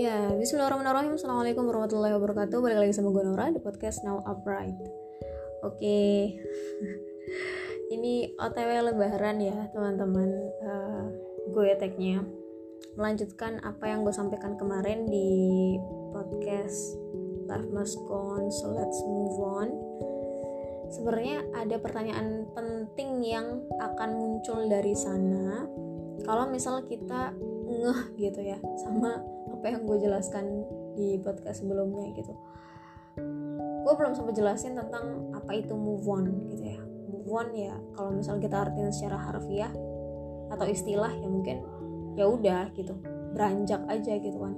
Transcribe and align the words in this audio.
Ya, 0.00 0.32
bismillahirrahmanirrahim. 0.32 1.20
Assalamualaikum 1.20 1.68
warahmatullahi 1.68 2.16
wabarakatuh. 2.16 2.56
Balik 2.64 2.88
lagi 2.88 2.96
sama 2.96 3.12
gue 3.12 3.20
Nora 3.20 3.52
di 3.52 3.60
podcast 3.60 4.00
Now 4.00 4.24
Upright. 4.24 4.80
Oke, 5.60 6.00
ini 7.94 8.32
OTW 8.32 8.80
lebaran 8.80 9.44
ya 9.44 9.68
teman-teman. 9.76 10.32
Uh, 10.64 11.04
gue 11.52 11.76
tagnya 11.76 12.24
melanjutkan 12.96 13.60
apa 13.60 13.92
yang 13.92 14.00
gue 14.00 14.16
sampaikan 14.16 14.56
kemarin 14.56 15.04
di 15.04 15.76
podcast 16.16 16.96
Life 17.44 17.68
Must 17.68 18.00
Go 18.08 18.40
On, 18.40 18.48
so 18.48 18.72
let's 18.72 18.96
move 19.04 19.36
on. 19.36 19.68
Sebenarnya 20.96 21.44
ada 21.52 21.76
pertanyaan 21.76 22.48
penting 22.56 23.20
yang 23.20 23.68
akan 23.76 24.16
muncul 24.16 24.64
dari 24.64 24.96
sana. 24.96 25.68
Kalau 26.24 26.48
misal 26.48 26.88
kita 26.88 27.36
ngeh 27.68 28.16
gitu 28.16 28.40
ya 28.40 28.56
sama 28.80 29.39
apa 29.60 29.76
yang 29.76 29.84
gue 29.84 30.00
jelaskan 30.00 30.64
di 30.96 31.20
podcast 31.20 31.60
sebelumnya 31.60 32.16
gitu. 32.16 32.32
Gue 33.84 33.92
belum 33.92 34.16
sempat 34.16 34.32
jelasin 34.32 34.72
tentang 34.72 35.36
apa 35.36 35.52
itu 35.52 35.76
move 35.76 36.08
on 36.08 36.48
gitu 36.48 36.64
ya. 36.64 36.80
Move 37.12 37.28
on 37.28 37.48
ya 37.52 37.76
kalau 37.92 38.16
misal 38.16 38.40
kita 38.40 38.56
artinya 38.56 38.88
secara 38.88 39.20
harfiah 39.20 39.68
atau 40.48 40.64
istilah 40.64 41.12
ya 41.12 41.28
mungkin 41.28 41.60
ya 42.16 42.24
udah 42.24 42.72
gitu. 42.72 42.96
Beranjak 43.36 43.84
aja 43.92 44.16
gitu 44.16 44.40
kan. 44.40 44.56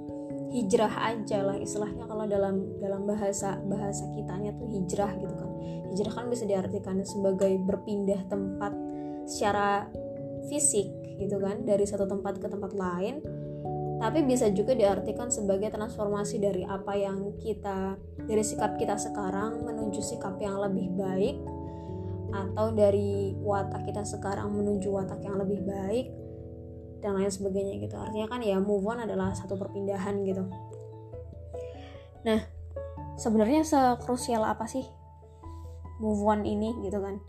Hijrah 0.55 0.95
aja 0.95 1.39
lah 1.43 1.59
istilahnya 1.59 2.07
kalau 2.07 2.23
dalam 2.31 2.79
dalam 2.79 3.03
bahasa 3.03 3.59
bahasa 3.67 4.07
kitanya 4.15 4.55
tuh 4.55 4.71
hijrah 4.71 5.19
gitu 5.19 5.35
kan. 5.35 5.51
Hijrah 5.91 6.15
kan 6.15 6.31
bisa 6.31 6.47
diartikan 6.47 7.03
sebagai 7.03 7.59
berpindah 7.59 8.23
tempat 8.31 8.71
secara 9.27 9.91
fisik 10.47 10.87
gitu 11.19 11.43
kan. 11.43 11.67
Dari 11.67 11.83
satu 11.91 12.07
tempat 12.07 12.39
ke 12.39 12.47
tempat 12.47 12.71
lain 12.71 13.42
tapi 14.03 14.27
bisa 14.27 14.51
juga 14.51 14.75
diartikan 14.75 15.31
sebagai 15.31 15.71
transformasi 15.71 16.43
dari 16.43 16.67
apa 16.67 16.99
yang 16.99 17.39
kita 17.39 17.95
dari 18.27 18.43
sikap 18.43 18.75
kita 18.75 18.99
sekarang 18.99 19.63
menuju 19.63 20.03
sikap 20.03 20.43
yang 20.43 20.59
lebih 20.59 20.91
baik 20.99 21.39
atau 22.35 22.75
dari 22.75 23.31
watak 23.39 23.87
kita 23.87 24.03
sekarang 24.03 24.51
menuju 24.51 24.91
watak 24.91 25.23
yang 25.23 25.39
lebih 25.39 25.63
baik 25.63 26.11
dan 26.99 27.15
lain 27.15 27.31
sebagainya 27.31 27.79
gitu. 27.79 27.95
Artinya 27.95 28.27
kan 28.27 28.43
ya 28.43 28.59
move 28.59 28.83
on 28.91 29.07
adalah 29.07 29.39
satu 29.39 29.55
perpindahan 29.55 30.27
gitu. 30.27 30.51
Nah 32.27 32.43
sebenarnya 33.15 33.63
sekrusial 33.63 34.43
apa 34.43 34.67
sih 34.67 34.83
move 36.03 36.27
on 36.27 36.43
ini 36.43 36.75
gitu 36.83 36.99
kan? 36.99 37.23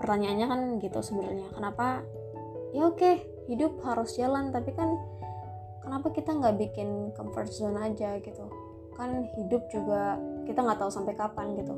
Pertanyaannya 0.00 0.46
kan 0.48 0.60
gitu 0.80 1.04
sebenarnya. 1.04 1.52
Kenapa? 1.52 2.00
Ya 2.72 2.88
oke 2.88 3.20
hidup 3.52 3.84
harus 3.84 4.16
jalan 4.16 4.48
tapi 4.48 4.72
kan 4.72 4.96
kenapa 5.80 6.12
kita 6.12 6.30
nggak 6.36 6.56
bikin 6.60 7.12
comfort 7.16 7.50
zone 7.50 7.80
aja 7.80 8.20
gitu? 8.20 8.44
Kan 8.94 9.26
hidup 9.36 9.66
juga 9.72 10.20
kita 10.44 10.60
nggak 10.60 10.78
tahu 10.80 10.90
sampai 10.92 11.14
kapan 11.16 11.56
gitu. 11.56 11.74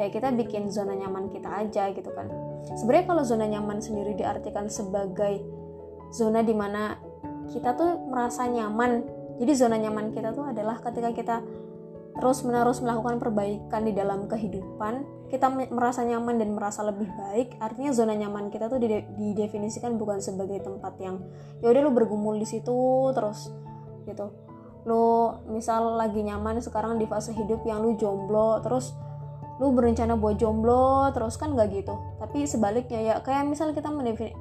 Ya 0.00 0.08
kita 0.08 0.32
bikin 0.32 0.72
zona 0.72 0.96
nyaman 0.96 1.28
kita 1.28 1.48
aja 1.50 1.92
gitu 1.92 2.10
kan. 2.14 2.30
Sebenarnya 2.78 3.06
kalau 3.10 3.22
zona 3.26 3.46
nyaman 3.50 3.82
sendiri 3.82 4.16
diartikan 4.16 4.70
sebagai 4.70 5.42
zona 6.14 6.40
di 6.40 6.54
mana 6.56 6.96
kita 7.50 7.74
tuh 7.76 7.98
merasa 8.08 8.46
nyaman. 8.48 9.04
Jadi 9.42 9.52
zona 9.58 9.76
nyaman 9.76 10.14
kita 10.14 10.32
tuh 10.32 10.48
adalah 10.48 10.78
ketika 10.80 11.10
kita 11.12 11.36
terus 12.12 12.44
menerus 12.44 12.84
melakukan 12.84 13.16
perbaikan 13.18 13.88
di 13.88 13.92
dalam 13.96 14.28
kehidupan 14.28 15.21
kita 15.32 15.48
merasa 15.48 16.04
nyaman 16.04 16.36
dan 16.36 16.52
merasa 16.52 16.84
lebih 16.84 17.08
baik 17.16 17.56
artinya 17.56 17.88
zona 17.96 18.12
nyaman 18.12 18.52
kita 18.52 18.68
tuh 18.68 18.76
didefinisikan 19.16 19.96
bukan 19.96 20.20
sebagai 20.20 20.60
tempat 20.60 20.92
yang 21.00 21.24
ya 21.64 21.72
udah 21.72 21.80
lu 21.88 21.90
bergumul 21.96 22.36
di 22.36 22.44
situ 22.44 23.08
terus 23.16 23.48
gitu. 24.04 24.28
Lu 24.84 25.32
misal 25.48 25.96
lagi 25.96 26.20
nyaman 26.20 26.60
sekarang 26.60 27.00
di 27.00 27.08
fase 27.08 27.32
hidup 27.32 27.64
yang 27.64 27.80
lu 27.80 27.96
jomblo 27.96 28.60
terus 28.60 28.92
lu 29.56 29.72
berencana 29.72 30.20
buat 30.20 30.36
jomblo 30.36 31.08
terus 31.16 31.40
kan 31.40 31.56
gak 31.56 31.72
gitu. 31.72 31.96
Tapi 32.20 32.44
sebaliknya 32.44 33.00
ya 33.00 33.14
kayak 33.24 33.48
misal 33.48 33.72
kita 33.72 33.88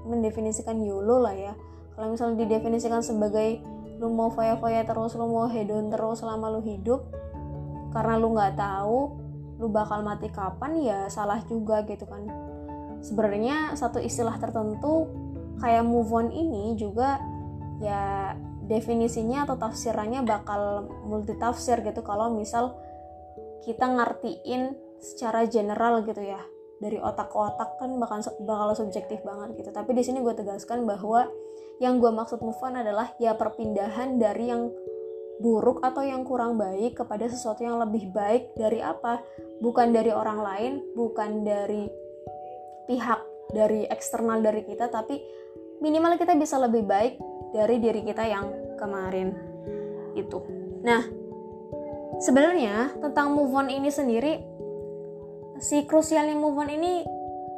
mendefinisikan 0.04 0.76
YOLO 0.84 1.24
lah 1.24 1.32
ya. 1.32 1.54
Kalau 1.96 2.12
misal 2.12 2.36
didefinisikan 2.36 3.00
sebagai 3.00 3.64
lu 4.02 4.12
mau 4.12 4.28
foya-foya 4.34 4.84
terus 4.84 5.16
lu 5.16 5.30
mau 5.30 5.48
hedon 5.48 5.88
terus 5.88 6.20
selama 6.20 6.52
lu 6.52 6.60
hidup 6.66 7.06
karena 7.94 8.18
lu 8.18 8.34
nggak 8.34 8.58
tahu 8.58 9.21
lu 9.62 9.70
bakal 9.70 10.02
mati 10.02 10.34
kapan 10.34 10.82
ya 10.82 11.00
salah 11.08 11.38
juga 11.46 11.86
gitu 11.86 12.10
kan. 12.10 12.26
Sebenarnya 13.06 13.78
satu 13.78 14.02
istilah 14.02 14.42
tertentu 14.42 15.06
kayak 15.62 15.86
move 15.86 16.10
on 16.10 16.34
ini 16.34 16.74
juga 16.74 17.22
ya 17.78 18.34
definisinya 18.66 19.46
atau 19.46 19.62
tafsirannya 19.62 20.26
bakal 20.26 20.90
multi 21.06 21.38
tafsir 21.38 21.86
gitu. 21.86 22.02
Kalau 22.02 22.34
misal 22.34 22.74
kita 23.62 23.86
ngertiin 23.86 24.74
secara 24.98 25.46
general 25.46 26.02
gitu 26.06 26.22
ya 26.22 26.42
dari 26.82 26.98
otak 26.98 27.30
ke 27.30 27.38
otak 27.38 27.78
kan 27.78 27.94
bakal 28.02 28.26
bakal 28.42 28.74
subjektif 28.74 29.22
banget 29.22 29.54
gitu. 29.62 29.70
Tapi 29.70 29.94
di 29.94 30.02
sini 30.02 30.26
gue 30.26 30.34
tegaskan 30.34 30.90
bahwa 30.90 31.30
yang 31.78 32.02
gue 32.02 32.10
maksud 32.10 32.42
move 32.42 32.58
on 32.66 32.78
adalah 32.82 33.14
ya 33.22 33.38
perpindahan 33.38 34.18
dari 34.18 34.50
yang 34.50 34.74
buruk 35.41 35.81
atau 35.81 36.06
yang 36.06 36.22
kurang 36.22 36.56
baik 36.56 37.02
kepada 37.02 37.25
sesuatu 37.25 37.66
yang 37.66 37.81
lebih 37.81 38.13
baik 38.13 38.53
dari 38.53 38.79
apa? 38.79 39.19
Bukan 39.59 39.90
dari 39.90 40.13
orang 40.13 40.40
lain, 40.40 40.74
bukan 40.94 41.41
dari 41.41 41.90
pihak 42.85 43.22
dari 43.52 43.90
eksternal 43.90 44.40
dari 44.40 44.63
kita, 44.63 44.88
tapi 44.88 45.18
minimal 45.81 46.16
kita 46.16 46.38
bisa 46.38 46.62
lebih 46.62 46.85
baik 46.85 47.18
dari 47.52 47.81
diri 47.81 48.02
kita 48.06 48.24
yang 48.24 48.47
kemarin 48.79 49.34
itu. 50.16 50.40
Nah, 50.85 51.03
sebenarnya 52.22 52.96
tentang 53.02 53.34
move 53.34 53.52
on 53.52 53.68
ini 53.68 53.90
sendiri 53.90 54.40
si 55.62 55.85
krusialnya 55.85 56.38
move 56.38 56.58
on 56.58 56.69
ini 56.69 57.06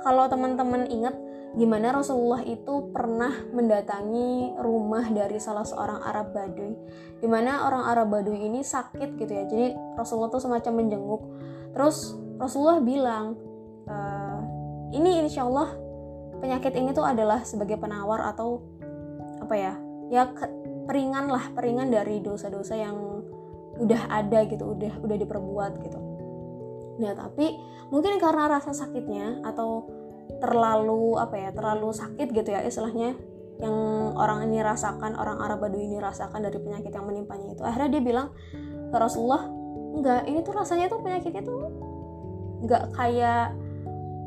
kalau 0.03 0.27
teman-teman 0.27 0.87
ingat 0.91 1.15
gimana 1.53 1.93
Rasulullah 1.93 2.41
itu 2.41 2.89
pernah 2.89 3.29
mendatangi 3.53 4.57
rumah 4.57 5.05
dari 5.13 5.37
salah 5.37 5.61
seorang 5.61 6.01
Arab 6.01 6.33
Baduy. 6.33 6.73
Di 7.21 7.27
mana 7.29 7.69
orang 7.69 7.85
Arab 7.85 8.09
Baduy 8.09 8.49
ini 8.49 8.65
sakit 8.65 9.15
gitu 9.21 9.31
ya. 9.31 9.45
Jadi 9.45 9.77
Rasulullah 9.93 10.33
tuh 10.33 10.41
semacam 10.41 10.73
menjenguk. 10.81 11.21
Terus 11.77 12.17
Rasulullah 12.41 12.81
bilang 12.81 13.37
e, 13.85 13.95
ini 14.97 15.21
insya 15.21 15.45
Allah 15.45 15.77
penyakit 16.41 16.73
ini 16.73 16.89
tuh 16.89 17.05
adalah 17.05 17.45
sebagai 17.45 17.77
penawar 17.77 18.33
atau 18.33 18.65
apa 19.37 19.53
ya? 19.53 19.73
Ya 20.09 20.33
peringan 20.89 21.29
lah 21.29 21.53
peringan 21.53 21.93
dari 21.93 22.17
dosa-dosa 22.19 22.73
yang 22.75 22.97
udah 23.77 24.09
ada 24.09 24.45
gitu 24.49 24.73
udah 24.73 25.05
udah 25.05 25.17
diperbuat 25.21 25.71
gitu. 25.85 25.99
Nah 26.97 27.13
tapi 27.13 27.57
mungkin 27.93 28.17
karena 28.17 28.57
rasa 28.57 28.73
sakitnya 28.73 29.41
atau 29.45 29.85
terlalu 30.43 31.15
apa 31.15 31.39
ya 31.39 31.49
terlalu 31.55 31.95
sakit 31.95 32.27
gitu 32.35 32.51
ya 32.51 32.67
istilahnya 32.67 33.15
yang 33.63 33.75
orang 34.19 34.51
ini 34.51 34.59
rasakan 34.59 35.15
orang 35.15 35.39
Arab 35.39 35.63
Baduy 35.63 35.87
ini 35.87 36.03
rasakan 36.03 36.43
dari 36.43 36.59
penyakit 36.59 36.91
yang 36.91 37.07
menimpanya 37.07 37.55
itu. 37.55 37.63
Akhirnya 37.63 37.95
dia 37.95 38.01
bilang 38.03 38.27
Rasulullah 38.91 39.47
enggak 39.95 40.27
ini 40.27 40.43
tuh 40.43 40.51
rasanya 40.51 40.91
tuh 40.91 40.99
penyakitnya 40.99 41.47
tuh 41.47 41.71
enggak 42.59 42.91
kayak 42.91 43.55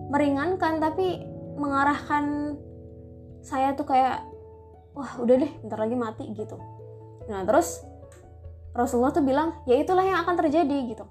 meringankan 0.09 0.81
tapi 0.81 1.21
mengarahkan 1.60 2.56
saya 3.44 3.77
tuh 3.77 3.84
kayak 3.84 4.25
wah 4.97 5.21
udah 5.21 5.37
deh 5.37 5.53
bentar 5.60 5.78
lagi 5.84 5.97
mati 6.00 6.25
gitu. 6.33 6.56
Nah 7.28 7.44
terus 7.44 7.84
Rasulullah 8.72 9.12
tuh 9.12 9.25
bilang 9.27 9.53
ya 9.69 9.77
itulah 9.77 10.06
yang 10.06 10.25
akan 10.25 10.34
terjadi 10.41 10.97
gitu. 10.97 11.04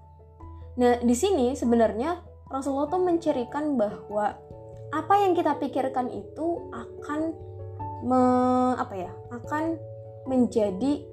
Nah 0.82 0.98
di 0.98 1.14
sini 1.14 1.54
sebenarnya 1.54 2.26
Rasulullah 2.50 2.90
tuh 2.90 3.02
mencirikan 3.06 3.78
bahwa 3.78 4.38
apa 4.96 5.14
yang 5.20 5.36
kita 5.36 5.60
pikirkan 5.60 6.08
itu 6.08 6.72
akan 6.72 7.36
me, 8.08 8.24
apa 8.80 8.96
ya 8.96 9.12
akan 9.28 9.76
menjadi 10.24 11.04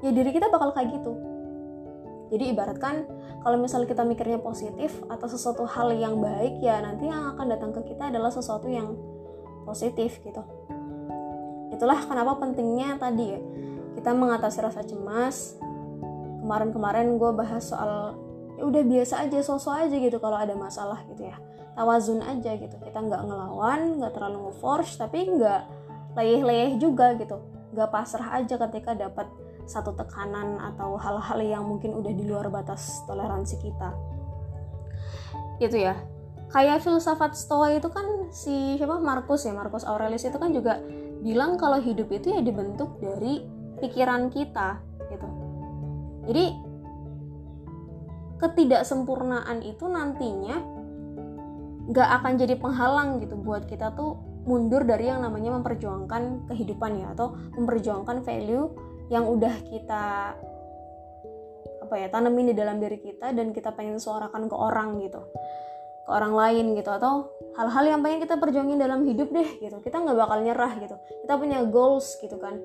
ya 0.00 0.10
diri 0.10 0.32
kita 0.32 0.48
bakal 0.48 0.72
kayak 0.72 0.96
gitu. 0.96 1.12
Jadi 2.32 2.56
ibaratkan 2.56 3.04
kalau 3.44 3.60
misalnya 3.60 3.92
kita 3.92 4.02
mikirnya 4.08 4.40
positif 4.40 4.96
atau 5.12 5.28
sesuatu 5.28 5.68
hal 5.68 5.92
yang 5.92 6.16
baik 6.16 6.64
ya 6.64 6.80
nanti 6.80 7.04
yang 7.04 7.36
akan 7.36 7.46
datang 7.52 7.70
ke 7.76 7.92
kita 7.92 8.08
adalah 8.08 8.32
sesuatu 8.32 8.72
yang 8.72 8.96
positif 9.68 10.24
gitu. 10.24 10.40
Itulah 11.76 12.08
kenapa 12.08 12.40
pentingnya 12.40 12.96
tadi 12.96 13.36
ya 13.36 13.40
kita 14.00 14.16
mengatasi 14.16 14.64
rasa 14.64 14.80
cemas. 14.80 15.60
Kemarin-kemarin 16.40 17.20
gue 17.20 17.30
bahas 17.36 17.68
soal 17.68 18.16
ya 18.56 18.64
udah 18.64 18.82
biasa 18.84 19.28
aja 19.28 19.44
sosok 19.44 19.88
aja 19.88 19.96
gitu 19.96 20.16
kalau 20.20 20.40
ada 20.40 20.56
masalah 20.56 21.04
gitu 21.08 21.28
ya 21.28 21.36
tawazun 21.74 22.22
aja 22.22 22.54
gitu. 22.54 22.76
Kita 22.80 22.98
nggak 22.98 23.22
ngelawan 23.26 24.00
nggak 24.00 24.12
terlalu 24.14 24.50
nge-force 24.50 24.98
tapi 24.98 25.26
nggak 25.28 25.62
leyeh-leyeh 26.14 26.78
juga 26.78 27.14
gitu. 27.18 27.42
Nggak 27.74 27.90
pasrah 27.90 28.42
aja 28.42 28.54
ketika 28.54 28.94
dapat 28.94 29.26
satu 29.64 29.96
tekanan 29.96 30.60
atau 30.60 30.94
hal-hal 31.00 31.40
yang 31.40 31.64
mungkin 31.66 31.96
udah 31.96 32.12
di 32.12 32.24
luar 32.24 32.48
batas 32.48 33.02
toleransi 33.10 33.56
kita. 33.60 33.90
Gitu 35.58 35.82
ya. 35.82 35.98
Kayak 36.54 36.86
filsafat 36.86 37.34
stoa 37.34 37.74
itu 37.74 37.90
kan 37.90 38.30
si 38.30 38.78
siapa? 38.78 39.02
Markus 39.02 39.42
ya? 39.42 39.50
Markus 39.50 39.82
Aurelius 39.82 40.22
itu 40.22 40.38
kan 40.38 40.54
juga 40.54 40.78
bilang 41.24 41.56
kalau 41.58 41.80
hidup 41.80 42.12
itu 42.14 42.30
ya 42.30 42.44
dibentuk 42.44 43.00
dari 43.02 43.42
pikiran 43.82 44.30
kita 44.30 44.78
gitu. 45.10 45.28
Jadi 46.30 46.46
ketidaksempurnaan 48.38 49.64
itu 49.64 49.88
nantinya 49.88 50.73
nggak 51.84 52.08
akan 52.20 52.32
jadi 52.40 52.54
penghalang 52.56 53.20
gitu 53.20 53.36
buat 53.36 53.68
kita 53.68 53.92
tuh 53.92 54.16
mundur 54.44 54.84
dari 54.84 55.08
yang 55.08 55.24
namanya 55.24 55.56
memperjuangkan 55.60 56.48
kehidupan 56.52 57.00
ya 57.00 57.12
atau 57.16 57.36
memperjuangkan 57.56 58.24
value 58.24 58.68
yang 59.12 59.24
udah 59.28 59.52
kita 59.68 60.04
apa 61.84 61.94
ya 62.00 62.08
tanemin 62.08 62.52
di 62.52 62.54
dalam 62.56 62.80
diri 62.80 62.96
kita 62.96 63.36
dan 63.36 63.52
kita 63.52 63.72
pengen 63.76 64.00
suarakan 64.00 64.48
ke 64.48 64.56
orang 64.56 65.04
gitu 65.04 65.20
ke 66.04 66.10
orang 66.12 66.36
lain 66.36 66.76
gitu 66.76 66.92
atau 66.92 67.32
hal-hal 67.56 67.96
yang 67.96 68.00
pengen 68.04 68.20
kita 68.20 68.36
perjuangin 68.36 68.76
dalam 68.76 69.08
hidup 69.08 69.32
deh 69.32 69.56
gitu. 69.56 69.80
Kita 69.80 70.04
nggak 70.04 70.16
bakal 70.20 70.38
nyerah 70.44 70.72
gitu. 70.76 70.96
Kita 71.24 71.34
punya 71.40 71.64
goals 71.64 72.20
gitu 72.20 72.36
kan. 72.36 72.60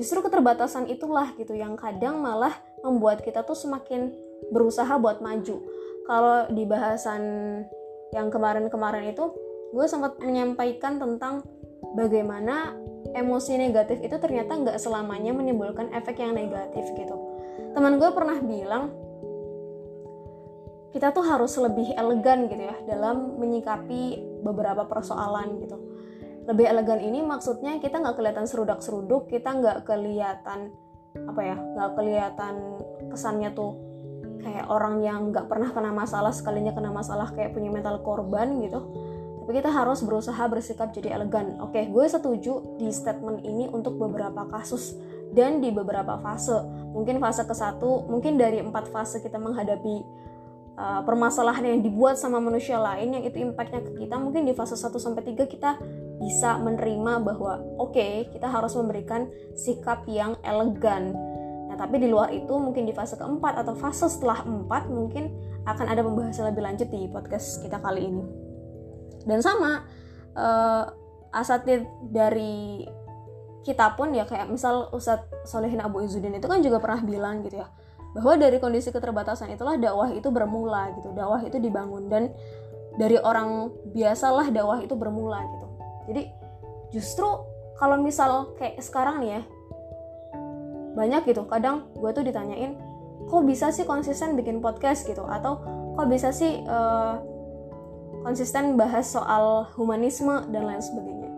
Justru 0.00 0.24
keterbatasan 0.24 0.88
itulah 0.88 1.36
gitu 1.36 1.52
yang 1.52 1.76
kadang 1.76 2.24
malah 2.24 2.56
membuat 2.80 3.20
kita 3.20 3.44
tuh 3.44 3.52
semakin 3.52 4.16
berusaha 4.48 4.96
buat 4.96 5.20
maju. 5.20 5.60
Kalau 6.08 6.48
di 6.48 6.64
bahasan 6.64 7.22
yang 8.10 8.28
kemarin-kemarin 8.28 9.14
itu 9.14 9.30
gue 9.70 9.86
sempat 9.86 10.18
menyampaikan 10.18 10.98
tentang 10.98 11.46
bagaimana 11.94 12.74
emosi 13.14 13.58
negatif 13.58 14.02
itu 14.02 14.16
ternyata 14.18 14.54
nggak 14.58 14.78
selamanya 14.78 15.34
menimbulkan 15.34 15.90
efek 15.94 16.18
yang 16.18 16.34
negatif 16.34 16.84
gitu. 16.98 17.16
Teman 17.74 18.02
gue 18.02 18.10
pernah 18.10 18.38
bilang 18.42 18.90
kita 20.90 21.14
tuh 21.14 21.22
harus 21.22 21.54
lebih 21.54 21.94
elegan 21.94 22.50
gitu 22.50 22.66
ya 22.66 22.76
dalam 22.90 23.38
menyikapi 23.38 24.18
beberapa 24.42 24.90
persoalan 24.90 25.62
gitu. 25.62 25.78
Lebih 26.50 26.66
elegan 26.66 26.98
ini 26.98 27.22
maksudnya 27.22 27.78
kita 27.78 28.02
nggak 28.02 28.18
kelihatan 28.18 28.46
serudak-seruduk 28.50 29.30
kita 29.30 29.54
nggak 29.54 29.86
kelihatan 29.86 30.74
apa 31.14 31.40
ya 31.42 31.56
nggak 31.58 31.90
kelihatan 31.94 32.54
kesannya 33.10 33.50
tuh 33.54 33.89
kayak 34.40 34.66
orang 34.68 35.04
yang 35.04 35.30
nggak 35.30 35.46
pernah 35.46 35.70
kena 35.70 35.92
masalah 35.92 36.32
sekalinya 36.34 36.72
kena 36.72 36.90
masalah 36.90 37.30
kayak 37.32 37.52
punya 37.52 37.70
mental 37.70 38.00
korban 38.00 38.60
gitu. 38.64 38.80
Tapi 39.40 39.52
kita 39.56 39.70
harus 39.72 40.04
berusaha 40.04 40.42
bersikap 40.46 40.92
jadi 40.94 41.16
elegan. 41.16 41.58
Oke 41.64 41.86
gue 41.88 42.04
setuju 42.08 42.76
di 42.80 42.88
statement 42.90 43.44
ini 43.44 43.68
untuk 43.70 43.96
beberapa 43.96 44.46
kasus 44.48 44.96
dan 45.36 45.62
di 45.62 45.70
beberapa 45.70 46.18
fase. 46.18 46.56
Mungkin 46.90 47.22
fase 47.22 47.46
ke 47.46 47.54
satu 47.54 48.08
mungkin 48.08 48.40
dari 48.40 48.58
empat 48.58 48.90
fase 48.90 49.22
kita 49.22 49.38
menghadapi 49.38 50.02
uh, 50.80 51.00
permasalahan 51.04 51.76
yang 51.76 51.80
dibuat 51.84 52.16
sama 52.16 52.40
manusia 52.40 52.80
lain 52.80 53.20
yang 53.20 53.24
itu 53.24 53.36
impactnya 53.36 53.84
ke 53.84 54.06
kita 54.06 54.16
mungkin 54.16 54.48
di 54.48 54.56
fase 54.56 54.74
1 54.74 54.88
sampai 54.96 55.22
3 55.36 55.44
kita 55.44 55.70
bisa 56.20 56.56
menerima 56.60 57.12
bahwa 57.20 57.60
oke 57.80 57.96
okay, 57.96 58.28
kita 58.32 58.48
harus 58.48 58.72
memberikan 58.76 59.28
sikap 59.56 60.04
yang 60.08 60.36
elegan 60.44 61.12
nah 61.70 61.78
tapi 61.78 62.02
di 62.02 62.10
luar 62.10 62.34
itu 62.34 62.50
mungkin 62.50 62.82
di 62.82 62.90
fase 62.90 63.14
keempat 63.14 63.62
atau 63.62 63.78
fase 63.78 64.10
setelah 64.10 64.42
empat 64.42 64.90
mungkin 64.90 65.30
akan 65.70 65.86
ada 65.86 66.02
pembahasan 66.02 66.50
lebih 66.50 66.66
lanjut 66.66 66.90
di 66.90 67.06
podcast 67.06 67.62
kita 67.62 67.78
kali 67.78 68.10
ini. 68.10 68.24
Dan 69.22 69.38
sama 69.38 69.86
uh, 70.34 70.84
asatid 71.30 71.86
dari 72.10 72.82
kita 73.62 73.94
pun 73.94 74.10
ya 74.10 74.26
kayak 74.26 74.50
misal 74.50 74.90
Ustadz 74.90 75.46
Solehin 75.46 75.78
Abu 75.78 76.02
Izzuddin 76.02 76.34
itu 76.34 76.48
kan 76.50 76.58
juga 76.64 76.82
pernah 76.82 77.04
bilang 77.04 77.44
gitu 77.44 77.60
ya 77.60 77.68
bahwa 78.10 78.34
dari 78.34 78.58
kondisi 78.58 78.90
keterbatasan 78.90 79.54
itulah 79.54 79.78
dakwah 79.78 80.10
itu 80.10 80.26
bermula 80.34 80.90
gitu 80.98 81.14
dakwah 81.14 81.38
itu 81.46 81.62
dibangun. 81.62 82.10
Dan 82.10 82.34
dari 82.98 83.14
orang 83.22 83.70
biasalah 83.94 84.50
dakwah 84.50 84.82
itu 84.82 84.98
bermula 84.98 85.46
gitu. 85.46 85.66
Jadi 86.10 86.22
justru 86.90 87.28
kalau 87.78 87.96
misal 88.02 88.52
kayak 88.58 88.82
sekarang 88.82 89.22
nih 89.22 89.30
ya 89.38 89.42
banyak 90.94 91.22
gitu. 91.30 91.46
Kadang 91.46 91.90
gue 91.96 92.10
tuh 92.10 92.24
ditanyain 92.26 92.76
kok 93.30 93.42
bisa 93.46 93.70
sih 93.70 93.86
konsisten 93.86 94.34
bikin 94.34 94.58
podcast? 94.58 95.06
gitu. 95.06 95.22
Atau 95.26 95.62
kok 95.94 96.06
bisa 96.10 96.34
sih 96.34 96.62
uh, 96.66 97.20
konsisten 98.26 98.74
bahas 98.74 99.06
soal 99.06 99.70
humanisme 99.78 100.50
dan 100.50 100.66
lain 100.66 100.82
sebagainya? 100.82 101.30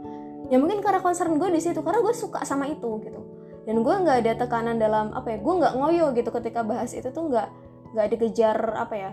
Ya 0.48 0.60
mungkin 0.60 0.84
karena 0.84 1.00
concern 1.00 1.40
gue 1.40 1.48
di 1.48 1.60
situ 1.60 1.80
karena 1.80 2.04
gue 2.04 2.14
suka 2.16 2.44
sama 2.44 2.68
itu 2.68 3.00
gitu. 3.04 3.20
Dan 3.62 3.86
gue 3.86 3.94
nggak 3.94 4.26
ada 4.26 4.32
tekanan 4.42 4.76
dalam 4.76 5.14
apa 5.14 5.36
ya 5.36 5.38
gue 5.38 5.54
nggak 5.54 5.74
ngoyo 5.78 6.06
gitu 6.18 6.34
ketika 6.34 6.66
bahas 6.66 6.90
itu 6.92 7.08
tuh 7.14 7.30
nggak 7.30 7.48
nggak 7.94 8.06
dikejar 8.16 8.58
apa 8.74 8.94
ya 8.96 9.12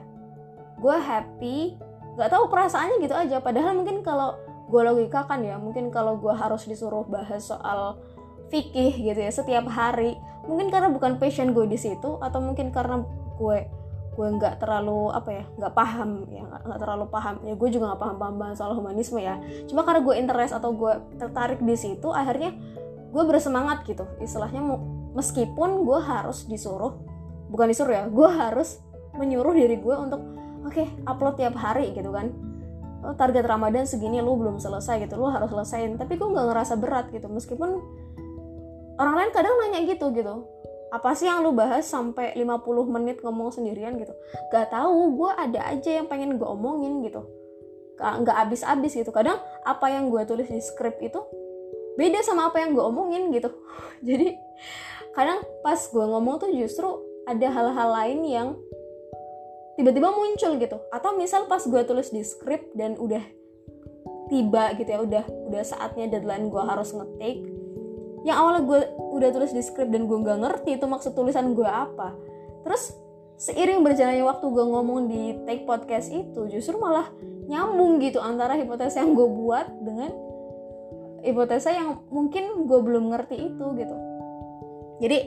gue 0.80 0.95
happy 0.95 1.75
nggak 2.15 2.30
tahu 2.31 2.44
perasaannya 2.51 2.97
gitu 3.03 3.15
aja. 3.15 3.38
Padahal 3.39 3.77
mungkin 3.77 4.01
kalau 4.01 4.35
gue 4.69 4.81
logika 4.85 5.25
kan 5.25 5.42
ya 5.42 5.57
mungkin 5.57 5.89
kalau 5.89 6.15
gue 6.21 6.31
harus 6.31 6.69
disuruh 6.69 7.03
bahas 7.09 7.50
soal 7.50 7.97
fikih 8.49 8.93
gitu 8.93 9.19
ya 9.19 9.31
setiap 9.31 9.65
hari. 9.69 10.17
Mungkin 10.45 10.73
karena 10.73 10.89
bukan 10.89 11.21
passion 11.21 11.53
gue 11.53 11.69
di 11.69 11.77
situ 11.77 12.17
atau 12.19 12.39
mungkin 12.41 12.73
karena 12.73 13.05
gue 13.37 13.57
gue 14.19 14.27
nggak 14.35 14.59
terlalu 14.59 15.15
apa 15.15 15.29
ya 15.31 15.43
nggak 15.55 15.73
paham 15.77 16.27
ya 16.27 16.43
nggak 16.43 16.79
terlalu 16.81 17.05
paham. 17.07 17.35
Ya 17.45 17.53
gue 17.55 17.69
juga 17.71 17.93
nggak 17.93 18.01
paham 18.01 18.15
paham 18.19 18.53
soal 18.57 18.73
humanisme 18.75 19.21
ya. 19.21 19.39
Cuma 19.69 19.87
karena 19.87 20.01
gue 20.03 20.15
interest 20.17 20.53
atau 20.57 20.75
gue 20.75 20.93
tertarik 21.15 21.61
di 21.63 21.75
situ 21.77 22.11
akhirnya 22.11 22.51
gue 23.09 23.23
bersemangat 23.23 23.87
gitu. 23.87 24.03
Istilahnya 24.19 24.59
meskipun 25.15 25.87
gue 25.87 25.99
harus 26.03 26.45
disuruh 26.49 26.99
bukan 27.49 27.71
disuruh 27.71 27.93
ya 27.93 28.03
gue 28.05 28.29
harus 28.29 28.77
menyuruh 29.17 29.57
diri 29.57 29.81
gue 29.81 29.95
untuk 29.97 30.21
oke 30.61 30.73
okay, 30.73 30.87
upload 31.07 31.39
tiap 31.39 31.55
hari 31.55 31.95
gitu 31.95 32.11
kan. 32.11 32.33
Oh, 32.99 33.15
target 33.15 33.47
Ramadan 33.47 33.87
segini 33.87 34.19
lu 34.19 34.35
belum 34.35 34.59
selesai 34.59 35.07
gitu. 35.07 35.15
Lu 35.15 35.31
harus 35.31 35.47
selesaiin 35.47 35.95
tapi 35.95 36.19
gue 36.19 36.27
nggak 36.27 36.51
ngerasa 36.51 36.75
berat 36.75 37.07
gitu. 37.15 37.31
Meskipun 37.31 37.79
orang 38.99 39.15
lain 39.15 39.31
kadang 39.31 39.55
nanya 39.63 39.79
gitu 39.87 40.11
gitu. 40.11 40.45
Apa 40.91 41.15
sih 41.15 41.29
yang 41.29 41.45
lu 41.45 41.55
bahas 41.55 41.87
sampai 41.87 42.35
50 42.35 42.65
menit 42.89 43.17
ngomong 43.23 43.55
sendirian 43.55 43.95
gitu? 43.95 44.11
Gak 44.51 44.73
tahu 44.73 45.15
gue 45.15 45.31
ada 45.31 45.71
aja 45.71 46.01
yang 46.01 46.11
pengen 46.11 46.35
gue 46.35 46.45
omongin 46.45 47.05
gitu. 47.07 47.23
Nggak 47.99 48.35
habis-habis 48.35 48.91
gitu. 48.97 49.11
Kadang 49.15 49.39
apa 49.63 49.85
yang 49.87 50.11
gue 50.11 50.21
tulis 50.27 50.49
di 50.49 50.59
skrip 50.59 50.99
itu 50.99 51.19
beda 51.95 52.23
sama 52.23 52.51
apa 52.51 52.59
yang 52.59 52.75
gue 52.75 52.83
omongin 52.83 53.31
gitu. 53.31 53.49
Jadi 54.07 54.35
kadang 55.15 55.45
pas 55.63 55.79
gue 55.79 56.05
ngomong 56.05 56.35
tuh 56.41 56.51
justru 56.51 56.89
ada 57.29 57.47
hal-hal 57.47 57.89
lain 57.93 58.19
yang 58.25 58.47
tiba-tiba 59.77 60.09
muncul 60.11 60.57
gitu. 60.57 60.77
Atau 60.89 61.15
misal 61.15 61.45
pas 61.45 61.61
gue 61.61 61.81
tulis 61.85 62.09
di 62.09 62.25
skrip 62.25 62.73
dan 62.73 62.97
udah 62.97 63.21
tiba 64.29 64.77
gitu 64.77 64.89
ya 64.89 64.99
udah 65.01 65.25
udah 65.49 65.63
saatnya 65.65 66.05
deadline 66.05 66.53
gue 66.53 66.61
harus 66.61 66.93
ngetik 66.93 67.58
yang 68.28 68.38
awalnya 68.44 68.64
gue 68.68 68.80
udah 69.16 69.30
tulis 69.31 69.56
di 69.56 69.64
skrip 69.64 69.88
dan 69.88 70.07
gue 70.07 70.18
nggak 70.19 70.40
ngerti 70.44 70.76
itu 70.76 70.85
maksud 70.85 71.16
tulisan 71.16 71.56
gue 71.56 71.68
apa. 71.68 72.16
Terus 72.68 72.95
seiring 73.40 73.80
berjalannya 73.88 74.26
waktu 74.28 74.45
gue 74.52 74.66
ngomong 74.68 74.99
di 75.07 75.21
take 75.47 75.64
podcast 75.64 76.11
itu 76.11 76.52
justru 76.52 76.76
malah 76.76 77.07
nyambung 77.47 78.04
gitu 78.04 78.19
antara 78.19 78.59
hipotesa 78.59 78.99
yang 78.99 79.16
gue 79.16 79.28
buat 79.28 79.68
dengan 79.80 80.11
hipotesa 81.23 81.71
yang 81.71 82.04
mungkin 82.11 82.68
gue 82.68 82.80
belum 82.83 83.16
ngerti 83.16 83.35
itu 83.40 83.66
gitu. 83.80 83.95
Jadi 84.99 85.19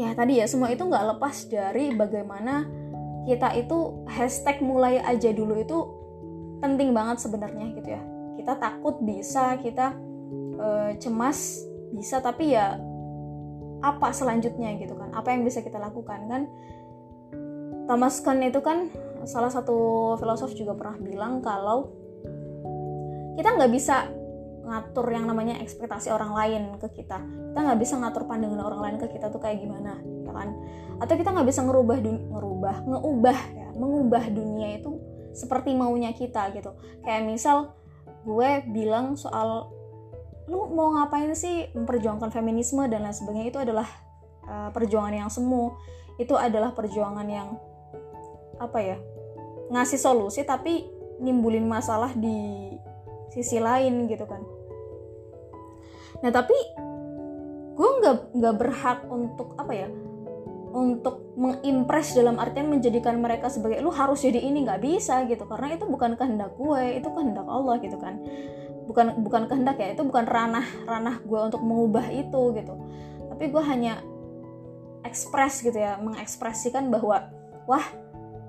ya 0.00 0.16
tadi 0.16 0.40
ya 0.40 0.48
semua 0.48 0.72
itu 0.72 0.80
nggak 0.80 1.16
lepas 1.16 1.36
dari 1.52 1.92
bagaimana 1.92 2.64
kita 3.28 3.52
itu 3.52 4.08
hashtag 4.08 4.64
mulai 4.64 4.96
aja 4.96 5.28
dulu 5.28 5.60
itu 5.60 5.78
penting 6.64 6.96
banget 6.96 7.20
sebenarnya 7.20 7.76
gitu 7.76 7.88
ya. 7.92 8.02
Kita 8.40 8.56
takut 8.56 8.96
bisa 9.04 9.60
kita 9.60 9.92
uh, 10.56 10.96
cemas 10.96 11.68
bisa 11.90 12.22
tapi 12.22 12.54
ya 12.54 12.78
apa 13.80 14.12
selanjutnya 14.12 14.76
gitu 14.76 14.94
kan? 14.96 15.10
Apa 15.16 15.32
yang 15.32 15.42
bisa 15.42 15.64
kita 15.64 15.80
lakukan 15.80 16.28
kan? 16.28 16.42
Thomas 17.88 18.22
Kuhn 18.22 18.38
itu 18.44 18.60
kan 18.62 18.86
salah 19.26 19.50
satu 19.50 20.14
filosof 20.16 20.54
juga 20.54 20.78
pernah 20.78 20.96
bilang 21.00 21.42
kalau 21.42 21.90
kita 23.34 23.56
nggak 23.56 23.72
bisa 23.72 24.06
ngatur 24.60 25.10
yang 25.10 25.26
namanya 25.26 25.58
ekspektasi 25.58 26.12
orang 26.12 26.30
lain 26.36 26.62
ke 26.78 27.02
kita. 27.02 27.18
Kita 27.18 27.58
nggak 27.58 27.80
bisa 27.80 27.98
ngatur 27.98 28.28
pandangan 28.30 28.60
orang 28.62 28.80
lain 28.84 28.96
ke 29.02 29.18
kita 29.18 29.32
tuh 29.32 29.42
kayak 29.42 29.58
gimana 29.58 29.98
ya 30.22 30.30
kan? 30.30 30.54
Atau 31.02 31.18
kita 31.18 31.34
nggak 31.34 31.48
bisa 31.48 31.64
ngerubah 31.66 31.98
ngerubah 32.04 32.76
ngeubah 32.86 33.38
ya 33.56 33.68
mengubah 33.74 34.24
dunia 34.30 34.76
itu 34.78 35.00
seperti 35.32 35.74
maunya 35.74 36.12
kita 36.12 36.52
gitu. 36.54 36.76
Kayak 37.02 37.26
misal 37.26 37.74
gue 38.22 38.50
bilang 38.70 39.16
soal 39.16 39.72
lu 40.50 40.66
mau 40.74 40.90
ngapain 40.98 41.30
sih 41.38 41.70
memperjuangkan 41.70 42.34
feminisme 42.34 42.82
dan 42.90 43.06
lain 43.06 43.14
sebagainya? 43.14 43.54
Itu 43.54 43.60
adalah 43.62 43.86
uh, 44.50 44.68
perjuangan 44.74 45.14
yang 45.14 45.30
semu. 45.30 45.78
Itu 46.18 46.34
adalah 46.34 46.74
perjuangan 46.74 47.24
yang 47.30 47.54
apa 48.60 48.78
ya 48.82 48.98
ngasih 49.72 49.96
solusi 49.96 50.44
tapi 50.44 50.84
nimbulin 51.22 51.64
masalah 51.64 52.12
di 52.12 52.68
sisi 53.30 53.62
lain 53.62 54.10
gitu 54.10 54.26
kan. 54.26 54.42
Nah 56.20 56.34
tapi 56.34 56.58
gue 57.78 57.90
nggak 58.02 58.36
nggak 58.36 58.54
berhak 58.58 58.98
untuk 59.06 59.54
apa 59.56 59.72
ya 59.72 59.88
untuk 60.70 61.34
mengimpress 61.34 62.14
dalam 62.14 62.38
artian 62.38 62.70
menjadikan 62.70 63.18
mereka 63.22 63.46
sebagai 63.46 63.78
lu 63.78 63.94
harus 63.94 64.26
jadi 64.26 64.42
ini. 64.42 64.66
Nggak 64.66 64.82
bisa 64.82 65.22
gitu. 65.30 65.46
Karena 65.46 65.78
itu 65.78 65.86
bukan 65.86 66.18
kehendak 66.18 66.58
gue 66.58 66.98
itu 66.98 67.08
kehendak 67.14 67.46
Allah 67.46 67.78
gitu 67.78 67.96
kan 68.02 68.18
bukan 68.90 69.22
bukan 69.22 69.46
kehendak 69.46 69.78
ya 69.78 69.94
itu 69.94 70.02
bukan 70.02 70.26
ranah 70.26 70.66
ranah 70.82 71.22
gue 71.22 71.40
untuk 71.40 71.62
mengubah 71.62 72.10
itu 72.10 72.42
gitu. 72.58 72.74
Tapi 73.30 73.44
gue 73.46 73.62
hanya 73.62 74.02
mengekspres 75.10 75.66
gitu 75.66 75.74
ya 75.74 75.98
mengekspresikan 75.98 76.86
bahwa 76.86 77.34
wah 77.66 77.82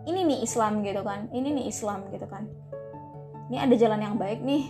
ini 0.05 0.25
nih 0.25 0.39
Islam 0.45 0.86
gitu 0.86 1.01
kan. 1.01 1.25
Ini 1.33 1.48
nih 1.57 1.65
Islam 1.65 2.05
gitu 2.13 2.29
kan. 2.29 2.45
Ini 3.50 3.65
ada 3.65 3.74
jalan 3.74 4.01
yang 4.01 4.15
baik 4.21 4.45
nih. 4.45 4.69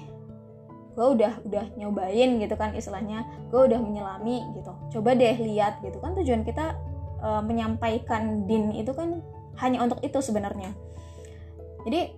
Gue 0.96 1.08
udah 1.20 1.44
udah 1.44 1.66
nyobain 1.76 2.40
gitu 2.40 2.56
kan 2.56 2.72
istilahnya. 2.76 3.28
Gue 3.52 3.68
udah 3.68 3.80
menyelami 3.80 4.44
gitu. 4.56 4.72
Coba 4.96 5.20
deh 5.20 5.36
lihat 5.36 5.84
gitu 5.84 6.00
kan. 6.00 6.16
Tujuan 6.16 6.48
kita 6.48 6.80
e, 7.20 7.30
menyampaikan 7.44 8.48
din 8.48 8.72
itu 8.72 8.96
kan 8.96 9.20
hanya 9.60 9.84
untuk 9.84 10.00
itu 10.00 10.20
sebenarnya. 10.24 10.72
Jadi 11.84 12.16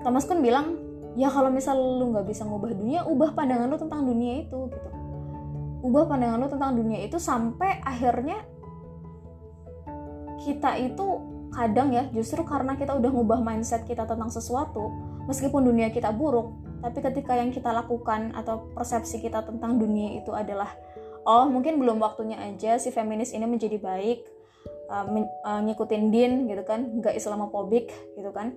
Thomas 0.00 0.24
Kuhn 0.24 0.40
bilang 0.40 0.87
ya 1.18 1.28
kalau 1.34 1.50
misal 1.50 1.74
lu 1.74 2.14
nggak 2.14 2.30
bisa 2.30 2.46
ngubah 2.46 2.70
dunia 2.70 3.02
ubah 3.02 3.34
pandangan 3.34 3.66
lu 3.66 3.76
tentang 3.76 4.06
dunia 4.06 4.46
itu 4.46 4.70
gitu. 4.70 4.90
Ubah 5.82 6.06
pandangan 6.06 6.38
lu 6.38 6.46
tentang 6.46 6.78
dunia 6.78 7.02
itu 7.02 7.18
sampai 7.18 7.82
akhirnya 7.82 8.38
kita 10.46 10.78
itu 10.78 11.06
kadang 11.50 11.90
ya 11.90 12.06
justru 12.14 12.46
karena 12.46 12.78
kita 12.78 12.94
udah 12.94 13.10
ngubah 13.10 13.42
mindset 13.42 13.82
kita 13.82 14.06
tentang 14.06 14.30
sesuatu 14.30 14.94
meskipun 15.26 15.66
dunia 15.66 15.90
kita 15.90 16.14
buruk 16.14 16.54
tapi 16.78 17.02
ketika 17.02 17.34
yang 17.34 17.50
kita 17.50 17.74
lakukan 17.74 18.30
atau 18.38 18.70
persepsi 18.70 19.18
kita 19.18 19.42
tentang 19.42 19.82
dunia 19.82 20.22
itu 20.22 20.30
adalah 20.30 20.70
oh 21.26 21.50
mungkin 21.50 21.82
belum 21.82 21.98
waktunya 21.98 22.38
aja 22.38 22.78
si 22.78 22.94
feminis 22.94 23.34
ini 23.34 23.42
menjadi 23.48 23.82
baik 23.82 24.22
uh, 24.86 25.04
uh, 25.42 25.60
ngikutin 25.66 26.04
din 26.14 26.46
gitu 26.46 26.62
kan 26.62 27.02
nggak 27.02 27.18
islamophobic 27.18 27.90
gitu 28.14 28.30
kan 28.30 28.54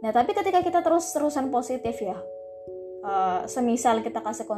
nah 0.00 0.10
tapi 0.10 0.32
ketika 0.32 0.64
kita 0.64 0.80
terus 0.80 1.12
terusan 1.12 1.52
positif 1.52 1.96
ya 2.00 2.16
uh, 3.04 3.44
semisal 3.44 4.00
kita 4.00 4.20
kasih 4.24 4.48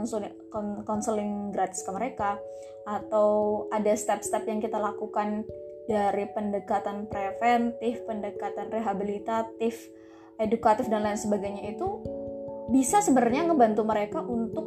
konseling 0.86 1.50
gratis 1.50 1.82
ke 1.82 1.90
mereka 1.90 2.38
atau 2.82 3.66
ada 3.70 3.94
step-step 3.94 4.42
yang 4.46 4.58
kita 4.58 4.74
lakukan 4.78 5.46
dari 5.86 6.30
pendekatan 6.30 7.10
preventif, 7.10 8.06
pendekatan 8.06 8.70
rehabilitatif, 8.70 9.74
edukatif 10.38 10.86
dan 10.86 11.02
lain 11.06 11.18
sebagainya 11.18 11.74
itu 11.74 12.02
bisa 12.70 13.02
sebenarnya 13.02 13.50
ngebantu 13.50 13.82
mereka 13.82 14.22
untuk 14.22 14.66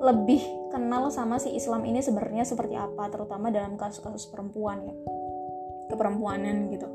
lebih 0.00 0.40
kenal 0.72 1.12
sama 1.12 1.36
si 1.36 1.52
Islam 1.52 1.84
ini 1.84 2.00
sebenarnya 2.00 2.44
seperti 2.48 2.76
apa, 2.76 3.12
terutama 3.12 3.52
dalam 3.52 3.76
kasus-kasus 3.76 4.32
perempuan 4.32 4.80
ya, 4.88 4.96
keperempuanan 5.92 6.72
gitu. 6.72 6.88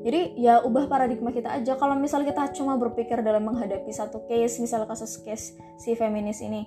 Jadi 0.00 0.40
ya 0.40 0.64
ubah 0.64 0.88
paradigma 0.88 1.28
kita 1.28 1.60
aja. 1.60 1.76
Kalau 1.76 1.92
misal 1.92 2.24
kita 2.24 2.48
cuma 2.56 2.80
berpikir 2.80 3.20
dalam 3.20 3.44
menghadapi 3.44 3.92
satu 3.92 4.24
case, 4.24 4.56
misal 4.56 4.88
kasus 4.88 5.20
case 5.20 5.60
si 5.76 5.92
feminis 5.92 6.40
ini, 6.40 6.64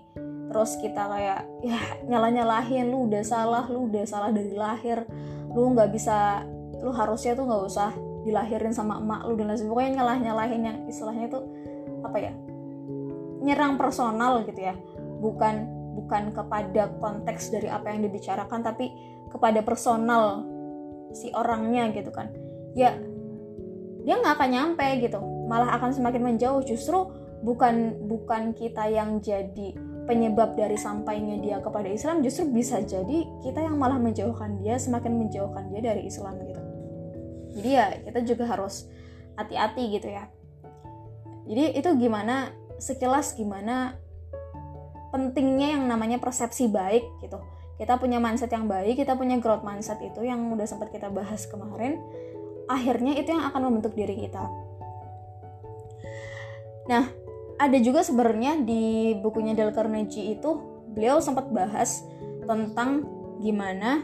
terus 0.54 0.78
kita 0.78 1.10
kayak 1.10 1.42
ya 1.66 1.80
nyalah-nyalahin 2.06 2.94
lu 2.94 3.10
udah 3.10 3.26
salah, 3.26 3.66
lu 3.66 3.90
udah 3.90 4.06
salah 4.06 4.30
dari 4.30 4.54
lahir, 4.54 5.02
lu 5.50 5.74
nggak 5.74 5.90
bisa 5.90 6.46
lu 6.84 6.94
harusnya 6.94 7.34
tuh 7.34 7.48
nggak 7.50 7.64
usah 7.64 7.90
dilahirin 8.28 8.76
sama 8.76 9.00
emak 9.00 9.24
lu 9.28 9.40
dan 9.40 9.52
lain 9.52 9.68
pokoknya 9.68 9.92
nyalah 10.04 10.18
nyalahin 10.20 10.62
yang 10.64 10.78
istilahnya 10.88 11.32
itu 11.32 11.40
apa 12.04 12.18
ya 12.20 12.34
nyerang 13.44 13.76
personal 13.76 14.48
gitu 14.48 14.62
ya. 14.62 14.76
Bukan 15.20 15.56
bukan 15.94 16.34
kepada 16.34 16.90
konteks 16.98 17.54
dari 17.54 17.70
apa 17.70 17.92
yang 17.92 18.06
dibicarakan 18.08 18.64
tapi 18.64 18.90
kepada 19.30 19.62
personal 19.62 20.44
si 21.12 21.30
orangnya 21.36 21.92
gitu 21.92 22.10
kan. 22.10 22.32
Ya 22.74 22.98
dia 24.04 24.20
nggak 24.20 24.36
akan 24.40 24.50
nyampe 24.52 24.88
gitu. 25.00 25.20
Malah 25.48 25.80
akan 25.80 25.92
semakin 25.96 26.22
menjauh. 26.24 26.62
Justru 26.64 27.12
bukan 27.44 28.08
bukan 28.08 28.56
kita 28.56 28.88
yang 28.88 29.20
jadi 29.20 29.76
penyebab 30.04 30.56
dari 30.56 30.76
sampainya 30.76 31.40
dia 31.40 31.58
kepada 31.64 31.88
Islam 31.88 32.20
justru 32.20 32.52
bisa 32.52 32.84
jadi 32.84 33.24
kita 33.44 33.64
yang 33.64 33.80
malah 33.80 34.00
menjauhkan 34.00 34.60
dia 34.60 34.76
semakin 34.76 35.16
menjauhkan 35.16 35.72
dia 35.72 35.80
dari 35.80 36.08
Islam 36.08 36.40
gitu. 36.44 36.62
Jadi 37.60 37.70
ya 37.70 37.86
kita 38.04 38.20
juga 38.28 38.44
harus 38.52 38.88
hati-hati 39.40 39.84
gitu 39.96 40.08
ya. 40.12 40.28
Jadi 41.48 41.80
itu 41.80 41.90
gimana 42.00 42.52
sekilas 42.80 43.36
gimana 43.36 43.96
pentingnya 45.16 45.80
yang 45.80 45.84
namanya 45.88 46.20
persepsi 46.20 46.68
baik 46.68 47.04
gitu. 47.24 47.40
Kita 47.80 48.00
punya 48.00 48.20
mindset 48.20 48.52
yang 48.52 48.68
baik 48.68 49.00
kita 49.00 49.16
punya 49.16 49.40
growth 49.40 49.64
mindset 49.64 50.00
itu 50.04 50.24
yang 50.24 50.52
udah 50.52 50.68
sempat 50.68 50.92
kita 50.92 51.08
bahas 51.12 51.48
kemarin 51.48 52.00
akhirnya 52.68 53.18
itu 53.20 53.34
yang 53.34 53.44
akan 53.50 53.62
membentuk 53.70 53.94
diri 53.96 54.16
kita. 54.28 54.44
Nah 56.88 57.08
ada 57.60 57.78
juga 57.80 58.02
sebenarnya 58.02 58.60
di 58.66 59.14
bukunya 59.20 59.54
Dale 59.54 59.76
Carnegie 59.76 60.36
itu 60.36 60.50
beliau 60.94 61.22
sempat 61.22 61.50
bahas 61.50 62.04
tentang 62.44 63.08
gimana 63.40 64.04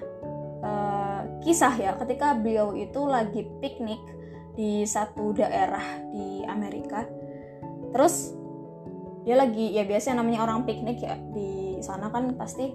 uh, 0.63 1.22
kisah 1.44 1.75
ya 1.75 1.92
ketika 2.00 2.36
beliau 2.38 2.75
itu 2.75 3.01
lagi 3.04 3.46
piknik 3.60 4.00
di 4.56 4.84
satu 4.84 5.32
daerah 5.36 6.04
di 6.12 6.44
Amerika. 6.48 7.08
Terus 7.96 8.36
dia 9.24 9.36
lagi 9.36 9.75
ya 9.75 9.84
biasanya 9.84 10.24
namanya 10.24 10.48
orang 10.48 10.63
piknik 10.63 11.04
ya 11.04 11.16
di 11.36 11.80
sana 11.84 12.08
kan 12.12 12.36
pasti 12.36 12.72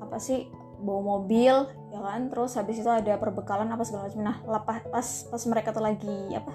apa 0.00 0.16
sih 0.18 0.48
bawa 0.82 1.18
mobil 1.18 1.54
ya 1.94 2.00
kan? 2.02 2.28
Terus 2.28 2.58
habis 2.58 2.82
itu 2.82 2.90
ada 2.90 3.16
perbekalan 3.16 3.70
apa 3.70 3.86
segala 3.86 4.10
macam. 4.10 4.20
Nah 4.26 4.36
lepas 4.42 4.78
pas 4.90 5.06
pas 5.30 5.42
mereka 5.46 5.70
tuh 5.70 5.84
lagi 5.86 6.18
apa 6.34 6.52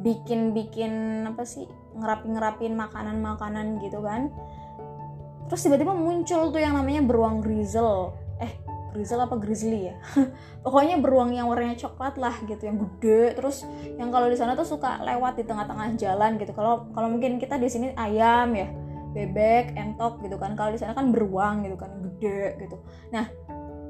bikin-bikin 0.00 1.24
apa 1.26 1.42
sih 1.42 1.66
ngerapin-ngerapin 1.96 2.72
makanan-makanan 2.74 3.82
gitu 3.84 4.00
kan. 4.00 4.32
Terus 5.46 5.60
tiba-tiba 5.62 5.94
muncul 5.94 6.50
tuh 6.50 6.60
yang 6.60 6.74
namanya 6.74 7.02
beruang 7.04 7.38
grizzle. 7.38 8.16
Eh 8.42 8.52
grizzle 8.94 9.22
apa 9.22 9.36
grizzly 9.38 9.92
ya? 9.92 9.94
Pokoknya 10.64 10.98
beruang 10.98 11.34
yang 11.34 11.46
warnanya 11.46 11.78
coklat 11.78 12.18
lah 12.18 12.34
gitu 12.46 12.66
yang 12.66 12.78
gede. 12.78 13.36
Terus 13.38 13.62
yang 13.98 14.10
kalau 14.10 14.26
di 14.26 14.38
sana 14.38 14.58
tuh 14.58 14.66
suka 14.66 15.02
lewat 15.02 15.38
di 15.38 15.44
tengah-tengah 15.46 15.94
jalan 15.98 16.38
gitu. 16.38 16.52
Kalau 16.54 16.90
kalau 16.94 17.08
mungkin 17.10 17.38
kita 17.38 17.58
di 17.58 17.68
sini 17.70 17.94
ayam 17.94 18.50
ya 18.54 18.85
bebek 19.16 19.72
entok 19.72 20.20
gitu 20.20 20.36
kan. 20.36 20.52
Kalau 20.52 20.76
di 20.76 20.78
sana 20.78 20.92
kan 20.92 21.08
beruang 21.08 21.64
gitu 21.64 21.80
kan 21.80 21.96
gede 22.04 22.60
gitu. 22.60 22.76
Nah 23.16 23.24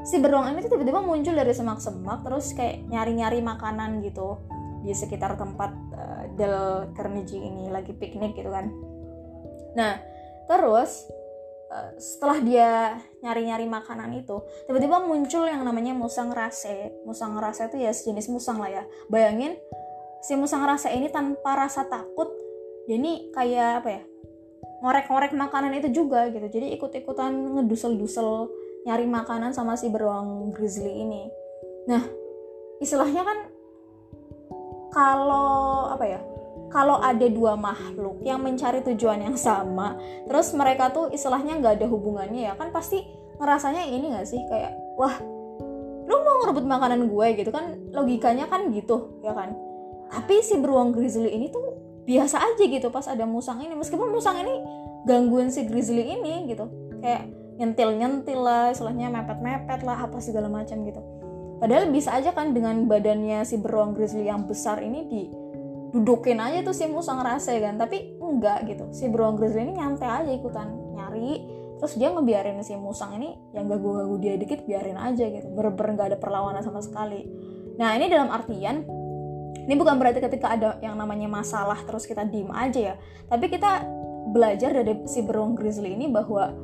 si 0.06 0.22
beruang 0.22 0.54
ini 0.54 0.62
tiba-tiba 0.70 1.02
muncul 1.02 1.34
dari 1.34 1.50
semak-semak 1.50 2.22
terus 2.22 2.54
kayak 2.54 2.86
nyari-nyari 2.86 3.42
makanan 3.42 4.06
gitu 4.06 4.38
di 4.86 4.94
sekitar 4.94 5.34
tempat 5.34 5.74
uh, 5.98 6.22
Del 6.38 6.94
Carnegie 6.94 7.42
ini 7.42 7.66
lagi 7.66 7.90
piknik 7.90 8.38
gitu 8.38 8.54
kan. 8.54 8.70
Nah 9.74 9.98
terus 10.46 11.10
uh, 11.74 11.90
setelah 11.98 12.38
dia 12.38 12.70
nyari-nyari 13.18 13.66
makanan 13.66 14.14
itu 14.14 14.38
tiba-tiba 14.70 15.02
muncul 15.02 15.42
yang 15.42 15.66
namanya 15.66 15.90
musang 15.90 16.30
rase. 16.30 16.94
Musang 17.02 17.34
rase 17.34 17.66
itu 17.66 17.82
ya 17.82 17.90
sejenis 17.90 18.30
musang 18.30 18.62
lah 18.62 18.70
ya. 18.70 18.82
Bayangin 19.10 19.58
si 20.22 20.38
musang 20.38 20.62
rase 20.62 20.86
ini 20.94 21.10
tanpa 21.10 21.58
rasa 21.58 21.82
takut 21.90 22.30
ini 22.86 23.34
kayak 23.34 23.82
apa 23.82 23.88
ya 23.90 24.02
ngorek-ngorek 24.86 25.34
makanan 25.34 25.74
itu 25.82 25.90
juga 25.90 26.30
gitu. 26.30 26.46
Jadi 26.46 26.78
ikut-ikutan 26.78 27.58
ngedusel-dusel 27.58 28.46
nyari 28.86 29.10
makanan 29.10 29.50
sama 29.50 29.74
si 29.74 29.90
beruang 29.90 30.54
grizzly 30.54 31.02
ini. 31.02 31.26
Nah 31.90 32.06
istilahnya 32.78 33.26
kan 33.26 33.38
kalau 34.94 35.90
apa 35.90 36.06
ya 36.06 36.20
kalau 36.70 37.02
ada 37.02 37.26
dua 37.26 37.58
makhluk 37.58 38.22
yang 38.22 38.38
mencari 38.38 38.86
tujuan 38.86 39.26
yang 39.26 39.34
sama 39.34 39.98
terus 40.30 40.54
mereka 40.54 40.94
tuh 40.94 41.10
istilahnya 41.10 41.58
nggak 41.58 41.82
ada 41.82 41.86
hubungannya 41.90 42.46
ya 42.46 42.54
kan 42.54 42.70
pasti 42.70 43.02
ngerasanya 43.36 43.84
ini 43.90 44.14
gak 44.16 44.28
sih? 44.28 44.40
Kayak 44.48 44.72
wah 44.96 45.14
lu 46.06 46.14
mau 46.22 46.36
ngerebut 46.44 46.64
makanan 46.64 47.10
gue? 47.10 47.26
gitu 47.42 47.50
kan 47.50 47.76
logikanya 47.92 48.46
kan 48.48 48.70
gitu 48.72 49.20
ya 49.20 49.34
kan? 49.34 49.52
Tapi 50.06 50.38
si 50.40 50.56
beruang 50.62 50.94
grizzly 50.94 51.34
ini 51.34 51.50
tuh 51.50 51.85
biasa 52.06 52.38
aja 52.38 52.64
gitu 52.64 52.88
pas 52.94 53.10
ada 53.10 53.26
musang 53.26 53.58
ini 53.60 53.74
meskipun 53.74 54.14
musang 54.14 54.38
ini 54.38 54.62
gangguin 55.04 55.50
si 55.50 55.66
grizzly 55.66 56.06
ini 56.06 56.46
gitu 56.48 56.70
kayak 57.02 57.28
nyentil 57.58 57.90
nyentil 57.98 58.40
lah 58.46 58.70
istilahnya 58.70 59.10
mepet 59.10 59.42
mepet 59.42 59.80
lah 59.82 60.06
apa 60.06 60.22
segala 60.22 60.46
macam 60.46 60.86
gitu 60.86 61.02
Padahal 61.56 61.88
bisa 61.88 62.12
aja 62.12 62.36
kan 62.36 62.52
dengan 62.52 62.84
badannya 62.84 63.40
si 63.48 63.56
beruang 63.56 63.96
grizzly 63.96 64.28
yang 64.28 64.44
besar 64.44 64.84
ini 64.84 65.08
didudukin 65.08 66.36
aja 66.36 66.60
tuh 66.60 66.76
si 66.76 66.84
musang 66.84 67.24
rasa 67.24 67.56
kan. 67.56 67.80
Tapi 67.80 68.20
enggak 68.20 68.68
gitu. 68.68 68.92
Si 68.92 69.08
beruang 69.08 69.40
grizzly 69.40 69.64
ini 69.64 69.80
nyantai 69.80 70.24
aja 70.24 70.30
ikutan 70.36 70.68
nyari. 70.92 71.48
Terus 71.80 71.92
dia 71.96 72.12
ngebiarin 72.12 72.60
si 72.60 72.76
musang 72.76 73.16
ini 73.16 73.36
yang 73.56 73.68
gagu-gagu 73.68 74.16
dia 74.20 74.36
dikit 74.36 74.68
biarin 74.68 75.00
aja 75.00 75.24
gitu. 75.28 75.48
Bener-bener 75.52 75.92
gak 75.96 76.08
ada 76.12 76.18
perlawanan 76.20 76.60
sama 76.60 76.80
sekali. 76.84 77.24
Nah 77.76 77.92
ini 77.96 78.08
dalam 78.08 78.32
artian 78.32 78.84
ini 79.66 79.74
bukan 79.74 79.98
berarti 79.98 80.22
ketika 80.22 80.54
ada 80.54 80.78
yang 80.78 80.94
namanya 80.94 81.26
masalah 81.26 81.82
terus 81.82 82.06
kita 82.06 82.22
diem 82.22 82.48
aja 82.54 82.80
ya. 82.80 82.94
Tapi 83.26 83.50
kita 83.50 83.82
belajar 84.30 84.70
dari 84.70 85.02
si 85.10 85.26
beruang 85.26 85.58
grizzly 85.58 85.98
ini 85.98 86.06
bahwa 86.06 86.54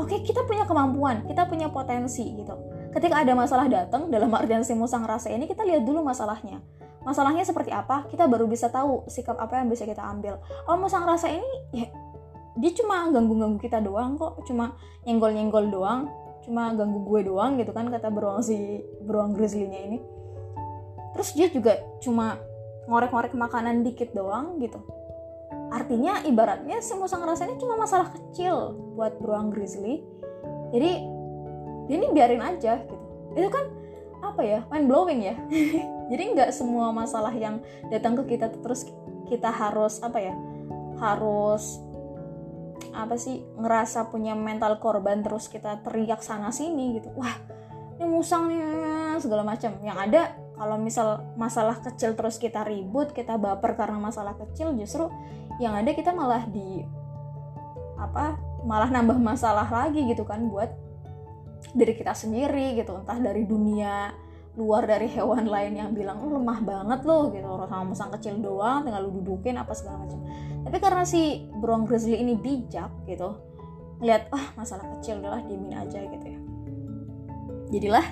oke 0.00 0.08
okay, 0.08 0.24
kita 0.24 0.48
punya 0.48 0.64
kemampuan, 0.64 1.28
kita 1.28 1.44
punya 1.44 1.68
potensi 1.68 2.24
gitu. 2.32 2.56
Ketika 2.96 3.20
ada 3.20 3.36
masalah 3.36 3.68
datang 3.68 4.08
dalam 4.08 4.32
artian 4.32 4.64
si 4.64 4.72
musang 4.72 5.04
rasa 5.04 5.28
ini 5.28 5.44
kita 5.44 5.60
lihat 5.68 5.84
dulu 5.84 6.00
masalahnya. 6.00 6.64
Masalahnya 7.04 7.44
seperti 7.44 7.70
apa 7.70 8.08
kita 8.08 8.24
baru 8.24 8.48
bisa 8.48 8.72
tahu 8.72 9.04
sikap 9.12 9.36
apa 9.36 9.60
yang 9.60 9.68
bisa 9.68 9.84
kita 9.84 10.00
ambil. 10.00 10.40
Oh 10.64 10.80
musang 10.80 11.04
rasa 11.04 11.28
ini 11.28 11.52
ya 11.76 11.86
dia 12.56 12.72
cuma 12.72 13.12
ganggu-ganggu 13.12 13.60
kita 13.60 13.84
doang 13.84 14.16
kok. 14.16 14.40
Cuma 14.48 14.72
nyenggol-nyenggol 15.04 15.68
doang 15.68 16.08
cuma 16.46 16.70
ganggu 16.78 17.02
gue 17.02 17.26
doang 17.26 17.58
gitu 17.58 17.74
kan 17.74 17.90
kata 17.90 18.06
beruang 18.06 18.38
si 18.38 18.78
beruang 19.02 19.34
grizzly-nya 19.34 19.80
ini 19.90 19.98
terus 21.16 21.32
dia 21.32 21.48
juga 21.48 21.80
cuma 22.04 22.38
ngorek-ngorek 22.86 23.34
makanan 23.34 23.82
dikit 23.82 24.14
doang 24.14 24.60
gitu. 24.62 24.78
Artinya 25.70 26.22
ibaratnya 26.22 26.78
si 26.78 26.94
musang 26.94 27.26
rasanya 27.26 27.58
cuma 27.58 27.74
masalah 27.74 28.14
kecil 28.14 28.78
buat 28.94 29.18
beruang 29.18 29.50
grizzly. 29.50 30.04
Jadi 30.70 30.90
dia 31.90 31.94
ini 31.98 32.06
biarin 32.14 32.42
aja 32.42 32.82
gitu. 32.86 32.96
Itu 33.34 33.48
kan 33.50 33.64
apa 34.22 34.42
ya? 34.42 34.60
Mind 34.70 34.86
blowing 34.86 35.20
ya. 35.26 35.34
Jadi 36.10 36.22
nggak 36.38 36.50
semua 36.54 36.94
masalah 36.94 37.34
yang 37.34 37.58
datang 37.90 38.14
ke 38.22 38.38
kita 38.38 38.50
terus 38.62 38.86
kita 39.26 39.50
harus 39.50 39.98
apa 40.02 40.18
ya? 40.22 40.34
Harus 41.02 41.82
apa 42.94 43.18
sih? 43.18 43.42
Ngerasa 43.58 44.06
punya 44.14 44.38
mental 44.38 44.78
korban 44.78 45.26
terus 45.26 45.50
kita 45.50 45.82
teriak 45.82 46.22
sana 46.22 46.54
sini 46.54 47.02
gitu. 47.02 47.10
Wah 47.18 47.34
ini 47.98 48.06
musang 48.06 48.46
nih 48.46 48.62
segala 49.18 49.42
macam. 49.42 49.74
Yang 49.82 49.98
ada 49.98 50.22
kalau 50.56 50.76
misal 50.80 51.22
masalah 51.36 51.76
kecil 51.84 52.16
terus 52.16 52.40
kita 52.40 52.64
ribut 52.64 53.12
kita 53.12 53.36
baper 53.36 53.76
karena 53.76 54.00
masalah 54.00 54.32
kecil 54.40 54.72
justru 54.74 55.12
yang 55.60 55.76
ada 55.76 55.92
kita 55.92 56.12
malah 56.16 56.44
di 56.48 56.84
apa 57.96 58.36
malah 58.66 58.90
nambah 58.90 59.16
masalah 59.20 59.68
lagi 59.68 60.04
gitu 60.08 60.26
kan 60.26 60.48
buat 60.50 60.68
diri 61.72 61.94
kita 61.96 62.12
sendiri 62.12 62.76
gitu. 62.76 62.98
Entah 63.00 63.18
dari 63.18 63.46
dunia 63.48 64.12
luar 64.56 64.88
dari 64.88 65.08
hewan 65.12 65.48
lain 65.54 65.72
yang 65.76 65.90
bilang 65.92 66.20
oh, 66.20 66.36
lemah 66.36 66.60
banget 66.64 67.00
loh 67.06 67.32
gitu. 67.32 67.46
Orang 67.46 67.70
sama 67.70 67.84
musang 67.86 68.10
kecil 68.18 68.34
doang 68.42 68.84
tinggal 68.84 69.06
lu 69.06 69.22
dudukin 69.22 69.56
apa 69.56 69.72
segala 69.72 70.04
macam. 70.04 70.20
Tapi 70.66 70.76
karena 70.82 71.04
si 71.06 71.46
beruang 71.62 71.86
grizzly 71.86 72.18
ini 72.20 72.34
bijak 72.34 72.90
gitu 73.06 73.38
ngeliat 73.96 74.28
ah 74.28 74.36
oh, 74.36 74.46
masalah 74.60 74.84
kecil 74.98 75.24
udahlah 75.24 75.40
diemin 75.48 75.72
aja 75.72 76.04
gitu 76.04 76.26
ya. 76.26 76.40
Jadilah 77.72 78.06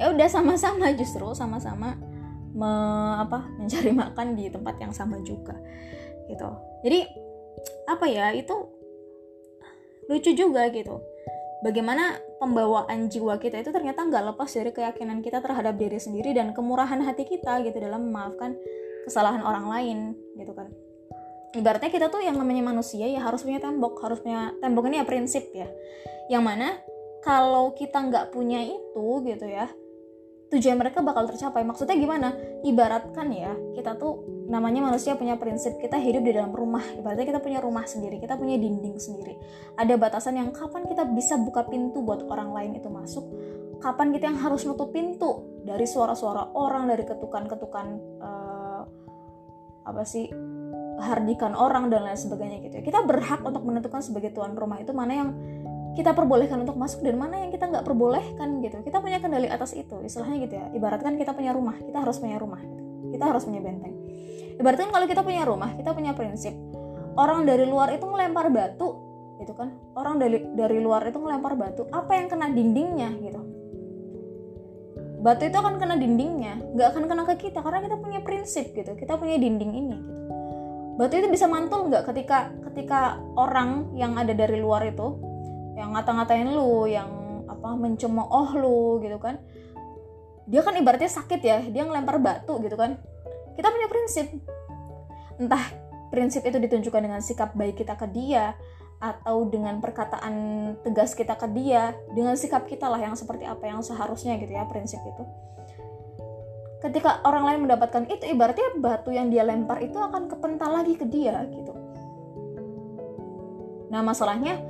ya 0.00 0.08
udah 0.08 0.28
sama-sama 0.32 0.88
justru 0.96 1.28
sama-sama 1.36 2.00
me, 2.56 2.72
apa 3.20 3.44
mencari 3.60 3.92
makan 3.92 4.32
di 4.32 4.48
tempat 4.48 4.80
yang 4.80 4.96
sama 4.96 5.20
juga 5.20 5.52
gitu. 6.32 6.48
Jadi 6.80 7.04
apa 7.84 8.06
ya 8.08 8.32
itu 8.32 8.56
lucu 10.08 10.32
juga 10.32 10.72
gitu. 10.72 11.04
Bagaimana 11.60 12.16
pembawaan 12.40 13.12
jiwa 13.12 13.36
kita 13.36 13.60
itu 13.60 13.68
ternyata 13.68 14.08
nggak 14.08 14.32
lepas 14.32 14.48
dari 14.48 14.72
keyakinan 14.72 15.20
kita 15.20 15.44
terhadap 15.44 15.76
diri 15.76 16.00
sendiri 16.00 16.32
dan 16.32 16.56
kemurahan 16.56 17.04
hati 17.04 17.28
kita 17.28 17.60
gitu 17.68 17.76
dalam 17.76 18.08
memaafkan 18.08 18.56
kesalahan 19.04 19.44
orang 19.44 19.68
lain 19.68 19.98
gitu 20.40 20.56
kan. 20.56 20.72
Ibaratnya 21.52 21.92
kita 21.92 22.08
tuh 22.08 22.24
yang 22.24 22.40
namanya 22.40 22.72
manusia 22.72 23.04
ya 23.04 23.20
harus 23.20 23.44
punya 23.44 23.60
tembok 23.60 24.00
harus 24.00 24.24
punya 24.24 24.56
tembok 24.64 24.88
ini 24.88 25.02
ya 25.02 25.04
prinsip 25.04 25.44
ya. 25.52 25.68
Yang 26.32 26.42
mana 26.46 26.68
kalau 27.20 27.76
kita 27.76 28.00
nggak 28.00 28.32
punya 28.32 28.64
itu 28.64 29.06
gitu 29.28 29.44
ya 29.44 29.68
tujuan 30.50 30.76
mereka 30.76 31.00
bakal 31.00 31.30
tercapai. 31.30 31.62
Maksudnya 31.62 31.94
gimana? 31.94 32.34
Ibaratkan 32.66 33.30
ya, 33.30 33.54
kita 33.78 33.94
tuh 33.94 34.26
namanya 34.50 34.90
manusia 34.90 35.14
punya 35.14 35.38
prinsip 35.38 35.78
kita 35.78 35.94
hidup 35.96 36.26
di 36.26 36.34
dalam 36.34 36.50
rumah. 36.50 36.82
Ibaratnya 36.82 37.26
kita 37.26 37.40
punya 37.40 37.62
rumah 37.62 37.86
sendiri, 37.86 38.18
kita 38.18 38.34
punya 38.34 38.58
dinding 38.58 38.98
sendiri. 38.98 39.38
Ada 39.78 39.94
batasan 39.94 40.42
yang 40.42 40.50
kapan 40.50 40.90
kita 40.90 41.06
bisa 41.06 41.38
buka 41.38 41.70
pintu 41.70 42.02
buat 42.02 42.26
orang 42.26 42.50
lain 42.50 42.70
itu 42.82 42.90
masuk, 42.90 43.24
kapan 43.78 44.10
kita 44.10 44.26
yang 44.34 44.38
harus 44.42 44.66
nutup 44.66 44.90
pintu 44.90 45.62
dari 45.62 45.86
suara-suara 45.86 46.50
orang, 46.58 46.90
dari 46.90 47.06
ketukan-ketukan 47.06 47.86
uh, 48.18 48.82
apa 49.86 50.02
sih 50.04 50.28
hardikan 51.00 51.56
orang 51.56 51.88
dan 51.88 52.04
lain 52.04 52.18
sebagainya 52.18 52.60
gitu 52.66 52.74
ya. 52.78 52.82
Kita 52.84 53.00
berhak 53.08 53.40
untuk 53.40 53.64
menentukan 53.64 54.04
sebagai 54.04 54.36
tuan 54.36 54.52
rumah 54.52 54.82
itu 54.82 54.92
mana 54.92 55.12
yang 55.14 55.30
kita 55.98 56.14
perbolehkan 56.14 56.62
untuk 56.62 56.78
masuk 56.78 57.02
dan 57.02 57.18
mana 57.18 57.42
yang 57.42 57.50
kita 57.50 57.66
nggak 57.66 57.82
perbolehkan 57.82 58.62
gitu. 58.62 58.78
Kita 58.86 59.02
punya 59.02 59.18
kendali 59.18 59.50
atas 59.50 59.74
itu. 59.74 59.98
Istilahnya 60.02 60.36
gitu 60.46 60.54
ya 60.54 60.66
ibaratkan 60.74 61.18
kita 61.18 61.34
punya 61.34 61.50
rumah 61.50 61.76
kita 61.78 61.98
harus 62.02 62.16
punya 62.22 62.38
rumah 62.38 62.60
gitu. 62.62 62.82
kita 63.10 63.24
harus 63.26 63.42
punya 63.42 63.60
benteng. 63.60 63.94
Ibaratkan 64.60 64.88
kalau 64.92 65.06
kita 65.10 65.22
punya 65.26 65.42
rumah 65.42 65.70
kita 65.74 65.90
punya 65.96 66.12
prinsip 66.14 66.54
orang 67.18 67.42
dari 67.42 67.66
luar 67.66 67.90
itu 67.90 68.06
ngelempar 68.06 68.48
batu 68.54 68.88
gitu 69.40 69.52
kan? 69.56 69.72
Orang 69.96 70.20
dari 70.20 70.44
dari 70.52 70.78
luar 70.78 71.08
itu 71.08 71.18
ngelempar 71.18 71.56
batu 71.56 71.88
apa 71.90 72.12
yang 72.14 72.26
kena 72.30 72.52
dindingnya 72.52 73.10
gitu? 73.18 73.40
Batu 75.20 75.42
itu 75.48 75.56
akan 75.56 75.76
kena 75.76 75.96
dindingnya 76.00 76.60
nggak 76.76 76.88
akan 76.96 77.04
kena 77.08 77.22
ke 77.28 77.50
kita 77.50 77.60
karena 77.60 77.84
kita 77.84 77.96
punya 77.98 78.20
prinsip 78.22 78.72
gitu. 78.72 78.94
Kita 78.94 79.18
punya 79.18 79.36
dinding 79.40 79.72
ini 79.74 79.96
gitu. 79.98 80.20
Batu 81.00 81.16
itu 81.16 81.32
bisa 81.32 81.48
mantul 81.48 81.88
nggak 81.88 82.12
ketika 82.12 82.52
ketika 82.68 83.16
orang 83.32 83.88
yang 83.96 84.20
ada 84.20 84.36
dari 84.36 84.60
luar 84.60 84.84
itu 84.84 85.16
yang 85.80 85.96
ngata-ngatain 85.96 86.52
lu 86.52 86.84
yang 86.84 87.08
apa 87.48 87.72
mencemooh 87.72 88.52
lu 88.60 89.00
gitu 89.00 89.16
kan. 89.16 89.40
Dia 90.44 90.60
kan 90.60 90.76
ibaratnya 90.76 91.08
sakit 91.08 91.40
ya 91.40 91.58
dia 91.64 91.88
ngelempar 91.88 92.20
batu 92.20 92.60
gitu 92.60 92.76
kan. 92.76 93.00
Kita 93.56 93.72
punya 93.72 93.88
prinsip. 93.88 94.28
Entah 95.40 95.64
prinsip 96.12 96.44
itu 96.44 96.60
ditunjukkan 96.60 97.00
dengan 97.00 97.20
sikap 97.24 97.56
baik 97.56 97.80
kita 97.80 97.96
ke 97.96 98.04
dia 98.12 98.52
atau 99.00 99.48
dengan 99.48 99.80
perkataan 99.80 100.34
tegas 100.84 101.16
kita 101.16 101.32
ke 101.40 101.48
dia 101.56 101.96
dengan 102.12 102.36
sikap 102.36 102.68
kita 102.68 102.84
lah 102.84 103.00
yang 103.00 103.16
seperti 103.16 103.48
apa 103.48 103.64
yang 103.64 103.80
seharusnya 103.80 104.36
gitu 104.36 104.52
ya 104.52 104.68
prinsip 104.68 105.00
itu. 105.00 105.24
Ketika 106.84 107.24
orang 107.24 107.44
lain 107.48 107.60
mendapatkan 107.64 108.04
itu 108.08 108.28
ibaratnya 108.28 108.76
batu 108.76 109.12
yang 109.12 109.32
dia 109.32 109.44
lempar 109.44 109.80
itu 109.80 109.96
akan 109.96 110.28
kepental 110.28 110.80
lagi 110.80 110.96
ke 111.00 111.08
dia 111.08 111.44
gitu. 111.48 111.72
Nah 113.88 114.04
masalahnya 114.04 114.60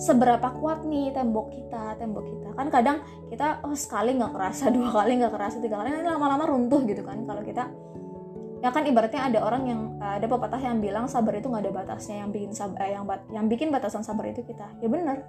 seberapa 0.00 0.48
kuat 0.56 0.88
nih 0.88 1.12
tembok 1.12 1.52
kita 1.52 2.00
tembok 2.00 2.24
kita. 2.24 2.48
Kan 2.56 2.72
kadang 2.72 3.04
kita 3.28 3.60
oh 3.60 3.76
sekali 3.76 4.16
nggak 4.16 4.32
kerasa 4.32 4.70
dua 4.74 4.88
kali 4.88 5.20
nggak 5.20 5.32
kerasa 5.36 5.60
tiga 5.60 5.76
kali 5.76 5.92
nanti 5.92 6.08
lama-lama 6.08 6.48
runtuh 6.48 6.80
gitu 6.88 7.04
kan 7.04 7.20
kalau 7.28 7.44
kita. 7.44 7.68
Ya 8.60 8.68
kan 8.68 8.84
ibaratnya 8.84 9.24
ada 9.24 9.38
orang 9.40 9.62
yang 9.68 9.80
ada 10.00 10.24
pepatah 10.28 10.60
yang 10.60 10.84
bilang 10.84 11.08
sabar 11.08 11.32
itu 11.36 11.48
nggak 11.48 11.64
ada 11.68 11.72
batasnya 11.72 12.24
yang 12.24 12.28
bikin 12.32 12.52
sabar 12.52 12.76
eh, 12.84 12.92
yang 12.92 13.04
yang 13.32 13.46
bikin 13.48 13.68
batasan 13.68 14.00
sabar 14.00 14.24
itu 14.28 14.40
kita. 14.44 14.68
Ya 14.80 14.88
benar. 14.88 15.24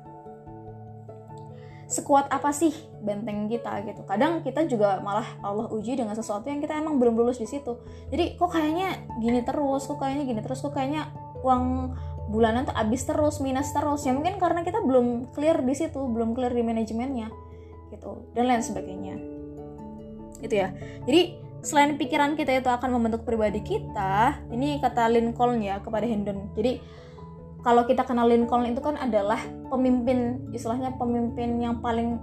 Sekuat 1.91 2.31
apa 2.31 2.55
sih 2.55 2.71
benteng 3.03 3.51
kita 3.51 3.83
gitu? 3.83 4.07
Kadang 4.07 4.39
kita 4.43 4.63
juga 4.67 5.03
malah 5.03 5.27
Allah 5.43 5.67
uji 5.71 5.99
dengan 5.99 6.15
sesuatu 6.15 6.47
yang 6.47 6.63
kita 6.63 6.79
emang 6.79 6.99
belum 6.99 7.19
lulus 7.19 7.39
di 7.39 7.47
situ. 7.47 7.83
Jadi 8.07 8.39
kok 8.39 8.51
kayaknya 8.51 9.03
gini 9.19 9.43
terus 9.43 9.87
kok 9.87 9.99
kayaknya 9.99 10.23
gini 10.27 10.39
terus 10.39 10.63
kok 10.63 10.71
kayaknya 10.71 11.11
uang 11.43 11.95
bulanan 12.31 12.63
tuh 12.63 12.73
habis 12.73 13.03
terus 13.03 13.43
minus 13.43 13.75
terus. 13.75 14.07
Ya 14.07 14.15
mungkin 14.15 14.39
karena 14.39 14.63
kita 14.63 14.79
belum 14.79 15.35
clear 15.35 15.59
di 15.61 15.75
situ 15.75 15.99
belum 15.99 16.31
clear 16.31 16.55
di 16.55 16.63
manajemennya 16.63 17.27
gitu 17.91 18.31
dan 18.33 18.47
lain 18.47 18.63
sebagainya. 18.63 19.15
Itu 20.39 20.55
ya. 20.55 20.71
Jadi 21.03 21.37
selain 21.61 21.99
pikiran 21.99 22.33
kita 22.39 22.57
itu 22.57 22.69
akan 22.71 22.89
membentuk 22.97 23.21
pribadi 23.21 23.61
kita 23.61 24.41
ini 24.49 24.81
kata 24.81 25.11
Lincoln 25.11 25.61
ya 25.61 25.83
kepada 25.83 26.07
Hendon. 26.07 26.49
Jadi 26.57 26.81
kalau 27.61 27.85
kita 27.85 28.07
kenal 28.07 28.25
Lincoln 28.25 28.65
itu 28.65 28.81
kan 28.81 28.97
adalah 28.97 29.37
pemimpin 29.69 30.49
istilahnya 30.49 30.97
pemimpin 30.97 31.61
yang 31.61 31.77
paling 31.77 32.17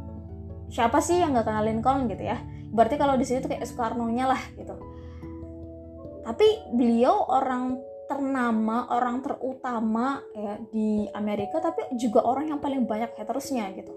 siapa 0.67 0.99
sih 0.99 1.23
yang 1.23 1.37
nggak 1.37 1.47
kenal 1.47 1.63
Lincoln 1.63 2.11
gitu 2.11 2.27
ya? 2.27 2.43
Berarti 2.75 2.99
kalau 2.99 3.15
di 3.15 3.25
sini 3.25 3.45
tuh 3.45 3.55
kayak 3.55 3.65
Soekarno 3.65 4.11
nya 4.11 4.29
lah 4.29 4.43
gitu. 4.59 4.75
Tapi 6.27 6.77
beliau 6.77 7.25
orang 7.31 7.81
ternama, 8.09 8.89
orang 8.91 9.21
terutama 9.21 10.25
ya 10.33 10.57
di 10.73 11.05
Amerika, 11.13 11.61
tapi 11.61 11.85
juga 12.01 12.25
orang 12.25 12.51
yang 12.51 12.59
paling 12.59 12.89
banyak 12.89 13.13
hatersnya 13.15 13.69
gitu. 13.77 13.93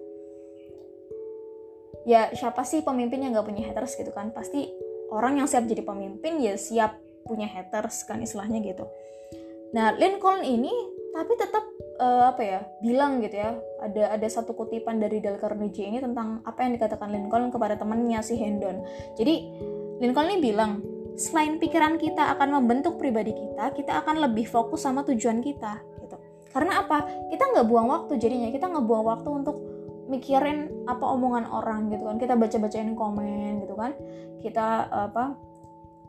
Ya 2.03 2.29
siapa 2.35 2.67
sih 2.67 2.83
pemimpin 2.83 3.23
yang 3.23 3.31
gak 3.33 3.47
punya 3.47 3.63
haters 3.65 3.95
gitu 3.95 4.11
kan? 4.11 4.35
Pasti 4.35 4.67
orang 5.13 5.39
yang 5.39 5.47
siap 5.47 5.63
jadi 5.63 5.85
pemimpin 5.85 6.43
ya 6.43 6.59
siap 6.59 6.97
punya 7.23 7.47
haters 7.47 8.03
kan 8.03 8.19
istilahnya 8.19 8.59
gitu. 8.59 8.83
Nah 9.71 9.95
Lincoln 9.95 10.43
ini 10.43 10.71
tapi 11.11 11.35
tetap 11.35 11.63
uh, 11.99 12.31
apa 12.31 12.41
ya 12.41 12.59
bilang 12.79 13.19
gitu 13.19 13.35
ya 13.35 13.59
ada 13.83 14.15
ada 14.15 14.27
satu 14.31 14.55
kutipan 14.55 14.97
dari 14.97 15.19
Dale 15.19 15.37
Carnegie 15.37 15.85
ini 15.85 15.99
tentang 15.99 16.39
apa 16.47 16.63
yang 16.63 16.75
dikatakan 16.79 17.11
Lincoln 17.11 17.51
kepada 17.51 17.75
temannya 17.77 18.19
si 18.23 18.39
Hendon. 18.39 18.81
Jadi 19.19 19.35
Lincoln 20.01 20.31
ini 20.31 20.39
bilang 20.41 20.90
selain 21.19 21.59
pikiran 21.59 21.99
kita 21.99 22.35
akan 22.37 22.61
membentuk 22.61 22.95
pribadi 22.95 23.35
kita, 23.35 23.71
kita 23.75 24.01
akan 24.03 24.23
lebih 24.23 24.47
fokus 24.47 24.87
sama 24.87 25.03
tujuan 25.07 25.43
kita 25.43 25.79
gitu. 26.03 26.15
Karena 26.51 26.83
apa? 26.83 27.03
Kita 27.31 27.51
nggak 27.51 27.67
buang 27.67 27.87
waktu 27.91 28.19
jadinya, 28.19 28.49
kita 28.51 28.67
nggak 28.71 28.85
buang 28.87 29.05
waktu 29.07 29.29
untuk 29.31 29.57
mikirin 30.11 30.71
apa 30.87 31.03
omongan 31.07 31.47
orang 31.47 31.91
gitu 31.91 32.03
kan. 32.07 32.17
Kita 32.19 32.33
baca-bacain 32.35 32.91
komen 32.95 33.63
gitu 33.63 33.75
kan. 33.75 33.91
Kita 34.43 34.87
apa? 34.89 35.35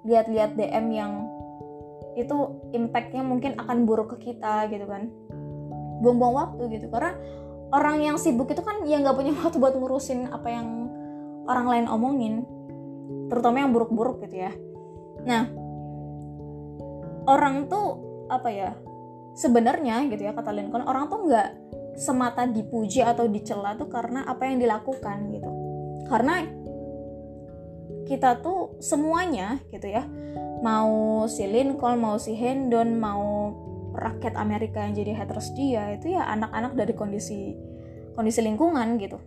Lihat-lihat 0.03 0.59
DM 0.59 0.87
yang 0.91 1.13
itu 2.13 2.35
impactnya 2.77 3.25
mungkin 3.25 3.57
akan 3.57 3.87
buruk 3.89 4.19
ke 4.19 4.33
kita 4.33 4.67
gitu 4.71 4.85
kan. 4.87 5.09
Buang-buang 6.03 6.35
waktu 6.35 6.63
gitu. 6.79 6.91
Karena 6.91 7.15
orang 7.73 8.05
yang 8.05 8.17
sibuk 8.21 8.53
itu 8.53 8.61
kan 8.61 8.85
ya 8.85 9.01
nggak 9.01 9.17
punya 9.17 9.33
waktu 9.41 9.57
buat 9.59 9.75
ngurusin 9.75 10.31
apa 10.31 10.49
yang 10.53 10.69
orang 11.49 11.67
lain 11.67 11.87
omongin 11.91 12.35
terutama 13.27 13.65
yang 13.65 13.73
buruk-buruk 13.73 14.23
gitu 14.29 14.47
ya 14.47 14.53
Nah, 15.29 15.45
orang 17.31 17.67
tuh 17.71 17.89
apa 18.29 18.49
ya? 18.51 18.71
Sebenarnya 19.33 20.05
gitu 20.13 20.29
ya 20.29 20.37
kata 20.37 20.53
Lincoln, 20.53 20.85
orang 20.85 21.09
tuh 21.09 21.25
nggak 21.25 21.49
semata 21.97 22.49
dipuji 22.49 23.05
atau 23.05 23.29
dicela 23.29 23.77
tuh 23.77 23.89
karena 23.89 24.25
apa 24.25 24.49
yang 24.49 24.61
dilakukan 24.61 25.29
gitu 25.33 25.51
karena 26.09 26.45
kita 28.09 28.41
tuh 28.41 28.77
semuanya 28.81 29.61
gitu 29.73 29.89
ya 29.89 30.05
mau 30.65 31.25
si 31.29 31.45
Lincoln 31.49 32.01
mau 32.01 32.17
si 32.17 32.37
Hendon 32.37 32.97
mau 32.97 33.53
rakyat 33.93 34.41
Amerika 34.41 34.85
yang 34.85 34.97
jadi 34.97 35.13
haters 35.17 35.53
dia 35.53 35.97
itu 35.97 36.17
ya 36.17 36.25
anak-anak 36.33 36.73
dari 36.73 36.95
kondisi 36.97 37.57
kondisi 38.17 38.41
lingkungan 38.41 38.97
gitu 38.97 39.21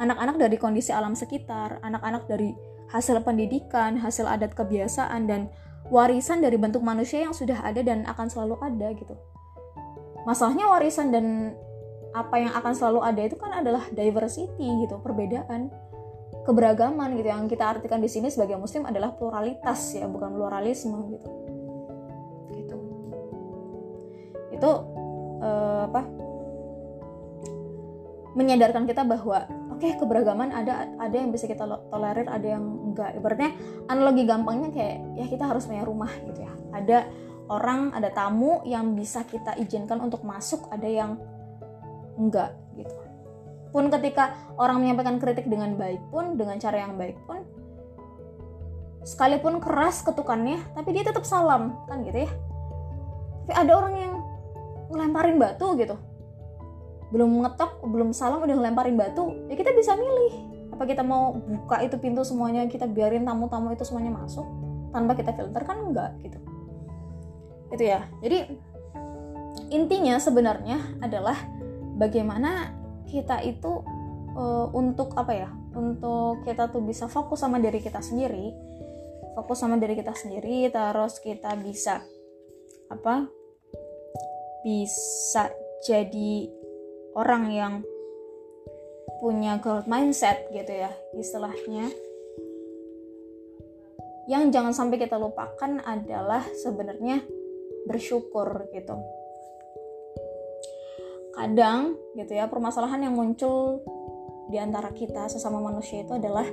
anak-anak 0.00 0.40
dari 0.40 0.56
kondisi 0.56 0.92
alam 0.96 1.12
sekitar 1.12 1.84
anak-anak 1.84 2.24
dari 2.24 2.56
hasil 2.90 3.22
pendidikan 3.22 3.94
hasil 3.98 4.26
adat 4.26 4.52
kebiasaan 4.58 5.30
dan 5.30 5.46
warisan 5.88 6.42
dari 6.42 6.58
bentuk 6.58 6.82
manusia 6.82 7.22
yang 7.22 7.34
sudah 7.34 7.62
ada 7.62 7.82
dan 7.82 8.02
akan 8.06 8.26
selalu 8.26 8.58
ada 8.62 8.88
gitu. 8.94 9.14
Masalahnya 10.26 10.68
warisan 10.68 11.14
dan 11.14 11.56
apa 12.10 12.42
yang 12.42 12.52
akan 12.52 12.72
selalu 12.74 13.00
ada 13.06 13.22
itu 13.22 13.38
kan 13.38 13.62
adalah 13.62 13.86
diversity 13.94 14.66
gitu 14.86 14.98
perbedaan 14.98 15.70
keberagaman 16.42 17.14
gitu. 17.14 17.30
Yang 17.30 17.54
kita 17.54 17.78
artikan 17.78 18.02
di 18.02 18.10
sini 18.10 18.26
sebagai 18.28 18.58
muslim 18.58 18.86
adalah 18.86 19.14
pluralitas 19.14 19.94
ya 19.94 20.10
bukan 20.10 20.34
pluralisme 20.34 20.98
gitu. 21.14 21.28
Gitu. 22.58 22.76
Itu 24.58 24.70
uh, 25.40 25.86
apa 25.86 26.02
menyadarkan 28.34 28.86
kita 28.86 29.02
bahwa 29.02 29.46
oke 29.80 29.88
okay, 29.88 29.96
keberagaman 29.96 30.52
ada 30.52 30.92
ada 31.00 31.16
yang 31.16 31.32
bisa 31.32 31.48
kita 31.48 31.64
tolerir 31.64 32.28
ada 32.28 32.44
yang 32.44 32.60
enggak. 32.92 33.16
Ibaratnya 33.16 33.56
analogi 33.88 34.28
gampangnya 34.28 34.68
kayak 34.76 34.96
ya 35.16 35.24
kita 35.24 35.48
harus 35.48 35.64
punya 35.64 35.88
rumah 35.88 36.12
gitu 36.28 36.44
ya. 36.44 36.52
Ada 36.76 37.08
orang 37.48 37.96
ada 37.96 38.12
tamu 38.12 38.60
yang 38.68 38.92
bisa 38.92 39.24
kita 39.24 39.56
izinkan 39.56 40.04
untuk 40.04 40.20
masuk 40.20 40.68
ada 40.68 40.84
yang 40.84 41.16
enggak 42.20 42.52
gitu. 42.76 42.92
Pun 43.72 43.88
ketika 43.88 44.36
orang 44.60 44.84
menyampaikan 44.84 45.16
kritik 45.16 45.48
dengan 45.48 45.72
baik 45.80 46.04
pun 46.12 46.36
dengan 46.36 46.60
cara 46.60 46.84
yang 46.84 47.00
baik 47.00 47.16
pun 47.24 47.40
sekalipun 49.00 49.64
keras 49.64 50.04
ketukannya 50.04 50.60
tapi 50.76 50.92
dia 50.92 51.08
tetap 51.08 51.24
salam 51.24 51.72
kan 51.88 52.04
gitu 52.04 52.28
ya. 52.28 52.30
Tapi 53.48 53.52
ada 53.56 53.72
orang 53.80 53.94
yang 53.96 54.12
ngelemparin 54.92 55.40
batu 55.40 55.72
gitu 55.80 55.96
belum 57.10 57.42
ngetok 57.42 57.82
belum 57.86 58.14
salam 58.14 58.42
udah 58.42 58.56
ngelemparin 58.56 58.94
batu 58.94 59.34
ya 59.50 59.54
kita 59.58 59.74
bisa 59.74 59.94
milih. 59.98 60.34
Apa 60.74 60.88
kita 60.88 61.04
mau 61.04 61.36
buka 61.36 61.82
itu 61.84 61.98
pintu 62.00 62.22
semuanya 62.24 62.64
kita 62.70 62.88
biarin 62.88 63.26
tamu-tamu 63.26 63.74
itu 63.74 63.84
semuanya 63.84 64.14
masuk 64.14 64.46
tanpa 64.94 65.18
kita 65.18 65.34
filter? 65.34 65.62
Kan 65.66 65.90
enggak 65.90 66.16
gitu. 66.22 66.38
Itu 67.74 67.82
ya. 67.84 68.06
Jadi 68.22 68.38
intinya 69.70 70.18
sebenarnya 70.18 70.98
adalah 71.02 71.36
bagaimana 71.98 72.74
kita 73.06 73.42
itu 73.42 73.82
uh, 74.34 74.66
untuk 74.74 75.14
apa 75.18 75.32
ya 75.34 75.50
untuk 75.74 76.42
kita 76.46 76.70
tuh 76.70 76.82
bisa 76.82 77.06
fokus 77.06 77.42
sama 77.42 77.62
diri 77.62 77.78
kita 77.78 78.02
sendiri 78.02 78.50
fokus 79.38 79.62
sama 79.62 79.78
diri 79.78 79.94
kita 79.94 80.14
sendiri 80.14 80.66
terus 80.70 81.22
kita 81.22 81.54
bisa 81.58 82.02
apa 82.90 83.30
bisa 84.66 85.46
jadi 85.86 86.50
orang 87.14 87.50
yang 87.50 87.74
punya 89.20 89.60
growth 89.60 89.90
mindset 89.90 90.48
gitu 90.54 90.70
ya 90.70 90.90
istilahnya. 91.14 91.90
Yang 94.30 94.42
jangan 94.54 94.72
sampai 94.72 94.96
kita 95.02 95.18
lupakan 95.18 95.82
adalah 95.82 96.46
sebenarnya 96.54 97.20
bersyukur 97.84 98.70
gitu. 98.70 98.94
Kadang 101.34 101.98
gitu 102.14 102.32
ya 102.36 102.46
permasalahan 102.46 103.10
yang 103.10 103.14
muncul 103.16 103.82
di 104.50 104.58
antara 104.58 104.90
kita 104.94 105.30
sesama 105.30 105.62
manusia 105.62 106.02
itu 106.02 106.14
adalah 106.14 106.46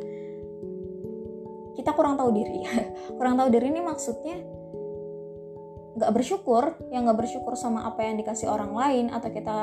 kita 1.78 1.94
kurang 1.94 2.18
tahu 2.18 2.34
diri. 2.34 2.66
Kurang 3.18 3.38
tahu 3.38 3.54
diri 3.54 3.70
ini 3.70 3.82
maksudnya 3.86 4.42
nggak 5.98 6.14
bersyukur 6.14 6.78
yang 6.94 7.10
nggak 7.10 7.26
bersyukur 7.26 7.58
sama 7.58 7.90
apa 7.90 8.06
yang 8.06 8.22
dikasih 8.22 8.50
orang 8.50 8.70
lain 8.74 9.06
atau 9.10 9.30
kita 9.34 9.60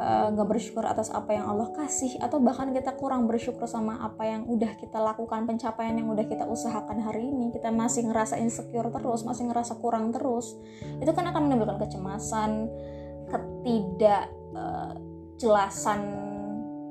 nggak 0.00 0.46
uh, 0.46 0.48
bersyukur 0.48 0.80
atas 0.88 1.12
apa 1.12 1.36
yang 1.36 1.44
Allah 1.44 1.68
kasih 1.76 2.16
atau 2.24 2.40
bahkan 2.40 2.72
kita 2.72 2.96
kurang 2.96 3.28
bersyukur 3.28 3.68
sama 3.68 4.00
apa 4.00 4.24
yang 4.24 4.48
udah 4.48 4.72
kita 4.80 4.96
lakukan 4.96 5.44
pencapaian 5.44 5.92
yang 5.92 6.08
udah 6.08 6.24
kita 6.24 6.48
usahakan 6.48 7.04
hari 7.04 7.28
ini 7.28 7.52
kita 7.52 7.68
masih 7.68 8.08
ngerasa 8.08 8.40
insecure 8.40 8.88
terus 8.88 9.28
masih 9.28 9.52
ngerasa 9.52 9.76
kurang 9.76 10.08
terus 10.08 10.56
itu 11.04 11.12
kan 11.12 11.28
akan 11.28 11.52
menimbulkan 11.52 11.84
kecemasan 11.84 12.72
ketidakjelasan 13.28 16.00
uh, 16.00 16.30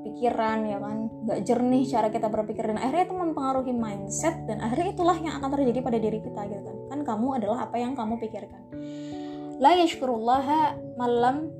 pikiran 0.00 0.64
ya 0.64 0.78
kan? 0.80 0.96
Nggak 1.26 1.38
jernih 1.44 1.84
cara 1.88 2.08
kita 2.08 2.28
berpikir 2.32 2.64
dan 2.64 2.80
akhirnya 2.80 3.04
itu 3.10 3.16
mempengaruhi 3.16 3.74
mindset 3.74 4.36
dan 4.48 4.64
akhirnya 4.64 4.96
itulah 4.96 5.16
yang 5.20 5.36
akan 5.36 5.50
terjadi 5.52 5.78
pada 5.84 5.98
diri 6.00 6.18
kita 6.22 6.40
gitu 6.48 6.62
kan? 6.64 6.76
Kan 6.88 7.00
kamu 7.04 7.42
adalah 7.42 7.68
apa 7.68 7.76
yang 7.76 7.92
kamu 7.92 8.16
pikirkan. 8.22 8.62
La 9.60 9.76
yashkurullaha 9.76 10.96
malam 10.96 11.52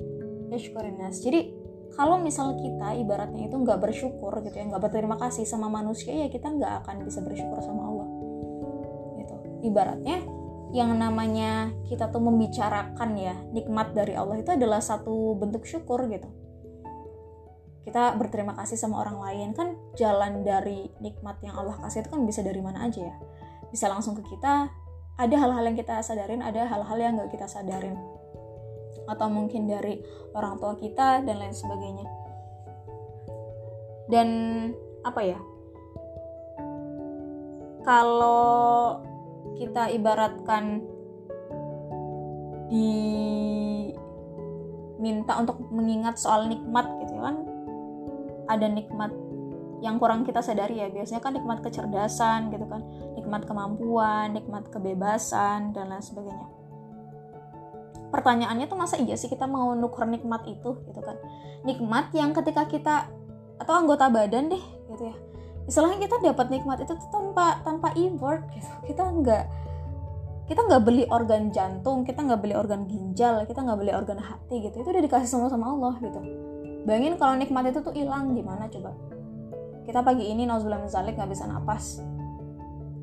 yashkurinas 0.51 1.23
jadi 1.23 1.61
kalau 1.95 2.15
misal 2.23 2.55
kita 2.55 2.95
ibaratnya 2.95 3.51
itu 3.51 3.55
nggak 3.59 3.79
bersyukur 3.83 4.31
gitu 4.47 4.55
ya 4.55 4.65
nggak 4.71 4.83
berterima 4.83 5.19
kasih 5.19 5.43
sama 5.43 5.67
manusia 5.67 6.15
ya 6.15 6.27
kita 6.31 6.47
nggak 6.47 6.87
akan 6.87 7.03
bisa 7.03 7.19
bersyukur 7.19 7.59
sama 7.59 7.83
Allah. 7.83 8.07
Gitu. 9.19 9.35
Ibaratnya 9.67 10.17
yang 10.71 10.95
namanya 10.95 11.75
kita 11.91 12.07
tuh 12.07 12.23
membicarakan 12.23 13.09
ya 13.19 13.35
nikmat 13.51 13.91
dari 13.91 14.15
Allah 14.15 14.39
itu 14.39 14.55
adalah 14.55 14.79
satu 14.79 15.35
bentuk 15.35 15.67
syukur 15.67 16.07
gitu. 16.07 16.31
Kita 17.83 18.15
berterima 18.15 18.55
kasih 18.55 18.79
sama 18.79 19.03
orang 19.03 19.19
lain. 19.19 19.47
Kan 19.51 19.75
jalan 19.99 20.47
dari 20.47 20.87
nikmat 21.03 21.43
yang 21.43 21.59
Allah 21.59 21.75
kasih 21.83 22.07
itu 22.07 22.09
kan 22.13 22.23
bisa 22.23 22.39
dari 22.39 22.63
mana 22.63 22.87
aja 22.87 23.03
ya. 23.03 23.15
Bisa 23.67 23.91
langsung 23.91 24.15
ke 24.15 24.23
kita. 24.31 24.71
Ada 25.19 25.35
hal-hal 25.37 25.63
yang 25.67 25.77
kita 25.77 25.99
sadarin 25.99 26.39
ada 26.39 26.65
hal-hal 26.65 26.97
yang 26.97 27.19
nggak 27.19 27.35
kita 27.35 27.45
sadarin 27.45 27.99
atau 29.07 29.27
mungkin 29.27 29.67
dari 29.67 29.99
orang 30.35 30.59
tua 30.61 30.75
kita 30.77 31.23
dan 31.25 31.35
lain 31.39 31.55
sebagainya. 31.55 32.05
Dan 34.11 34.27
apa 35.01 35.21
ya? 35.23 35.39
Kalau 37.81 39.01
kita 39.57 39.89
ibaratkan 39.89 40.85
diminta 42.69 43.83
untuk 45.41 45.59
mengingat 45.73 46.15
soal 46.21 46.47
nikmat 46.47 46.87
gitu 47.03 47.19
ya 47.19 47.23
kan 47.27 47.43
ada 48.47 48.67
nikmat 48.69 49.11
yang 49.81 49.97
kurang 49.97 50.21
kita 50.23 50.45
sadari 50.45 50.77
ya. 50.77 50.93
Biasanya 50.93 51.25
kan 51.25 51.33
nikmat 51.33 51.65
kecerdasan 51.65 52.53
gitu 52.53 52.69
kan 52.69 52.85
nikmat 53.17 53.49
kemampuan 53.49 54.37
nikmat 54.37 54.69
kebebasan 54.69 55.73
dan 55.73 55.89
lain 55.89 56.05
sebagainya 56.05 56.60
pertanyaannya 58.11 58.67
tuh 58.67 58.77
masa 58.77 58.99
iya 58.99 59.15
sih 59.15 59.31
kita 59.31 59.47
mau 59.47 59.71
nuker 59.73 60.03
nikmat 60.05 60.43
itu 60.45 60.77
gitu 60.85 60.99
kan. 60.99 61.17
Nikmat 61.63 62.11
yang 62.11 62.35
ketika 62.35 62.67
kita 62.67 62.95
atau 63.57 63.73
anggota 63.73 64.11
badan 64.11 64.51
deh 64.51 64.63
gitu 64.91 65.03
ya. 65.09 65.15
Istilahnya 65.65 66.03
kita 66.03 66.19
dapat 66.19 66.51
nikmat 66.51 66.83
itu 66.83 66.91
tuh 66.91 67.09
tanpa 67.09 67.63
tanpa 67.63 67.95
effort 67.95 68.43
gitu. 68.51 68.69
Kita 68.91 69.03
nggak 69.07 69.43
kita 70.51 70.67
nggak 70.67 70.83
beli 70.83 71.07
organ 71.07 71.47
jantung 71.55 72.03
kita 72.03 72.19
nggak 72.27 72.43
beli 72.43 72.51
organ 72.51 72.83
ginjal 72.83 73.47
kita 73.47 73.63
nggak 73.63 73.79
beli 73.79 73.95
organ 73.95 74.19
hati 74.19 74.67
gitu. 74.67 74.83
Itu 74.83 74.89
udah 74.91 75.03
dikasih 75.07 75.29
semua 75.31 75.47
sama 75.47 75.71
Allah 75.71 75.95
gitu. 76.03 76.19
Bayangin 76.83 77.15
kalau 77.15 77.39
nikmat 77.39 77.71
itu 77.71 77.79
tuh 77.79 77.95
hilang 77.95 78.35
gimana 78.35 78.67
coba? 78.67 78.91
Kita 79.87 80.03
pagi 80.03 80.27
ini 80.27 80.43
nauzubillah 80.43 80.89
zalik 80.91 81.15
nggak 81.15 81.31
bisa 81.31 81.47
napas. 81.47 82.03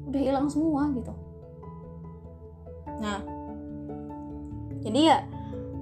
Udah 0.05 0.21
hilang 0.21 0.53
semua 0.53 0.93
gitu. 0.93 1.15
Nah 3.01 3.38
jadi 4.85 5.01
ya 5.01 5.19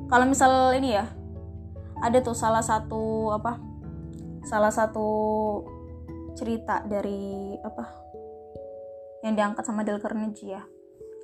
kalau 0.07 0.25
misal 0.29 0.73
ini 0.77 0.97
ya 0.97 1.07
ada 2.01 2.19
tuh 2.21 2.37
salah 2.37 2.61
satu 2.61 3.33
apa 3.33 3.59
salah 4.47 4.71
satu 4.71 5.09
cerita 6.37 6.85
dari 6.85 7.57
apa 7.65 7.85
yang 9.25 9.35
diangkat 9.35 9.65
sama 9.67 9.83
Dale 9.83 9.99
Carnegie 9.99 10.55
ya. 10.55 10.63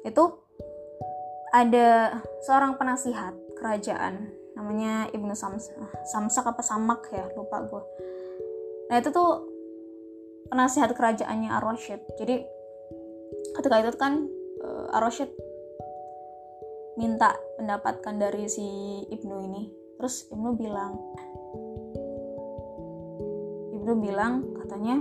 Itu 0.02 0.42
ada 1.52 2.18
seorang 2.42 2.80
penasihat 2.80 3.36
kerajaan 3.60 4.32
namanya 4.56 5.12
Ibnu 5.12 5.32
Sams 5.36 5.68
Samsak 6.08 6.48
apa 6.48 6.64
Samak 6.64 7.12
ya 7.12 7.28
lupa 7.36 7.60
gue 7.64 7.82
nah 8.88 9.00
itu 9.00 9.08
tuh 9.12 9.48
penasihat 10.52 10.92
kerajaannya 10.92 11.48
ar 11.48 11.64
jadi 12.20 12.44
ketika 13.56 13.76
itu 13.80 13.96
kan 13.96 14.28
uh, 14.60 14.96
ar 14.96 15.08
minta 16.96 17.32
mendapatkan 17.56 18.14
dari 18.16 18.48
si 18.48 18.66
Ibnu 19.08 19.36
ini. 19.48 19.62
Terus 19.96 20.28
Ibnu 20.28 20.50
bilang 20.58 20.92
Ibnu 23.72 23.92
bilang 24.02 24.32
katanya 24.62 25.00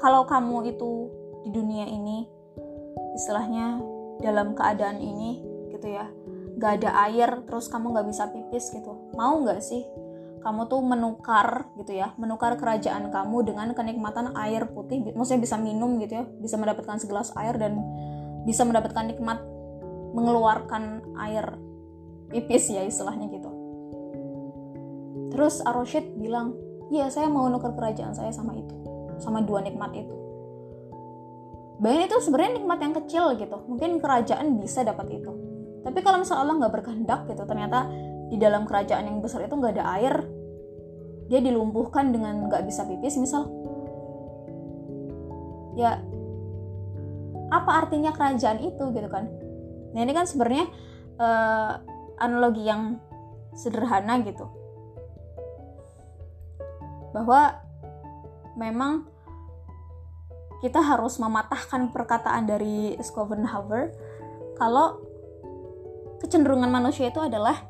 kalau 0.00 0.24
kamu 0.24 0.72
itu 0.72 0.90
di 1.44 1.50
dunia 1.52 1.86
ini 1.88 2.24
istilahnya 3.16 3.80
dalam 4.20 4.52
keadaan 4.52 5.00
ini 5.00 5.40
gitu 5.72 5.88
ya 5.88 6.08
gak 6.60 6.84
ada 6.84 7.08
air 7.08 7.40
terus 7.48 7.72
kamu 7.72 7.96
gak 7.96 8.08
bisa 8.08 8.28
pipis 8.28 8.68
gitu. 8.72 9.12
Mau 9.16 9.40
gak 9.44 9.64
sih 9.64 9.84
kamu 10.40 10.72
tuh 10.72 10.80
menukar 10.80 11.68
gitu 11.76 11.92
ya 12.00 12.16
menukar 12.16 12.56
kerajaan 12.56 13.12
kamu 13.12 13.44
dengan 13.44 13.76
kenikmatan 13.76 14.32
air 14.32 14.72
putih 14.72 15.04
maksudnya 15.12 15.44
bisa 15.44 15.56
minum 15.60 16.00
gitu 16.00 16.16
ya 16.16 16.24
bisa 16.40 16.56
mendapatkan 16.56 16.96
segelas 16.96 17.28
air 17.36 17.60
dan 17.60 17.76
bisa 18.44 18.64
mendapatkan 18.64 19.10
nikmat 19.10 19.40
mengeluarkan 20.16 21.04
air 21.22 21.46
pipis 22.30 22.70
ya 22.70 22.82
istilahnya 22.86 23.30
gitu. 23.30 23.50
Terus 25.30 25.62
Aroshid 25.62 26.18
bilang 26.18 26.54
iya 26.90 27.06
saya 27.10 27.30
mau 27.30 27.46
nukar 27.46 27.74
kerajaan 27.74 28.14
saya 28.14 28.34
sama 28.34 28.58
itu 28.58 28.74
sama 29.20 29.44
dua 29.44 29.60
nikmat 29.62 29.92
itu. 29.94 30.16
Bayangin 31.80 32.12
itu 32.12 32.16
sebenarnya 32.20 32.52
nikmat 32.60 32.78
yang 32.80 32.94
kecil 33.04 33.24
gitu. 33.40 33.56
Mungkin 33.64 34.04
kerajaan 34.04 34.60
bisa 34.60 34.84
dapat 34.84 35.16
itu. 35.16 35.32
Tapi 35.80 35.98
kalau 36.04 36.20
misal 36.20 36.44
Allah 36.44 36.60
nggak 36.60 36.72
berkehendak 36.76 37.24
gitu 37.24 37.40
ternyata 37.48 37.88
di 38.28 38.36
dalam 38.36 38.68
kerajaan 38.68 39.08
yang 39.08 39.18
besar 39.24 39.48
itu 39.48 39.56
nggak 39.56 39.80
ada 39.80 39.86
air 39.96 40.14
dia 41.30 41.40
dilumpuhkan 41.40 42.10
dengan 42.10 42.50
nggak 42.50 42.66
bisa 42.68 42.84
pipis 42.84 43.16
misal. 43.16 43.48
Ya 45.78 46.02
apa 47.50 47.70
artinya 47.86 48.14
kerajaan 48.14 48.62
itu 48.62 48.84
gitu 48.94 49.08
kan. 49.10 49.26
Nah 49.90 50.00
ini 50.06 50.12
kan 50.14 50.24
sebenarnya 50.24 50.70
uh, 51.18 51.72
analogi 52.22 52.62
yang 52.62 53.02
sederhana 53.58 54.22
gitu. 54.22 54.46
Bahwa 57.10 57.58
memang 58.54 59.10
kita 60.62 60.78
harus 60.78 61.18
mematahkan 61.18 61.90
perkataan 61.90 62.46
dari 62.46 62.94
Schopenhauer 63.02 63.90
kalau 64.54 65.02
kecenderungan 66.22 66.70
manusia 66.70 67.10
itu 67.10 67.18
adalah 67.18 67.66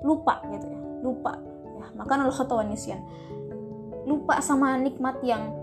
lupa 0.00 0.40
gitu 0.48 0.64
ya. 0.64 0.80
Lupa. 1.04 1.32
Ya 1.76 1.86
maka 1.92 2.14
lupa 4.02 4.40
sama 4.42 4.74
nikmat 4.80 5.20
yang 5.22 5.61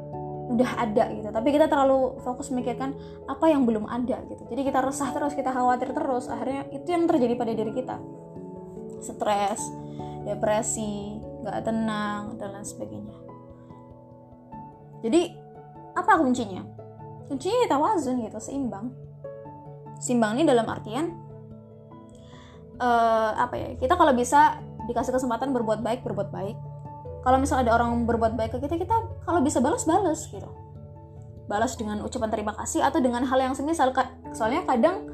udah 0.49 0.71
ada 0.81 1.05
gitu. 1.13 1.29
Tapi 1.29 1.47
kita 1.53 1.69
terlalu 1.69 2.17
fokus 2.25 2.49
memikirkan 2.49 2.97
apa 3.29 3.45
yang 3.47 3.69
belum 3.69 3.85
ada 3.85 4.17
gitu. 4.25 4.43
Jadi 4.49 4.62
kita 4.65 4.81
resah 4.81 5.13
terus 5.13 5.38
kita 5.38 5.53
khawatir 5.53 5.93
terus 5.93 6.25
akhirnya 6.25 6.65
itu 6.73 6.89
yang 6.89 7.05
terjadi 7.05 7.33
pada 7.38 7.51
diri 7.53 7.71
kita. 7.71 7.95
Stres 8.99 9.62
depresi 10.25 11.21
nggak 11.45 11.59
tenang 11.63 12.35
dan 12.41 12.57
lain 12.57 12.65
sebagainya. 12.65 13.17
Jadi 15.05 15.21
apa 15.95 16.17
kuncinya? 16.17 16.65
Kuncinya 17.29 17.57
ya 17.63 17.67
tawazun 17.69 18.25
gitu 18.25 18.41
seimbang. 18.41 18.89
Seimbang 20.01 20.41
ini 20.41 20.49
dalam 20.49 20.65
artian 20.65 21.13
uh, 22.79 23.31
apa 23.38 23.55
ya 23.55 23.69
kita 23.77 23.93
kalau 23.93 24.15
bisa 24.15 24.57
dikasih 24.88 25.13
kesempatan 25.13 25.53
berbuat 25.53 25.85
baik 25.85 26.01
berbuat 26.01 26.33
baik 26.33 26.57
kalau 27.25 27.38
misal 27.41 27.62
ada 27.62 27.75
orang 27.75 28.08
berbuat 28.08 28.39
baik 28.39 28.55
ke 28.55 28.60
kita 28.63 28.75
kita 28.79 28.95
kalau 29.27 29.39
bisa 29.43 29.60
balas 29.60 29.84
balas 29.84 30.27
gitu. 30.29 30.49
Balas 31.49 31.73
dengan 31.75 32.05
ucapan 32.05 32.29
terima 32.29 32.53
kasih 32.53 32.86
atau 32.86 33.01
dengan 33.01 33.25
hal 33.25 33.39
yang 33.41 33.55
semisal 33.58 33.89
soalnya 34.38 34.63
kadang 34.69 35.10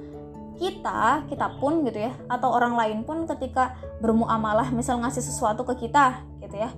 kita 0.56 1.28
kita 1.28 1.60
pun 1.60 1.84
gitu 1.84 2.08
ya 2.08 2.14
atau 2.32 2.56
orang 2.56 2.76
lain 2.80 3.04
pun 3.04 3.28
ketika 3.28 3.76
bermuamalah 4.00 4.72
misal 4.72 5.00
ngasih 5.04 5.24
sesuatu 5.24 5.68
ke 5.68 5.88
kita 5.88 6.24
gitu 6.40 6.56
ya 6.56 6.72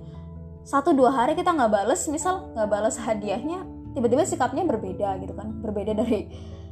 satu 0.66 0.90
dua 0.92 1.14
hari 1.14 1.38
kita 1.38 1.54
nggak 1.54 1.70
bales 1.70 2.02
misal 2.10 2.50
nggak 2.58 2.68
bales 2.68 2.98
hadiahnya 2.98 3.62
tiba-tiba 3.94 4.26
sikapnya 4.26 4.66
berbeda 4.66 5.16
gitu 5.22 5.32
kan 5.32 5.62
berbeda 5.62 5.94
dari 5.94 6.28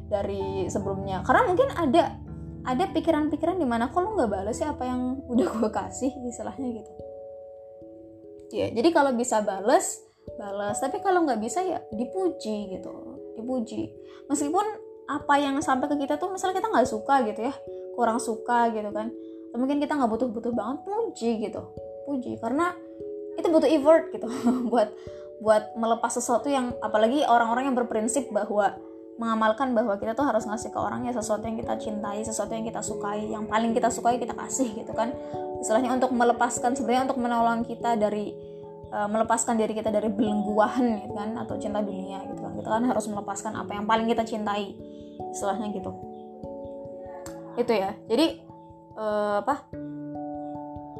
dari 0.06 0.70
sebelumnya. 0.70 1.22
Karena 1.26 1.42
mungkin 1.50 1.68
ada 1.74 2.14
ada 2.66 2.84
pikiran-pikiran 2.90 3.62
di 3.62 3.66
mana 3.66 3.90
kok 3.90 4.02
lo 4.02 4.18
nggak 4.18 4.30
bales 4.30 4.58
sih 4.58 4.66
apa 4.66 4.82
yang 4.82 5.22
udah 5.30 5.46
gue 5.46 5.70
kasih 5.70 6.10
istilahnya 6.26 6.82
gitu 6.82 6.90
ya 8.52 8.70
jadi 8.70 8.88
kalau 8.94 9.14
bisa 9.14 9.42
bales 9.42 10.02
balas 10.34 10.82
tapi 10.82 10.98
kalau 11.00 11.22
nggak 11.22 11.38
bisa 11.38 11.62
ya 11.62 11.78
dipuji 11.94 12.74
gitu 12.74 13.16
dipuji. 13.36 13.92
Meskipun 14.26 14.66
apa 15.06 15.34
yang 15.38 15.60
sampai 15.62 15.86
ke 15.86 15.96
kita 16.02 16.18
tuh 16.18 16.34
misalnya 16.34 16.58
kita 16.58 16.68
nggak 16.72 16.88
suka 16.88 17.22
gitu 17.30 17.46
ya 17.46 17.54
kurang 17.94 18.18
suka 18.18 18.74
gitu 18.74 18.90
kan 18.90 19.14
atau 19.46 19.56
mungkin 19.62 19.78
kita 19.78 19.94
nggak 19.94 20.10
butuh-butuh 20.10 20.52
banget 20.56 20.78
puji 20.82 21.30
gitu 21.46 21.62
puji. 22.08 22.32
Karena 22.42 22.74
itu 23.36 23.46
butuh 23.46 23.68
effort 23.68 24.10
gitu 24.10 24.26
buat 24.72 24.90
buat 25.44 25.76
melepas 25.76 26.16
sesuatu 26.16 26.48
yang 26.48 26.72
apalagi 26.80 27.22
orang-orang 27.28 27.70
yang 27.70 27.76
berprinsip 27.76 28.32
bahwa 28.32 28.74
mengamalkan 29.16 29.72
bahwa 29.72 29.96
kita 29.96 30.12
tuh 30.12 30.28
harus 30.28 30.44
ngasih 30.44 30.68
ke 30.72 30.78
orangnya 30.78 31.16
sesuatu 31.16 31.44
yang 31.48 31.56
kita 31.56 31.74
cintai, 31.80 32.20
sesuatu 32.20 32.52
yang 32.52 32.68
kita 32.68 32.84
sukai, 32.84 33.32
yang 33.32 33.48
paling 33.48 33.72
kita 33.72 33.88
sukai 33.88 34.20
kita 34.20 34.36
kasih 34.36 34.76
gitu 34.76 34.92
kan. 34.92 35.12
Istilahnya 35.60 35.96
untuk 35.96 36.12
melepaskan 36.12 36.76
sebenarnya 36.76 37.08
untuk 37.08 37.18
menolong 37.20 37.64
kita 37.64 37.96
dari 37.96 38.36
uh, 38.92 39.08
melepaskan 39.08 39.56
diri 39.56 39.72
kita 39.72 39.88
dari 39.88 40.12
belengguahan 40.12 41.08
gitu 41.08 41.14
kan 41.16 41.30
atau 41.40 41.56
cinta 41.56 41.80
dunia 41.80 42.20
gitu 42.28 42.44
kan. 42.44 42.52
Kita 42.60 42.68
kan 42.68 42.84
harus 42.84 43.04
melepaskan 43.08 43.52
apa 43.56 43.72
yang 43.72 43.88
paling 43.88 44.04
kita 44.04 44.22
cintai 44.22 44.76
istilahnya 45.32 45.72
gitu 45.72 45.92
itu 47.56 47.72
ya 47.72 47.96
jadi 48.08 48.26
uh, 49.00 49.40
apa 49.40 49.64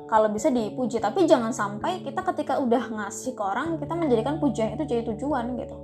kalau 0.07 0.31
bisa 0.33 0.49
dipuji 0.49 1.03
tapi 1.03 1.29
jangan 1.29 1.53
sampai 1.53 2.01
kita 2.01 2.25
ketika 2.33 2.63
udah 2.63 2.89
ngasih 2.89 3.37
ke 3.37 3.43
orang 3.43 3.77
kita 3.77 3.93
menjadikan 3.93 4.41
pujian 4.41 4.73
itu 4.73 4.85
jadi 4.89 5.03
tujuan 5.13 5.53
gitu 5.61 5.77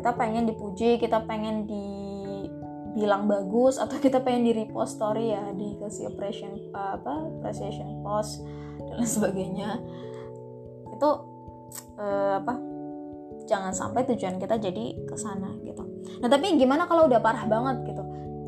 kita 0.00 0.16
pengen 0.16 0.48
dipuji 0.48 0.96
kita 0.96 1.28
pengen 1.28 1.68
dibilang 1.68 3.28
bagus 3.28 3.76
atau 3.76 4.00
kita 4.00 4.24
pengen 4.24 4.48
di 4.48 4.52
repost 4.56 4.96
story 4.96 5.36
ya 5.36 5.52
dikasih 5.52 6.08
appreciation 6.08 6.56
apa 6.72 7.28
appreciation 7.36 8.00
post 8.00 8.40
dan 8.80 8.96
lain 8.96 9.04
sebagainya. 9.04 9.70
Itu 10.96 11.10
uh, 12.00 12.40
apa 12.40 12.56
jangan 13.44 13.76
sampai 13.76 14.08
tujuan 14.08 14.40
kita 14.40 14.56
jadi 14.56 15.04
ke 15.04 15.16
sana 15.20 15.52
gitu. 15.68 15.84
Nah 16.24 16.28
tapi 16.32 16.56
gimana 16.56 16.88
kalau 16.88 17.04
udah 17.04 17.20
parah 17.20 17.44
banget 17.44 17.92
gitu? 17.92 18.00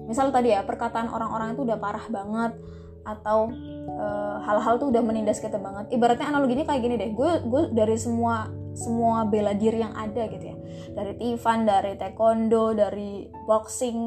Misal 0.09 0.33
tadi 0.33 0.57
ya 0.57 0.65
perkataan 0.65 1.13
orang-orang 1.13 1.53
itu 1.53 1.69
udah 1.69 1.77
parah 1.77 2.07
banget 2.09 2.57
atau 3.03 3.51
eh, 3.83 4.37
hal-hal 4.47 4.79
tuh 4.79 4.95
udah 4.95 5.03
menindas 5.03 5.43
kita 5.43 5.59
banget. 5.59 5.91
Ibaratnya 5.91 6.31
analoginya 6.31 6.63
kayak 6.71 6.83
gini 6.87 6.95
deh 6.95 7.11
gue 7.11 7.31
gue 7.45 7.63
dari 7.75 7.99
semua 7.99 8.47
semua 8.73 9.29
bela 9.29 9.53
diri 9.53 9.85
yang 9.85 9.93
ada 9.93 10.29
gitu 10.29 10.45
ya. 10.53 10.57
Dari 10.93 11.13
Tivan 11.21 11.69
dari 11.69 11.93
taekwondo 11.97 12.73
dari 12.73 13.29
boxing 13.45 13.99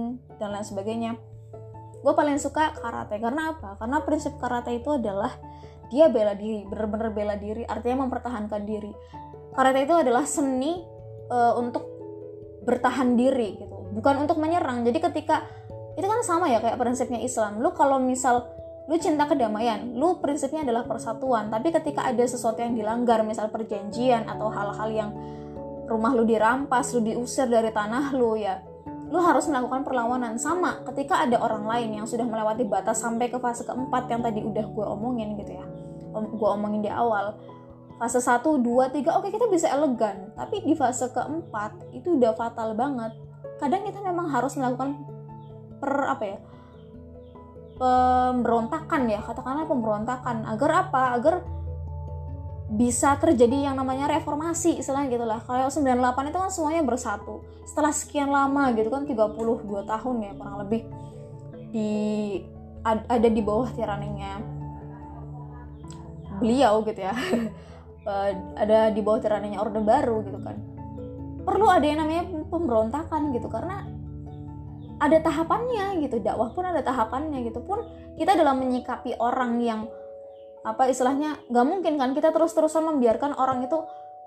dan 0.41 0.53
lain 0.53 0.65
sebagainya. 0.65 1.11
Gue 2.01 2.13
paling 2.13 2.37
suka 2.37 2.73
karate. 2.77 3.17
Karena 3.17 3.53
apa? 3.53 3.77
Karena 3.81 4.01
prinsip 4.05 4.37
karate 4.37 4.77
itu 4.77 4.93
adalah 4.97 5.33
dia 5.93 6.09
bela 6.09 6.33
diri 6.33 6.65
bener-bener 6.65 7.13
bela 7.13 7.35
diri 7.37 7.61
artinya 7.65 8.09
mempertahankan 8.09 8.61
diri. 8.65 8.91
Karate 9.53 9.85
itu 9.85 9.95
adalah 9.95 10.25
seni 10.25 10.81
uh, 11.29 11.53
untuk 11.57 11.85
bertahan 12.65 13.13
diri 13.13 13.61
gitu. 13.61 13.93
Bukan 13.93 14.25
untuk 14.25 14.41
menyerang. 14.41 14.81
Jadi 14.81 14.97
ketika 14.97 15.45
itu 15.95 16.03
kan 16.03 16.19
sama 16.25 16.51
ya 16.51 16.59
kayak 16.59 16.75
prinsipnya 16.75 17.21
Islam. 17.23 17.63
Lu 17.63 17.71
kalau 17.71 18.01
misal 18.01 18.54
lu 18.85 18.95
cinta 19.01 19.25
kedamaian 19.25 19.97
lu 19.97 20.21
prinsipnya 20.21 20.61
adalah 20.61 20.85
persatuan. 20.85 21.49
Tapi 21.49 21.73
ketika 21.73 22.05
ada 22.05 22.21
sesuatu 22.21 22.61
yang 22.61 22.77
dilanggar 22.77 23.25
misal 23.25 23.49
perjanjian 23.49 24.29
atau 24.29 24.53
hal-hal 24.53 24.89
yang 24.93 25.09
rumah 25.89 26.13
lu 26.13 26.25
dirampas 26.25 26.93
lu 26.93 27.01
diusir 27.01 27.49
dari 27.49 27.69
tanah 27.69 28.13
lu 28.13 28.37
ya 28.37 28.61
lu 29.09 29.21
harus 29.21 29.45
melakukan 29.49 29.85
perlawanan. 29.85 30.37
Sama 30.37 30.81
ketika 30.93 31.25
ada 31.25 31.37
orang 31.41 31.65
lain 31.65 31.89
yang 32.01 32.05
sudah 32.09 32.25
melewati 32.25 32.65
batas 32.65 33.01
sampai 33.01 33.29
ke 33.29 33.37
fase 33.37 33.65
keempat 33.65 34.09
yang 34.09 34.21
tadi 34.21 34.41
udah 34.41 34.65
gue 34.65 34.85
omongin 34.85 35.37
gitu 35.37 35.57
ya. 35.57 35.65
Gue 36.13 36.49
omongin 36.49 36.85
di 36.85 36.89
awal. 36.89 37.37
Fase 37.95 38.19
1, 38.19 38.43
2, 38.43 38.91
3 38.91 39.17
oke 39.17 39.27
kita 39.29 39.45
bisa 39.47 39.71
elegan. 39.71 40.33
Tapi 40.35 40.61
di 40.65 40.73
fase 40.73 41.09
keempat 41.09 41.95
itu 41.95 42.17
udah 42.17 42.33
fatal 42.33 42.73
banget. 42.73 43.13
Kadang 43.61 43.87
kita 43.87 44.03
memang 44.03 44.27
harus 44.29 44.57
melakukan 44.57 44.99
per 45.79 45.93
apa 46.11 46.25
ya 46.25 46.37
pemberontakan 47.75 49.01
ya 49.11 49.19
katakanlah 49.23 49.67
pemberontakan. 49.67 50.47
Agar 50.47 50.87
apa? 50.87 51.15
Agar 51.19 51.35
bisa 52.65 53.13
terjadi 53.21 53.69
yang 53.69 53.77
namanya 53.77 54.09
reformasi 54.09 54.81
istilahnya 54.81 55.13
gitulah 55.13 55.39
kalau 55.45 55.69
98 55.69 56.33
itu 56.33 56.37
kan 56.41 56.49
semuanya 56.49 56.81
bersatu. 56.81 57.45
Setelah 57.61 57.93
sekian 57.93 58.33
lama 58.33 58.73
gitu 58.73 58.89
kan 58.89 59.05
32 59.05 59.85
tahun 59.85 60.15
ya 60.25 60.31
kurang 60.33 60.57
lebih 60.65 60.81
di 61.69 61.91
ada 62.85 63.29
di 63.29 63.41
bawah 63.41 63.69
tiraninya 63.69 64.41
beliau 66.41 66.81
gitu 66.83 67.01
ya. 67.05 67.13
Uh, 68.05 68.29
ada 68.63 68.89
di 68.89 69.01
bawah 69.05 69.21
tiraninya 69.21 69.61
orde 69.61 69.81
baru 69.85 70.25
gitu 70.25 70.39
kan. 70.41 70.57
Perlu 71.45 71.69
ada 71.69 71.85
yang 71.85 72.01
namanya 72.01 72.25
pemberontakan 72.49 73.29
gitu 73.37 73.45
karena 73.45 73.85
ada 74.99 75.17
tahapannya 75.19 75.99
gitu 76.03 76.23
dakwah 76.23 76.55
pun 76.55 76.63
ada 76.63 76.79
tahapannya 76.79 77.43
gitu 77.47 77.59
pun 77.63 77.83
kita 78.15 78.35
dalam 78.35 78.63
menyikapi 78.63 79.19
orang 79.19 79.59
yang 79.59 79.87
apa 80.65 80.89
istilahnya 80.89 81.37
nggak 81.51 81.65
mungkin 81.67 81.93
kan 81.99 82.11
kita 82.17 82.33
terus-terusan 82.33 82.83
membiarkan 82.89 83.37
orang 83.37 83.67
itu 83.67 83.77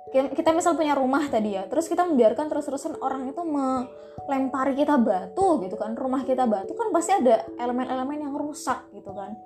kita 0.08 0.56
misal 0.56 0.72
punya 0.72 0.96
rumah 0.96 1.28
tadi 1.28 1.58
ya 1.58 1.68
terus 1.68 1.84
kita 1.90 2.06
membiarkan 2.08 2.48
terus-terusan 2.48 2.96
orang 3.04 3.28
itu 3.28 3.42
melempari 3.44 4.72
kita 4.72 4.96
batu 4.96 5.60
gitu 5.60 5.76
kan 5.76 5.92
rumah 5.92 6.24
kita 6.24 6.48
batu 6.48 6.72
kan 6.72 6.88
pasti 6.94 7.12
ada 7.12 7.44
elemen-elemen 7.60 8.24
yang 8.24 8.32
rusak 8.32 8.88
gitu 8.96 9.12
kan. 9.12 9.36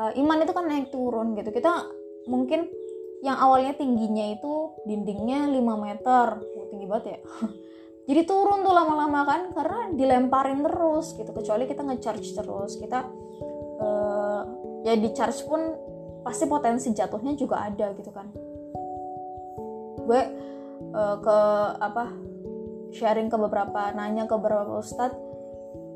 Uh, 0.00 0.14
iman 0.22 0.38
itu 0.40 0.52
kan 0.54 0.64
naik 0.70 0.88
turun 0.88 1.34
gitu 1.34 1.50
kita 1.50 1.84
mungkin 2.30 2.70
yang 3.20 3.36
awalnya 3.36 3.76
tingginya 3.76 4.32
itu 4.32 4.72
dindingnya 4.88 5.50
5 5.50 5.60
meter 5.76 6.26
tinggi 6.72 6.86
banget 6.88 7.04
ya 7.04 7.18
jadi 8.10 8.26
turun 8.26 8.66
tuh 8.66 8.74
lama-lama 8.74 9.22
kan 9.22 9.54
karena 9.54 9.94
dilemparin 9.94 10.66
terus 10.66 11.14
gitu. 11.14 11.30
Kecuali 11.30 11.70
kita 11.70 11.86
ngecharge 11.86 12.34
terus 12.34 12.74
kita 12.74 13.06
uh, 13.78 14.42
ya 14.82 14.98
di 14.98 15.14
charge 15.14 15.46
pun 15.46 15.62
pasti 16.26 16.50
potensi 16.50 16.90
jatuhnya 16.90 17.38
juga 17.38 17.62
ada 17.62 17.94
gitu 17.94 18.10
kan. 18.10 18.26
Gue 20.02 20.22
uh, 20.90 21.16
ke 21.22 21.38
apa 21.78 22.04
sharing 22.90 23.30
ke 23.30 23.38
beberapa 23.38 23.94
nanya 23.94 24.26
ke 24.26 24.34
beberapa 24.34 24.82
ustadz 24.82 25.14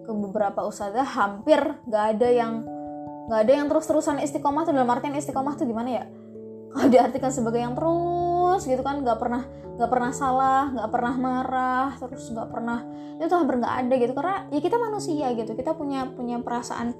ke 0.06 0.12
beberapa 0.14 0.62
ustadzah 0.70 1.18
hampir 1.18 1.58
nggak 1.90 2.04
ada 2.14 2.28
yang 2.30 2.62
nggak 3.26 3.40
ada 3.42 3.52
yang 3.58 3.66
terus-terusan 3.66 4.22
istiqomah 4.22 4.62
tuh. 4.62 4.70
Dalam 4.70 4.86
artian 4.86 5.18
istiqomah 5.18 5.58
tuh 5.58 5.66
gimana 5.66 5.90
ya? 5.90 6.04
Kalau 6.70 6.86
diartikan 6.94 7.34
sebagai 7.34 7.58
yang 7.58 7.74
terus 7.74 8.62
gitu 8.70 8.86
kan 8.86 9.02
nggak 9.02 9.18
pernah 9.18 9.63
nggak 9.74 9.90
pernah 9.90 10.12
salah 10.14 10.70
nggak 10.70 10.90
pernah 10.90 11.14
marah 11.18 11.88
terus 11.98 12.30
nggak 12.30 12.48
pernah 12.50 12.86
itu 13.18 13.26
tuh 13.26 13.38
hampir 13.38 13.56
nggak 13.58 13.74
ada 13.86 13.94
gitu. 13.98 14.12
Karena 14.14 14.36
ya 14.50 14.60
kita 14.62 14.76
manusia 14.78 15.26
gitu 15.34 15.52
kita 15.54 15.74
punya 15.74 16.06
punya 16.14 16.38
perasaan 16.42 16.94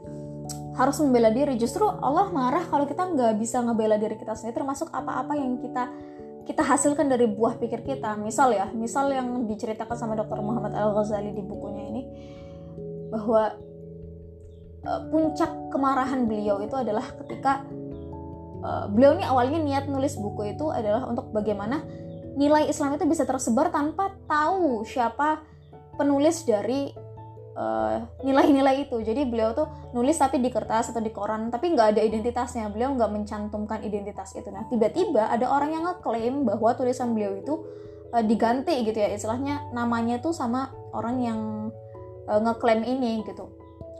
harus 0.74 0.96
membela 0.98 1.30
diri. 1.30 1.54
Justru 1.54 1.86
Allah 1.86 2.28
marah 2.34 2.66
kalau 2.66 2.84
kita 2.86 3.06
nggak 3.06 3.38
bisa 3.38 3.62
ngebela 3.62 3.94
diri 3.98 4.18
kita 4.18 4.34
sendiri 4.34 4.58
termasuk 4.58 4.90
apa-apa 4.90 5.38
yang 5.38 5.62
kita 5.62 5.90
kita 6.44 6.60
hasilkan 6.60 7.08
dari 7.08 7.30
buah 7.30 7.56
pikir 7.56 7.86
kita. 7.86 8.18
Misal 8.18 8.52
ya 8.52 8.66
misal 8.74 9.08
yang 9.14 9.46
diceritakan 9.46 9.96
sama 9.96 10.18
dokter 10.18 10.36
Muhammad 10.42 10.74
Al 10.74 10.92
Ghazali 10.92 11.30
di 11.32 11.42
bukunya 11.46 11.88
ini 11.88 12.02
bahwa 13.14 13.54
uh, 14.84 15.00
puncak 15.08 15.50
kemarahan 15.70 16.26
beliau 16.26 16.58
itu 16.58 16.74
adalah 16.74 17.06
ketika 17.22 17.62
uh, 18.66 18.90
beliau 18.90 19.14
ini 19.14 19.24
awalnya 19.24 19.58
niat 19.62 19.84
nulis 19.86 20.18
buku 20.18 20.54
itu 20.54 20.68
adalah 20.74 21.06
untuk 21.06 21.30
bagaimana 21.30 21.86
nilai 22.34 22.66
Islam 22.70 22.98
itu 22.98 23.04
bisa 23.06 23.22
tersebar 23.22 23.70
tanpa 23.70 24.14
tahu 24.26 24.82
siapa 24.82 25.42
penulis 25.94 26.42
dari 26.42 26.90
Eh, 27.54 27.98
nilai-nilai 28.26 28.74
uh, 28.74 28.82
itu. 28.82 28.96
Jadi 28.98 29.30
beliau 29.30 29.54
tuh 29.54 29.70
nulis 29.94 30.18
tapi 30.18 30.42
di 30.42 30.50
kertas 30.50 30.90
atau 30.90 30.98
di 30.98 31.14
koran 31.14 31.54
tapi 31.54 31.70
nggak 31.70 31.94
ada 31.94 32.02
identitasnya. 32.02 32.66
Beliau 32.66 32.98
nggak 32.98 33.10
mencantumkan 33.14 33.78
identitas 33.86 34.34
itu. 34.34 34.50
Nah 34.50 34.66
tiba-tiba 34.66 35.30
ada 35.30 35.46
orang 35.46 35.70
yang 35.70 35.86
ngeklaim 35.86 36.42
bahwa 36.42 36.74
tulisan 36.74 37.14
beliau 37.14 37.38
itu 37.38 37.54
uh, 38.10 38.24
diganti 38.26 38.82
gitu 38.82 38.98
ya. 38.98 39.14
Istilahnya 39.14 39.70
namanya 39.70 40.18
tuh 40.18 40.34
sama 40.34 40.74
orang 40.90 41.22
yang 41.22 41.40
uh, 42.26 42.40
ngeklaim 42.42 42.82
ini 42.82 43.22
gitu. 43.22 43.46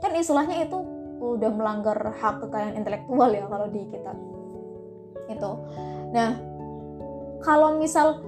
Kan 0.03 0.11
istilahnya 0.19 0.67
itu 0.67 0.75
udah 1.23 1.47
melanggar 1.55 1.95
hak 1.95 2.43
kekayaan 2.43 2.75
intelektual 2.75 3.31
ya 3.31 3.47
kalau 3.47 3.71
di 3.71 3.87
kita. 3.87 4.11
Itu 5.31 5.51
nah 6.11 6.54
kalau 7.45 7.77
misal 7.77 8.25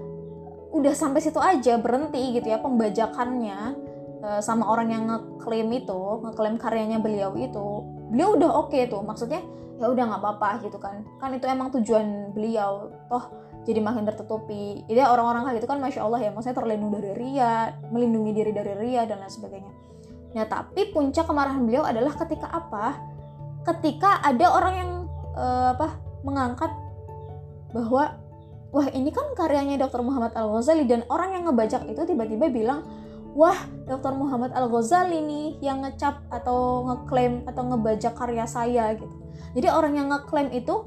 udah 0.69 0.93
sampai 0.93 1.25
situ 1.25 1.41
aja 1.41 1.81
berhenti 1.81 2.37
gitu 2.37 2.53
ya 2.53 2.61
pembajakannya 2.61 3.87
Eh, 4.17 4.41
sama 4.41 4.65
orang 4.65 4.89
yang 4.89 5.03
ngeklaim 5.05 5.69
itu 5.77 6.01
ngeklaim 6.25 6.57
karyanya 6.57 6.97
beliau 6.97 7.37
itu 7.37 7.85
beliau 8.09 8.33
udah 8.33 8.49
oke 8.65 8.73
okay 8.73 8.89
tuh. 8.89 9.05
Maksudnya 9.05 9.45
ya 9.77 9.93
udah 9.93 10.03
nggak 10.09 10.21
apa-apa 10.25 10.49
gitu 10.65 10.81
kan. 10.81 11.05
Kan 11.21 11.37
itu 11.37 11.45
emang 11.45 11.69
tujuan 11.69 12.33
beliau. 12.33 12.89
Toh 13.07 13.29
jadi 13.61 13.77
makin 13.77 14.09
tertutupi. 14.09 14.81
Jadi 14.89 14.99
orang-orang 15.05 15.45
kayak 15.45 15.57
gitu 15.61 15.67
kan 15.69 15.77
masya 15.77 16.01
Allah 16.01 16.19
ya 16.23 16.29
maksudnya 16.33 16.57
terlindung 16.57 16.91
dari 16.97 17.13
ria 17.13 17.77
melindungi 17.93 18.31
diri 18.33 18.51
dari 18.51 18.73
ria 18.73 19.05
dan 19.05 19.21
lain 19.21 19.29
sebagainya. 19.29 19.73
Nah 20.33 20.45
tapi 20.49 20.89
puncak 20.89 21.29
kemarahan 21.29 21.61
beliau 21.61 21.85
adalah 21.85 22.17
ketika 22.17 22.49
apa? 22.49 22.97
Ketika 23.69 24.25
ada 24.25 24.45
orang 24.49 24.73
yang 24.73 24.91
uh, 25.37 25.77
apa 25.77 25.93
mengangkat 26.25 26.71
bahwa 27.69 28.17
wah 28.71 28.87
ini 28.91 29.09
kan 29.13 29.31
karyanya 29.33 29.79
Dr. 29.87 30.03
Muhammad 30.03 30.35
Al 30.35 30.51
Ghazali 30.51 30.83
dan 30.85 31.07
orang 31.07 31.39
yang 31.39 31.43
ngebajak 31.51 31.87
itu 31.87 32.01
tiba-tiba 32.03 32.51
bilang 32.51 32.83
wah 33.37 33.57
Dr. 33.87 34.13
Muhammad 34.17 34.51
Al 34.51 34.67
Ghazali 34.67 35.23
nih 35.23 35.47
yang 35.63 35.83
ngecap 35.83 36.25
atau 36.33 36.83
ngeklaim 36.89 37.47
atau 37.47 37.63
ngebajak 37.73 38.13
karya 38.17 38.45
saya 38.45 38.93
gitu 38.97 39.15
jadi 39.55 39.71
orang 39.71 39.93
yang 39.95 40.07
ngeklaim 40.11 40.51
itu 40.51 40.83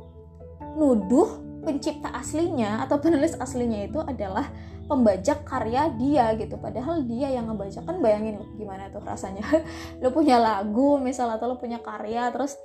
nuduh 0.76 1.40
pencipta 1.60 2.08
aslinya 2.16 2.80
atau 2.84 2.96
penulis 3.00 3.36
aslinya 3.36 3.84
itu 3.84 4.00
adalah 4.00 4.48
pembajak 4.90 5.46
karya 5.46 5.86
dia 5.94 6.34
gitu 6.34 6.58
padahal 6.58 7.06
dia 7.06 7.30
yang 7.30 7.46
ngebajak 7.46 7.86
kan 7.86 8.02
bayangin 8.02 8.42
gimana 8.58 8.90
tuh 8.90 8.98
rasanya 9.04 9.46
lu 10.02 10.10
punya 10.10 10.42
lagu 10.42 10.98
misal 10.98 11.30
atau 11.30 11.54
lu 11.54 11.56
punya 11.62 11.78
karya 11.78 12.26
terus 12.34 12.58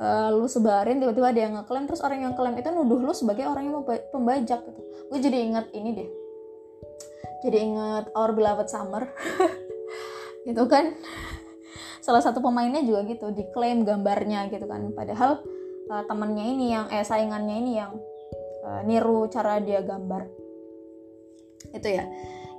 uh, 0.00 0.28
lu 0.32 0.48
sebarin 0.48 0.98
tiba-tiba 0.98 1.28
ada 1.30 1.40
yang 1.40 1.52
ngeklaim 1.60 1.84
terus 1.84 2.00
orang 2.00 2.24
yang 2.24 2.32
klaim 2.32 2.56
itu 2.56 2.68
nuduh 2.72 2.98
lu 2.98 3.12
sebagai 3.12 3.44
orang 3.46 3.68
yang 3.68 3.84
pembajak 3.84 4.60
gitu. 4.64 4.80
Gue 5.12 5.18
jadi 5.20 5.38
inget 5.44 5.66
ini 5.76 5.90
deh. 5.94 6.08
Jadi 7.44 7.56
inget 7.56 8.04
Our 8.16 8.32
Beloved 8.32 8.68
Summer. 8.68 9.08
Gitu 10.48 10.64
kan? 10.72 10.96
Salah 12.00 12.24
satu 12.24 12.40
pemainnya 12.40 12.80
juga 12.80 13.04
gitu 13.04 13.28
diklaim 13.28 13.84
gambarnya 13.84 14.48
gitu 14.48 14.64
kan. 14.64 14.88
Padahal 14.96 15.44
uh, 15.92 16.02
temennya 16.08 16.44
ini 16.48 16.66
yang 16.72 16.88
eh 16.88 17.04
saingannya 17.04 17.60
ini 17.60 17.72
yang 17.76 17.92
uh, 18.64 18.80
niru 18.88 19.28
cara 19.28 19.60
dia 19.60 19.84
gambar. 19.84 20.24
Itu 21.76 21.88
ya. 21.92 22.08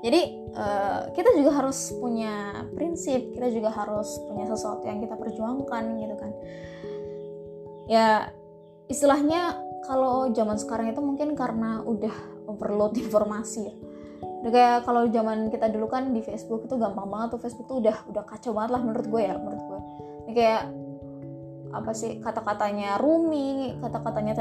Jadi 0.06 0.22
uh, 0.54 1.10
kita 1.18 1.34
juga 1.34 1.58
harus 1.58 1.90
punya 1.98 2.66
prinsip 2.78 3.34
kita 3.34 3.50
juga 3.50 3.74
harus 3.74 4.14
punya 4.30 4.46
sesuatu 4.46 4.86
yang 4.86 5.02
kita 5.02 5.18
perjuangkan 5.18 5.84
gitu 5.98 6.16
kan 6.22 6.32
ya 7.92 8.32
istilahnya 8.88 9.60
kalau 9.84 10.32
zaman 10.32 10.56
sekarang 10.56 10.96
itu 10.96 11.04
mungkin 11.04 11.36
karena 11.36 11.84
udah 11.84 12.48
overload 12.48 12.96
informasi 13.04 13.68
ya. 13.68 13.76
Udah 14.42 14.52
kayak 14.54 14.78
kalau 14.88 15.06
zaman 15.12 15.52
kita 15.52 15.70
dulu 15.70 15.92
kan 15.92 16.16
di 16.16 16.24
Facebook 16.24 16.66
itu 16.66 16.80
gampang 16.80 17.06
banget 17.12 17.38
tuh 17.38 17.42
Facebook 17.44 17.68
tuh 17.68 17.78
udah 17.84 17.98
udah 18.10 18.24
kacau 18.26 18.56
banget 18.56 18.72
lah 18.74 18.82
menurut 18.82 19.06
gue 19.06 19.22
ya 19.22 19.36
menurut 19.38 19.62
gue. 19.62 19.80
Ini 20.26 20.32
kayak 20.34 20.64
apa 21.72 21.92
sih 21.96 22.20
kata-katanya 22.20 23.00
Rumi, 23.00 23.80
kata-katanya 23.80 24.36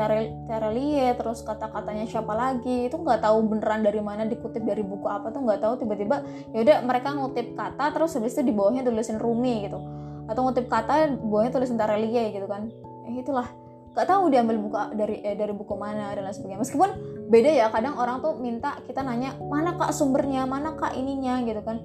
Terelie, 0.50 1.14
terus 1.14 1.46
kata-katanya 1.46 2.02
siapa 2.02 2.34
lagi 2.34 2.90
itu 2.90 2.96
nggak 2.98 3.22
tahu 3.22 3.38
beneran 3.46 3.86
dari 3.86 4.02
mana 4.02 4.26
dikutip 4.26 4.66
dari 4.66 4.82
buku 4.82 5.06
apa 5.06 5.30
tuh 5.30 5.46
nggak 5.46 5.62
tahu 5.62 5.78
tiba-tiba 5.78 6.26
ya 6.50 6.58
udah 6.66 6.76
mereka 6.82 7.14
ngutip 7.14 7.54
kata 7.54 7.94
terus 7.94 8.18
habis 8.18 8.34
itu 8.34 8.50
di 8.50 8.54
bawahnya 8.56 8.82
tulisin 8.82 9.20
Rumi 9.20 9.68
gitu. 9.68 9.78
Atau 10.26 10.42
ngutip 10.42 10.66
kata 10.66 11.18
bawahnya 11.22 11.54
tulisin 11.54 11.78
Terelie 11.78 12.34
gitu 12.34 12.50
kan 12.50 12.66
eh 13.10 13.18
itulah 13.26 13.50
nggak 13.90 14.06
tahu 14.06 14.30
diambil 14.30 14.56
buku 14.62 14.78
dari 14.94 15.16
eh, 15.26 15.34
dari 15.34 15.50
buku 15.50 15.74
mana 15.74 16.14
dan 16.14 16.22
lain 16.22 16.34
sebagainya. 16.34 16.62
Meskipun 16.62 16.90
beda 17.26 17.50
ya 17.50 17.66
kadang 17.74 17.98
orang 17.98 18.22
tuh 18.22 18.38
minta 18.38 18.78
kita 18.86 19.02
nanya 19.02 19.34
mana 19.42 19.74
kak 19.74 19.90
sumbernya? 19.90 20.46
Mana 20.46 20.78
kak 20.78 20.94
ininya? 20.94 21.42
gitu 21.42 21.58
kan. 21.66 21.82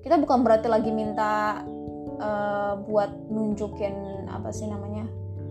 Kita 0.00 0.16
bukan 0.16 0.40
berarti 0.40 0.72
lagi 0.72 0.88
minta 0.96 1.60
uh, 2.24 2.80
buat 2.88 3.12
nunjukin 3.28 4.26
apa 4.32 4.48
sih 4.48 4.64
namanya 4.64 5.04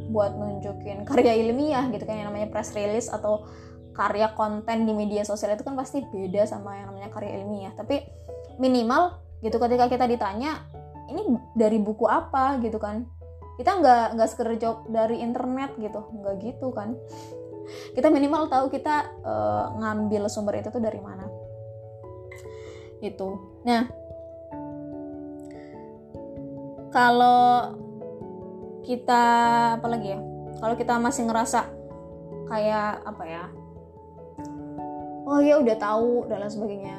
buat 0.10 0.34
nunjukin 0.34 1.06
karya 1.06 1.38
ilmiah 1.38 1.86
gitu 1.93 2.02
kan 2.02 2.17
yang 2.17 2.34
namanya 2.34 2.50
press 2.50 2.74
release 2.74 3.13
atau 3.13 3.45
karya 3.93 4.34
konten 4.34 4.89
di 4.89 4.93
media 4.98 5.22
sosial 5.22 5.54
itu 5.54 5.62
kan 5.62 5.78
pasti 5.78 6.02
beda 6.02 6.50
sama 6.50 6.82
yang 6.82 6.89
namanya 6.89 7.13
karya 7.13 7.38
ilmiah. 7.38 7.78
Tapi 7.78 8.02
minimal 8.58 9.22
gitu 9.45 9.62
ketika 9.62 9.86
kita 9.86 10.10
ditanya 10.10 10.65
ini 11.13 11.38
dari 11.54 11.78
buku 11.78 12.10
apa? 12.10 12.58
gitu 12.58 12.82
kan 12.82 13.06
kita 13.60 13.84
nggak 13.84 14.06
nggak 14.15 14.30
sekedar 14.32 14.56
jawab 14.56 14.88
dari 14.88 15.19
internet 15.19 15.76
gitu 15.76 16.00
nggak 16.15 16.36
gitu 16.39 16.72
kan. 16.72 16.95
Kita 17.93 18.10
minimal 18.10 18.50
tahu 18.50 18.72
kita 18.72 19.19
uh, 19.22 19.78
ngambil 19.78 20.26
sumber 20.32 20.58
itu 20.58 20.72
tuh 20.72 20.82
dari 20.82 20.98
mana. 21.04 21.27
Itu 23.04 23.60
nah 23.67 23.83
kalau 26.90 27.77
kita 28.83 29.23
apa 29.77 29.88
lagi 29.88 30.17
ya 30.17 30.19
kalau 30.58 30.75
kita 30.75 30.98
masih 30.98 31.29
ngerasa 31.29 31.69
kayak 32.50 33.06
apa 33.06 33.23
ya 33.29 33.46
oh 35.29 35.40
ya 35.40 35.62
udah 35.62 35.77
tahu 35.77 36.25
dan 36.25 36.42
lain 36.42 36.52
sebagainya 36.52 36.98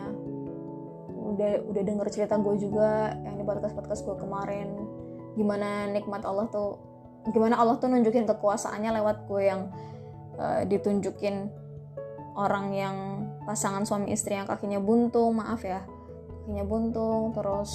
udah 1.34 1.52
udah 1.66 1.82
denger 1.82 2.06
cerita 2.14 2.38
gue 2.38 2.54
juga 2.62 3.14
yang 3.26 3.34
di 3.38 3.44
podcast 3.44 3.74
podcast 3.74 4.02
gue 4.06 4.16
kemarin 4.22 4.70
gimana 5.34 5.90
nikmat 5.90 6.22
Allah 6.26 6.46
tuh 6.50 6.80
gimana 7.30 7.60
Allah 7.60 7.76
tuh 7.76 7.92
nunjukin 7.92 8.24
kekuasaannya 8.24 8.90
lewat 9.02 9.16
gue 9.28 9.42
yang 9.44 9.68
uh, 10.40 10.64
ditunjukin 10.64 11.52
orang 12.34 12.72
yang 12.72 12.96
pasangan 13.44 13.84
suami 13.84 14.14
istri 14.14 14.38
yang 14.38 14.48
kakinya 14.48 14.80
buntung 14.80 15.36
maaf 15.36 15.60
ya 15.62 15.84
kakinya 16.42 16.64
buntung 16.64 17.36
terus 17.36 17.70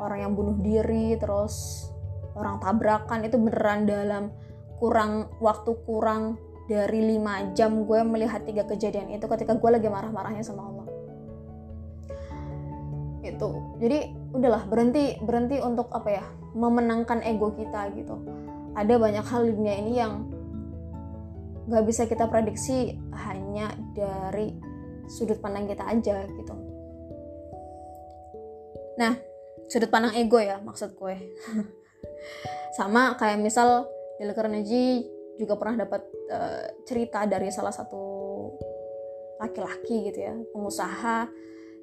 orang 0.00 0.24
yang 0.24 0.32
bunuh 0.32 0.56
diri 0.56 1.14
terus 1.20 1.86
orang 2.32 2.56
tabrakan 2.62 3.26
itu 3.26 3.36
beneran 3.36 3.84
dalam 3.84 4.24
kurang 4.80 5.28
waktu 5.44 5.76
kurang 5.84 6.40
dari 6.70 7.02
lima 7.02 7.50
jam 7.52 7.84
gue 7.84 8.00
melihat 8.06 8.46
tiga 8.46 8.62
kejadian 8.64 9.10
itu 9.10 9.26
ketika 9.26 9.58
gue 9.58 9.70
lagi 9.74 9.90
marah-marahnya 9.90 10.46
sama 10.46 10.70
Allah. 10.70 10.86
Itu. 13.26 13.76
Jadi 13.82 14.19
udahlah 14.30 14.62
berhenti 14.66 15.18
berhenti 15.22 15.58
untuk 15.58 15.90
apa 15.90 16.08
ya 16.10 16.24
memenangkan 16.54 17.22
ego 17.26 17.54
kita 17.54 17.90
gitu. 17.94 18.18
Ada 18.78 18.94
banyak 18.96 19.26
hal 19.26 19.40
di 19.50 19.52
dunia 19.54 19.74
ini 19.78 19.92
yang 19.98 20.12
nggak 21.70 21.84
bisa 21.86 22.06
kita 22.06 22.26
prediksi 22.26 22.98
hanya 23.14 23.74
dari 23.94 24.54
sudut 25.10 25.38
pandang 25.42 25.66
kita 25.66 25.86
aja 25.86 26.26
gitu. 26.26 26.54
Nah 28.98 29.14
sudut 29.66 29.90
pandang 29.90 30.14
ego 30.14 30.38
ya 30.38 30.62
maksud 30.62 30.94
gue. 30.94 31.16
Sama 32.78 33.18
kayak 33.18 33.42
misal 33.42 33.90
Dale 34.20 34.36
Carnegie 34.36 35.08
juga 35.40 35.56
pernah 35.56 35.88
dapat 35.88 36.04
uh, 36.28 36.64
cerita 36.84 37.24
dari 37.24 37.48
salah 37.48 37.72
satu 37.72 38.04
laki-laki 39.40 40.12
gitu 40.12 40.20
ya 40.20 40.36
pengusaha 40.52 41.24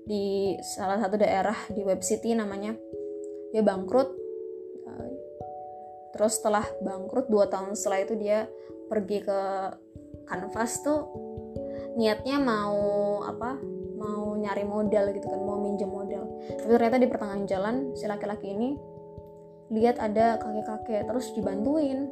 di 0.07 0.55
salah 0.63 1.03
satu 1.03 1.19
daerah 1.19 1.67
di 1.67 1.83
web 1.83 1.99
city 1.99 2.31
namanya. 2.31 2.71
Dia 3.51 3.59
bangkrut. 3.61 4.09
Terus 6.15 6.39
setelah 6.39 6.65
bangkrut 6.81 7.29
dua 7.29 7.45
tahun 7.51 7.75
setelah 7.77 8.07
itu 8.07 8.15
dia 8.17 8.47
pergi 8.87 9.21
ke 9.21 9.39
kanvas 10.25 10.81
tuh. 10.81 11.05
Niatnya 11.99 12.39
mau 12.39 12.79
apa? 13.21 13.59
Mau 13.97 14.33
nyari 14.39 14.63
modal 14.63 15.11
gitu 15.13 15.27
kan 15.27 15.41
mau 15.43 15.59
minjem 15.59 15.91
modal. 15.91 16.25
Tapi 16.57 16.69
ternyata 16.71 16.97
di 16.97 17.09
pertengahan 17.11 17.43
jalan 17.45 17.75
si 17.93 18.07
laki-laki 18.07 18.55
ini 18.55 18.73
lihat 19.67 19.99
ada 19.99 20.39
kakek-kakek 20.39 21.05
terus 21.05 21.35
dibantuin. 21.35 22.07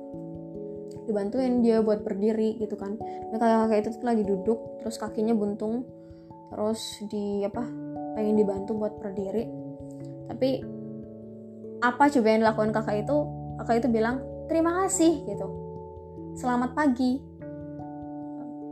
Dibantuin 1.05 1.63
dia 1.63 1.79
buat 1.79 2.03
berdiri 2.03 2.59
gitu 2.59 2.75
kan. 2.75 2.99
Nah 3.31 3.37
kakek-kakek 3.39 3.79
itu 3.79 3.89
tuh 3.95 4.05
lagi 4.05 4.23
duduk 4.27 4.59
terus 4.83 4.99
kakinya 4.99 5.33
buntung. 5.33 5.87
Terus 6.53 6.81
di 7.09 7.41
apa 7.41 7.84
pengen 8.15 8.39
dibantu 8.39 8.73
buat 8.79 8.95
berdiri. 8.97 9.45
Tapi 10.31 10.63
apa 11.83 12.03
coba 12.09 12.27
yang 12.31 12.41
dilakukan 12.41 12.71
kakak 12.71 13.05
itu? 13.05 13.17
Kakak 13.61 13.75
itu 13.83 13.87
bilang 13.91 14.23
terima 14.47 14.71
kasih 14.83 15.21
gitu. 15.27 15.47
Selamat 16.39 16.73
pagi. 16.73 17.19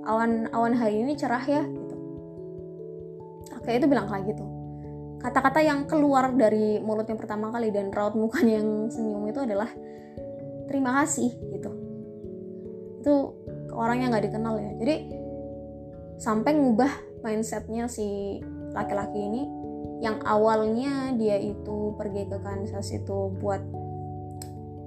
Awan 0.04 0.52
awan 0.52 0.76
hari 0.76 1.04
ini 1.04 1.16
cerah 1.16 1.44
ya 1.44 1.64
gitu. 1.64 1.96
Kakak 3.52 3.84
itu 3.84 3.86
bilang 3.92 4.08
kayak 4.08 4.32
gitu. 4.32 4.44
Kata-kata 5.24 5.64
yang 5.64 5.88
keluar 5.88 6.36
dari 6.36 6.84
mulutnya 6.84 7.16
pertama 7.16 7.48
kali 7.48 7.72
dan 7.72 7.88
raut 7.96 8.12
mukanya 8.12 8.60
yang 8.60 8.92
senyum 8.92 9.24
itu 9.32 9.40
adalah 9.40 9.72
terima 10.68 11.00
kasih 11.04 11.32
gitu. 11.32 11.72
Itu 13.00 13.16
orang 13.72 14.04
yang 14.04 14.10
nggak 14.12 14.28
dikenal 14.28 14.60
ya. 14.60 14.72
Jadi 14.84 14.96
sampai 16.20 16.52
ngubah 16.60 16.92
mindsetnya 17.24 17.88
si 17.88 18.40
laki-laki 18.74 19.18
ini 19.18 19.44
yang 20.04 20.20
awalnya 20.28 21.16
dia 21.16 21.40
itu 21.40 21.96
pergi 21.96 22.28
ke 22.28 22.38
Kansas 22.44 22.92
itu 22.92 23.32
buat 23.40 23.64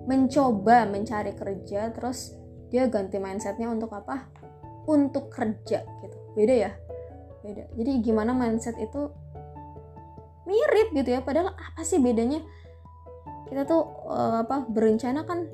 mencoba 0.06 0.86
mencari 0.86 1.32
kerja 1.34 1.90
terus 1.90 2.36
dia 2.68 2.86
ganti 2.90 3.16
mindsetnya 3.16 3.70
untuk 3.70 3.94
apa? 3.94 4.28
Untuk 4.86 5.30
kerja 5.32 5.82
gitu. 5.82 6.16
Beda 6.36 6.54
ya? 6.54 6.70
Beda. 7.42 7.64
Jadi 7.74 7.92
gimana 8.02 8.36
mindset 8.36 8.76
itu 8.78 9.10
mirip 10.46 10.94
gitu 10.94 11.16
ya? 11.16 11.20
Padahal 11.24 11.54
apa 11.54 11.82
sih 11.82 11.98
bedanya? 11.98 12.42
Kita 13.46 13.64
tuh 13.66 13.82
uh, 14.10 14.42
apa 14.42 14.66
berencana 14.66 15.22
kan 15.24 15.46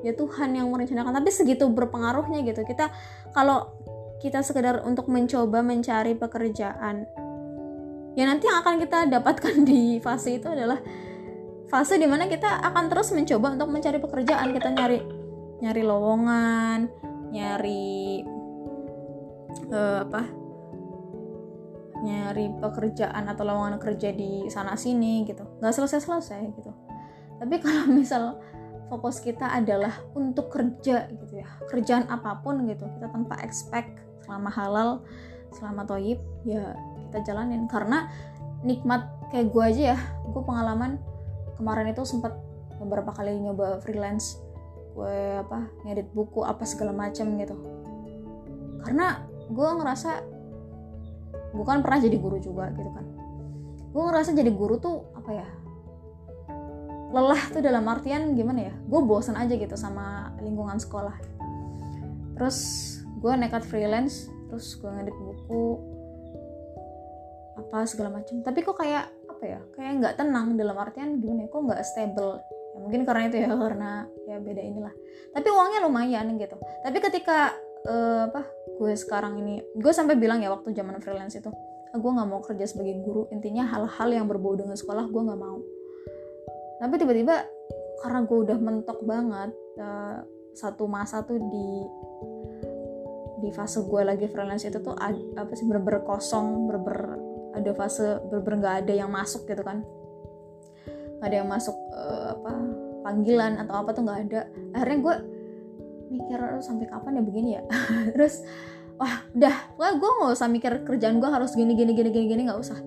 ya 0.00 0.16
Tuhan 0.16 0.56
yang 0.56 0.70
merencanakan 0.72 1.12
tapi 1.12 1.30
segitu 1.30 1.68
berpengaruhnya 1.70 2.42
gitu. 2.46 2.62
Kita 2.66 2.90
kalau 3.34 3.74
kita 4.20 4.44
sekedar 4.44 4.84
untuk 4.84 5.08
mencoba 5.08 5.64
mencari 5.64 6.14
pekerjaan 6.14 7.08
ya 8.18 8.24
nanti 8.26 8.50
yang 8.50 8.58
akan 8.62 8.76
kita 8.82 8.98
dapatkan 9.06 9.54
di 9.62 10.02
fase 10.02 10.38
itu 10.38 10.46
adalah 10.50 10.78
fase 11.70 11.96
di 11.96 12.06
mana 12.10 12.26
kita 12.26 12.60
akan 12.66 12.90
terus 12.90 13.14
mencoba 13.14 13.54
untuk 13.54 13.68
mencari 13.70 13.98
pekerjaan. 14.02 14.50
Kita 14.50 14.68
nyari 14.74 14.98
nyari 15.60 15.82
lowongan 15.84 16.78
nyari 17.30 18.24
uh, 19.70 19.98
apa 20.02 20.22
nyari 22.00 22.48
pekerjaan 22.58 23.28
atau 23.28 23.44
lowongan 23.44 23.76
kerja 23.78 24.10
di 24.10 24.48
sana 24.50 24.74
sini 24.74 25.22
gitu. 25.28 25.46
Nggak 25.62 25.74
selesai 25.76 26.00
selesai 26.02 26.40
gitu. 26.58 26.72
Tapi 27.38 27.54
kalau 27.62 27.86
misal 28.00 28.40
fokus 28.90 29.22
kita 29.22 29.46
adalah 29.46 30.02
untuk 30.18 30.50
kerja 30.50 31.06
gitu 31.06 31.38
ya 31.38 31.46
kerjaan 31.70 32.10
apa 32.10 32.42
pun 32.42 32.66
gitu 32.66 32.90
kita 32.98 33.06
tanpa 33.06 33.38
expect 33.46 34.02
selama 34.26 34.50
halal 34.50 34.90
selama 35.54 35.86
toyib 35.86 36.18
ya 36.42 36.74
kita 37.10 37.26
jalanin. 37.26 37.66
Karena 37.66 38.06
nikmat 38.62 39.20
kayak 39.30 39.50
gue 39.50 39.62
aja 39.62 39.82
ya 39.96 39.98
gue 40.30 40.42
pengalaman 40.42 41.00
kemarin 41.56 41.90
itu 41.92 42.02
sempat 42.04 42.36
beberapa 42.80 43.12
kali 43.12 43.36
nyoba 43.40 43.80
freelance 43.84 44.40
gue 44.90 45.38
apa 45.38 45.70
ngedit 45.86 46.10
buku 46.12 46.42
apa 46.42 46.66
segala 46.66 46.90
macam 46.90 47.30
gitu. 47.38 47.56
Karena 48.82 49.22
gue 49.50 49.68
ngerasa 49.80 50.10
gue 51.50 51.64
kan 51.66 51.82
pernah 51.82 51.98
jadi 52.02 52.16
guru 52.18 52.38
juga 52.42 52.70
gitu 52.74 52.90
kan. 52.90 53.06
Gue 53.90 54.02
ngerasa 54.06 54.30
jadi 54.34 54.50
guru 54.54 54.78
tuh 54.78 55.10
apa 55.14 55.30
ya 55.34 55.48
lelah 57.10 57.42
tuh 57.50 57.58
dalam 57.58 57.82
artian 57.90 58.38
gimana 58.38 58.70
ya 58.70 58.74
gue 58.86 59.00
bosan 59.02 59.34
aja 59.34 59.54
gitu 59.58 59.74
sama 59.74 60.34
lingkungan 60.42 60.78
sekolah. 60.78 61.14
Terus 62.38 62.58
gue 63.20 63.32
nekat 63.36 63.66
freelance 63.66 64.30
terus 64.50 64.74
gue 64.78 64.90
ngedit 64.90 65.14
buku 65.14 65.78
apa 67.60 67.84
segala 67.84 68.20
macam 68.20 68.40
tapi 68.40 68.64
kok 68.64 68.76
kayak 68.80 69.08
apa 69.40 69.56
ya 69.56 69.60
kayak 69.72 69.92
nggak 70.04 70.14
tenang 70.20 70.52
dalam 70.60 70.76
artian 70.76 71.16
gimana 71.16 71.44
ya 71.44 71.48
kok 71.48 71.64
nggak 71.64 71.80
stable. 71.88 72.44
Ya, 72.44 72.78
mungkin 72.78 73.00
karena 73.08 73.22
itu 73.32 73.36
ya 73.40 73.50
karena 73.64 73.90
ya 74.28 74.36
beda 74.36 74.60
inilah. 74.60 74.94
Tapi 75.32 75.48
uangnya 75.48 75.80
lumayan 75.80 76.36
gitu. 76.36 76.60
Tapi 76.60 76.98
ketika 77.00 77.56
uh, 77.88 78.28
apa 78.28 78.44
gue 78.76 78.92
sekarang 78.92 79.40
ini 79.40 79.64
gue 79.72 79.92
sampai 79.96 80.20
bilang 80.20 80.44
ya 80.44 80.52
waktu 80.52 80.76
zaman 80.76 81.00
freelance 81.00 81.40
itu 81.40 81.48
ah, 81.90 81.96
gue 81.96 82.10
nggak 82.12 82.28
mau 82.28 82.44
kerja 82.44 82.68
sebagai 82.68 83.00
guru. 83.00 83.32
Intinya 83.32 83.64
hal-hal 83.64 84.08
yang 84.12 84.28
berbau 84.28 84.60
dengan 84.60 84.76
sekolah 84.76 85.08
gue 85.08 85.22
nggak 85.24 85.40
mau. 85.40 85.64
Tapi 86.84 86.94
tiba-tiba 87.00 87.40
karena 88.04 88.20
gue 88.28 88.38
udah 88.44 88.58
mentok 88.60 89.00
banget 89.08 89.56
uh, 89.80 90.20
satu 90.52 90.84
masa 90.84 91.24
tuh 91.24 91.40
di 91.40 91.68
di 93.40 93.48
fase 93.56 93.80
gue 93.88 94.04
lagi 94.04 94.28
freelance 94.28 94.68
itu 94.68 94.84
tuh 94.84 94.92
apa 95.00 95.52
sih 95.56 95.64
bener-bener 95.64 96.04
kosong 96.04 96.68
bener-bener 96.68 97.29
ada 97.54 97.70
fase 97.74 98.22
bener 98.30 98.54
nggak 98.62 98.76
ada 98.86 98.92
yang 98.94 99.10
masuk 99.10 99.46
gitu 99.46 99.62
kan. 99.62 99.82
Nggak 101.18 101.26
ada 101.26 101.36
yang 101.36 101.48
masuk 101.50 101.76
uh, 101.92 102.36
apa 102.38 102.52
panggilan 103.02 103.58
atau 103.60 103.74
apa 103.80 103.90
tuh 103.92 104.02
nggak 104.06 104.18
ada. 104.28 104.40
Akhirnya 104.76 104.98
gue 105.02 105.14
mikir 106.10 106.40
sampai 106.62 106.86
kapan 106.90 107.20
ya 107.20 107.22
begini 107.22 107.48
ya? 107.58 107.62
Terus 108.14 108.42
wah 109.00 109.24
udah 109.32 109.56
wah 109.80 109.92
gue 109.96 110.10
nggak 110.20 110.32
usah 110.36 110.48
mikir 110.50 110.72
kerjaan 110.84 111.18
gue 111.18 111.30
harus 111.30 111.56
gini 111.56 111.72
gini 111.72 111.96
gini 111.96 112.10
gini 112.12 112.26
gini 112.28 112.42
nggak 112.48 112.60
usah. 112.60 112.78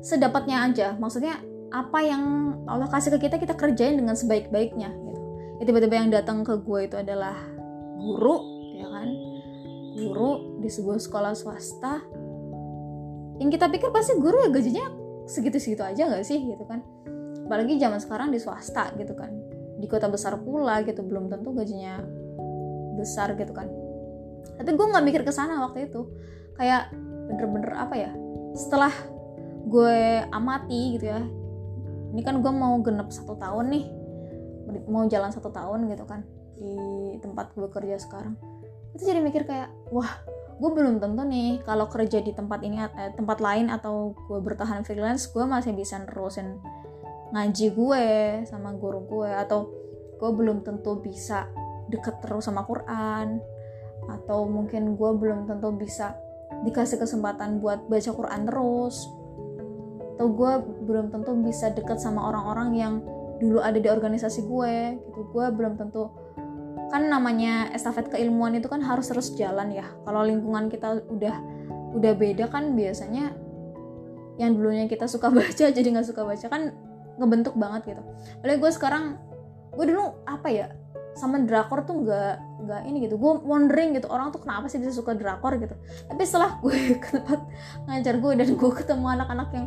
Sedapatnya 0.00 0.64
aja 0.64 0.96
maksudnya 0.96 1.38
apa 1.70 2.02
yang 2.02 2.22
Allah 2.66 2.90
kasih 2.90 3.14
ke 3.14 3.30
kita 3.30 3.38
kita 3.38 3.54
kerjain 3.54 3.94
dengan 3.94 4.18
sebaik-baiknya 4.18 4.90
gitu. 4.90 5.20
Ya, 5.62 5.64
tiba-tiba 5.68 5.94
yang 5.94 6.10
datang 6.10 6.42
ke 6.42 6.58
gue 6.58 6.80
itu 6.88 6.96
adalah 6.98 7.36
guru 8.00 8.36
ya 8.74 8.88
kan? 8.90 9.08
Guru 9.94 10.60
di 10.62 10.68
sebuah 10.70 10.98
sekolah 10.98 11.32
swasta 11.36 12.02
yang 13.40 13.48
kita 13.48 13.72
pikir 13.72 13.88
pasti 13.88 14.20
guru 14.20 14.44
ya 14.44 14.48
gajinya 14.52 14.84
segitu-segitu 15.24 15.80
aja 15.80 16.06
nggak 16.12 16.24
sih 16.28 16.36
gitu 16.44 16.64
kan? 16.68 16.84
Apalagi 17.48 17.80
zaman 17.80 17.98
sekarang 17.98 18.28
di 18.30 18.38
swasta 18.38 18.92
gitu 19.00 19.16
kan. 19.16 19.32
Di 19.80 19.88
kota 19.88 20.12
besar 20.12 20.36
pula 20.38 20.84
gitu. 20.84 21.00
Belum 21.00 21.32
tentu 21.32 21.56
gajinya 21.56 22.04
besar 23.00 23.32
gitu 23.34 23.50
kan. 23.56 23.66
Tapi 24.60 24.70
gue 24.76 24.86
nggak 24.86 25.04
mikir 25.08 25.22
ke 25.24 25.32
sana 25.32 25.56
waktu 25.64 25.88
itu. 25.88 26.04
Kayak 26.60 26.92
bener-bener 27.32 27.72
apa 27.74 27.94
ya? 27.96 28.12
Setelah 28.52 28.92
gue 29.64 30.26
amati 30.28 31.00
gitu 31.00 31.08
ya. 31.08 31.24
Ini 32.12 32.20
kan 32.20 32.44
gue 32.44 32.52
mau 32.52 32.76
genep 32.84 33.08
satu 33.08 33.40
tahun 33.40 33.72
nih. 33.72 33.84
Mau 34.86 35.08
jalan 35.08 35.32
satu 35.32 35.48
tahun 35.48 35.88
gitu 35.88 36.04
kan. 36.04 36.28
Di 36.60 36.76
tempat 37.24 37.56
gue 37.56 37.72
kerja 37.72 37.96
sekarang. 37.96 38.36
Itu 38.92 39.08
jadi 39.08 39.24
mikir 39.24 39.48
kayak 39.48 39.72
wah 39.88 40.12
gue 40.60 40.70
belum 40.76 41.00
tentu 41.00 41.24
nih 41.24 41.64
kalau 41.64 41.88
kerja 41.88 42.20
di 42.20 42.36
tempat 42.36 42.60
ini 42.60 42.84
eh, 42.84 43.16
tempat 43.16 43.40
lain 43.40 43.72
atau 43.72 44.12
gue 44.12 44.38
bertahan 44.44 44.84
freelance 44.84 45.32
gue 45.32 45.40
masih 45.48 45.72
bisa 45.72 45.96
nerusin 45.96 46.60
ngaji 47.32 47.72
gue 47.72 48.06
sama 48.44 48.76
guru 48.76 49.08
gue 49.08 49.30
atau 49.32 49.72
gue 50.20 50.30
belum 50.36 50.60
tentu 50.60 51.00
bisa 51.00 51.48
deket 51.88 52.20
terus 52.20 52.44
sama 52.44 52.68
Quran 52.68 53.40
atau 54.04 54.44
mungkin 54.44 55.00
gue 55.00 55.10
belum 55.16 55.48
tentu 55.48 55.72
bisa 55.72 56.12
dikasih 56.68 57.00
kesempatan 57.00 57.64
buat 57.64 57.88
baca 57.88 58.10
Quran 58.12 58.44
terus 58.44 59.08
atau 60.20 60.28
gue 60.28 60.52
belum 60.84 61.08
tentu 61.08 61.32
bisa 61.40 61.72
deket 61.72 61.96
sama 61.96 62.28
orang-orang 62.28 62.76
yang 62.76 62.94
dulu 63.40 63.64
ada 63.64 63.80
di 63.80 63.88
organisasi 63.88 64.44
gue 64.44 65.00
gitu. 65.00 65.20
Gue 65.32 65.48
belum 65.48 65.80
tentu 65.80 66.12
kan 66.90 67.06
namanya 67.06 67.70
estafet 67.70 68.10
keilmuan 68.10 68.58
itu 68.58 68.66
kan 68.66 68.82
harus 68.82 69.08
terus 69.08 69.32
jalan 69.38 69.70
ya. 69.70 69.86
Kalau 70.02 70.26
lingkungan 70.26 70.66
kita 70.66 71.06
udah 71.06 71.36
udah 71.94 72.12
beda 72.14 72.50
kan 72.50 72.74
biasanya 72.74 73.34
yang 74.38 74.58
dulunya 74.58 74.90
kita 74.90 75.06
suka 75.06 75.30
baca 75.38 75.70
jadi 75.70 75.86
nggak 75.86 76.06
suka 76.10 76.26
baca 76.26 76.46
kan 76.50 76.74
ngebentuk 77.16 77.54
banget 77.54 77.94
gitu. 77.94 78.02
Oleh 78.42 78.58
gue 78.58 78.70
sekarang 78.74 79.16
gue 79.70 79.86
dulu 79.86 80.26
apa 80.26 80.50
ya 80.50 80.66
sama 81.14 81.42
drakor 81.42 81.86
tuh 81.86 82.02
nggak 82.02 82.34
nggak 82.66 82.80
ini 82.90 83.06
gitu. 83.06 83.14
Gue 83.16 83.38
wondering 83.38 83.94
gitu 83.94 84.10
orang 84.10 84.34
tuh 84.34 84.42
kenapa 84.42 84.66
sih 84.66 84.82
bisa 84.82 84.90
suka 84.90 85.14
drakor 85.14 85.54
gitu. 85.62 85.78
Tapi 86.10 86.22
setelah 86.26 86.58
gue 86.58 86.74
ke 87.02 87.08
tempat 87.22 87.40
ngajar 87.86 88.14
gue 88.18 88.32
dan 88.34 88.48
gue 88.58 88.70
ketemu 88.74 89.06
anak-anak 89.06 89.48
yang 89.54 89.66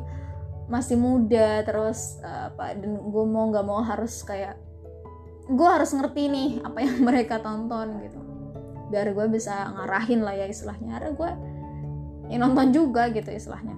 masih 0.68 0.96
muda 0.96 1.62
terus 1.68 2.20
uh, 2.24 2.48
apa 2.52 2.80
dan 2.80 2.96
gue 2.96 3.26
mau 3.28 3.52
nggak 3.52 3.66
mau 3.68 3.84
harus 3.84 4.24
kayak 4.24 4.56
gue 5.44 5.68
harus 5.68 5.92
ngerti 5.92 6.32
nih 6.32 6.50
apa 6.64 6.78
yang 6.80 6.98
mereka 7.08 7.40
tonton 7.44 8.00
gitu. 8.04 8.20
Biar 8.94 9.10
gue 9.12 9.26
bisa 9.28 9.74
ngarahin 9.74 10.22
lah 10.24 10.36
ya 10.38 10.46
istilahnya. 10.48 11.02
Ada 11.02 11.10
gue 11.16 11.32
yang 12.32 12.50
nonton 12.50 12.72
juga 12.72 13.12
gitu 13.12 13.28
istilahnya. 13.30 13.76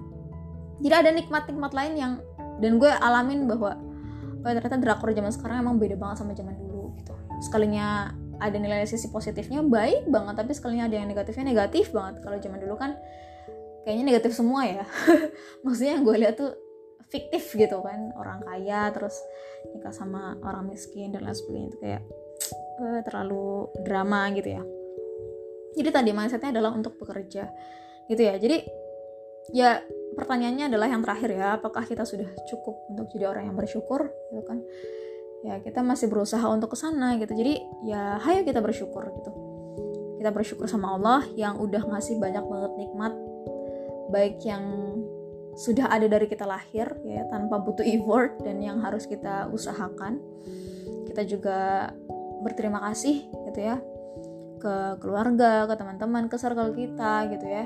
Jadi 0.80 0.94
ada 0.94 1.10
nikmat-nikmat 1.10 1.72
lain 1.72 1.92
yang 1.96 2.12
dan 2.60 2.80
gue 2.80 2.88
alamin 2.88 3.48
bahwa 3.48 3.76
oh, 4.44 4.52
ternyata 4.52 4.78
drakor 4.78 5.12
zaman 5.12 5.32
sekarang 5.32 5.64
emang 5.64 5.76
beda 5.80 5.96
banget 5.98 6.22
sama 6.22 6.32
zaman 6.36 6.54
dulu 6.56 6.94
gitu. 7.00 7.12
Sekalinya 7.42 8.12
ada 8.36 8.56
nilai 8.60 8.84
sisi 8.84 9.08
positifnya 9.08 9.64
baik 9.64 10.12
banget 10.12 10.44
tapi 10.44 10.52
sekalinya 10.52 10.84
ada 10.88 10.96
yang 11.00 11.08
negatifnya 11.08 11.44
negatif 11.48 11.90
banget. 11.90 12.20
Kalau 12.20 12.36
zaman 12.36 12.58
dulu 12.60 12.76
kan 12.76 12.94
kayaknya 13.88 14.04
negatif 14.04 14.36
semua 14.36 14.68
ya. 14.68 14.84
Maksudnya 15.64 15.96
yang 15.98 16.04
gue 16.04 16.16
lihat 16.20 16.34
tuh 16.36 16.52
fiktif 17.06 17.54
gitu 17.54 17.78
kan 17.86 18.10
orang 18.18 18.42
kaya 18.42 18.90
terus 18.90 19.14
nikah 19.70 19.94
sama 19.94 20.34
orang 20.42 20.66
miskin 20.66 21.14
dan 21.14 21.22
lain 21.22 21.36
sebagainya 21.38 21.68
itu 21.70 21.78
kayak 21.78 22.02
uh, 22.82 23.00
terlalu 23.06 23.70
drama 23.86 24.30
gitu 24.34 24.58
ya. 24.58 24.62
Jadi 25.76 25.88
tadi 25.92 26.10
mindsetnya 26.10 26.56
adalah 26.56 26.72
untuk 26.72 26.96
bekerja 26.96 27.52
gitu 28.08 28.22
ya. 28.22 28.34
Jadi 28.40 28.58
ya 29.54 29.78
pertanyaannya 30.16 30.72
adalah 30.72 30.88
yang 30.90 31.04
terakhir 31.04 31.30
ya 31.36 31.60
apakah 31.60 31.84
kita 31.84 32.02
sudah 32.02 32.26
cukup 32.48 32.74
untuk 32.90 33.06
jadi 33.12 33.30
orang 33.30 33.52
yang 33.52 33.56
bersyukur 33.56 34.08
gitu 34.32 34.42
kan? 34.42 34.58
Ya 35.44 35.60
kita 35.62 35.84
masih 35.84 36.10
berusaha 36.10 36.42
untuk 36.48 36.74
ke 36.74 36.78
sana 36.80 37.20
gitu. 37.20 37.36
Jadi 37.36 37.60
ya 37.86 38.18
hayo 38.18 38.42
kita 38.42 38.58
bersyukur 38.64 39.04
gitu. 39.14 39.30
Kita 40.16 40.32
bersyukur 40.32 40.66
sama 40.66 40.96
Allah 40.96 41.22
yang 41.36 41.60
udah 41.60 41.86
ngasih 41.86 42.18
banyak 42.18 42.42
banget 42.42 42.72
nikmat 42.80 43.12
baik 44.10 44.40
yang 44.42 44.64
sudah 45.56 45.88
ada 45.88 46.04
dari 46.04 46.28
kita 46.28 46.44
lahir 46.44 46.84
ya 47.08 47.24
tanpa 47.32 47.56
butuh 47.56 47.82
effort 47.82 48.44
dan 48.44 48.60
yang 48.60 48.76
harus 48.84 49.08
kita 49.08 49.48
usahakan. 49.48 50.20
Kita 51.08 51.24
juga 51.24 51.90
berterima 52.44 52.84
kasih 52.84 53.24
gitu 53.48 53.60
ya 53.64 53.80
ke 54.60 55.00
keluarga 55.00 55.64
ke 55.64 55.74
teman-teman 55.80 56.28
ke 56.28 56.36
circle 56.36 56.76
kita 56.76 57.32
gitu 57.32 57.46
ya. 57.48 57.64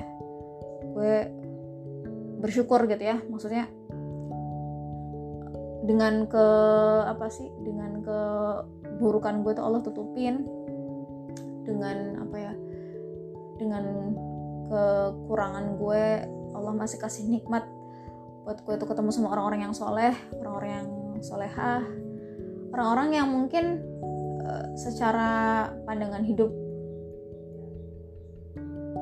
Gue 0.95 1.35
bersyukur 2.39 2.87
gitu 2.87 3.03
ya 3.03 3.19
maksudnya 3.27 3.67
dengan 5.85 6.31
ke 6.31 6.47
apa 7.11 7.27
sih 7.27 7.51
dengan 7.67 8.07
keburukan 8.07 9.43
gue 9.43 9.53
tuh 9.59 9.65
Allah 9.67 9.83
tutupin. 9.83 10.47
Dengan 11.67 12.23
apa 12.23 12.37
ya 12.39 12.53
dengan 13.59 13.85
kekurangan 14.71 15.75
gue 15.75 16.03
Allah 16.55 16.75
masih 16.75 16.99
kasih 17.03 17.27
nikmat 17.27 17.80
buat 18.51 18.67
gue 18.67 18.75
tuh 18.83 18.89
ketemu 18.91 19.11
sama 19.15 19.31
orang-orang 19.31 19.71
yang 19.71 19.75
soleh 19.75 20.11
orang-orang 20.43 20.71
yang 20.83 20.89
solehah 21.23 21.87
orang-orang 22.75 23.09
yang 23.15 23.29
mungkin 23.31 23.79
uh, 24.43 24.75
secara 24.75 25.71
pandangan 25.87 26.27
hidup 26.27 26.51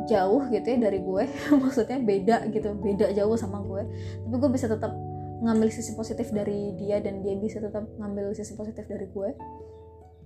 jauh 0.05 0.44
gitu 0.53 0.66
ya 0.68 0.76
dari 0.76 1.01
gue 1.01 1.24
maksudnya 1.64 1.96
beda 1.96 2.36
gitu 2.53 2.76
beda 2.76 3.09
jauh 3.16 3.40
sama 3.40 3.64
gue 3.64 3.88
tapi 4.28 4.36
gue 4.36 4.51
bisa 4.53 4.68
tetap 4.68 4.92
ngambil 5.38 5.68
sisi 5.70 5.94
positif 5.94 6.34
dari 6.34 6.74
dia 6.74 6.99
dan 6.99 7.22
dia 7.22 7.38
bisa 7.38 7.62
tetap 7.62 7.86
ngambil 7.99 8.34
sisi 8.34 8.59
positif 8.59 8.84
dari 8.90 9.07
gue. 9.07 9.30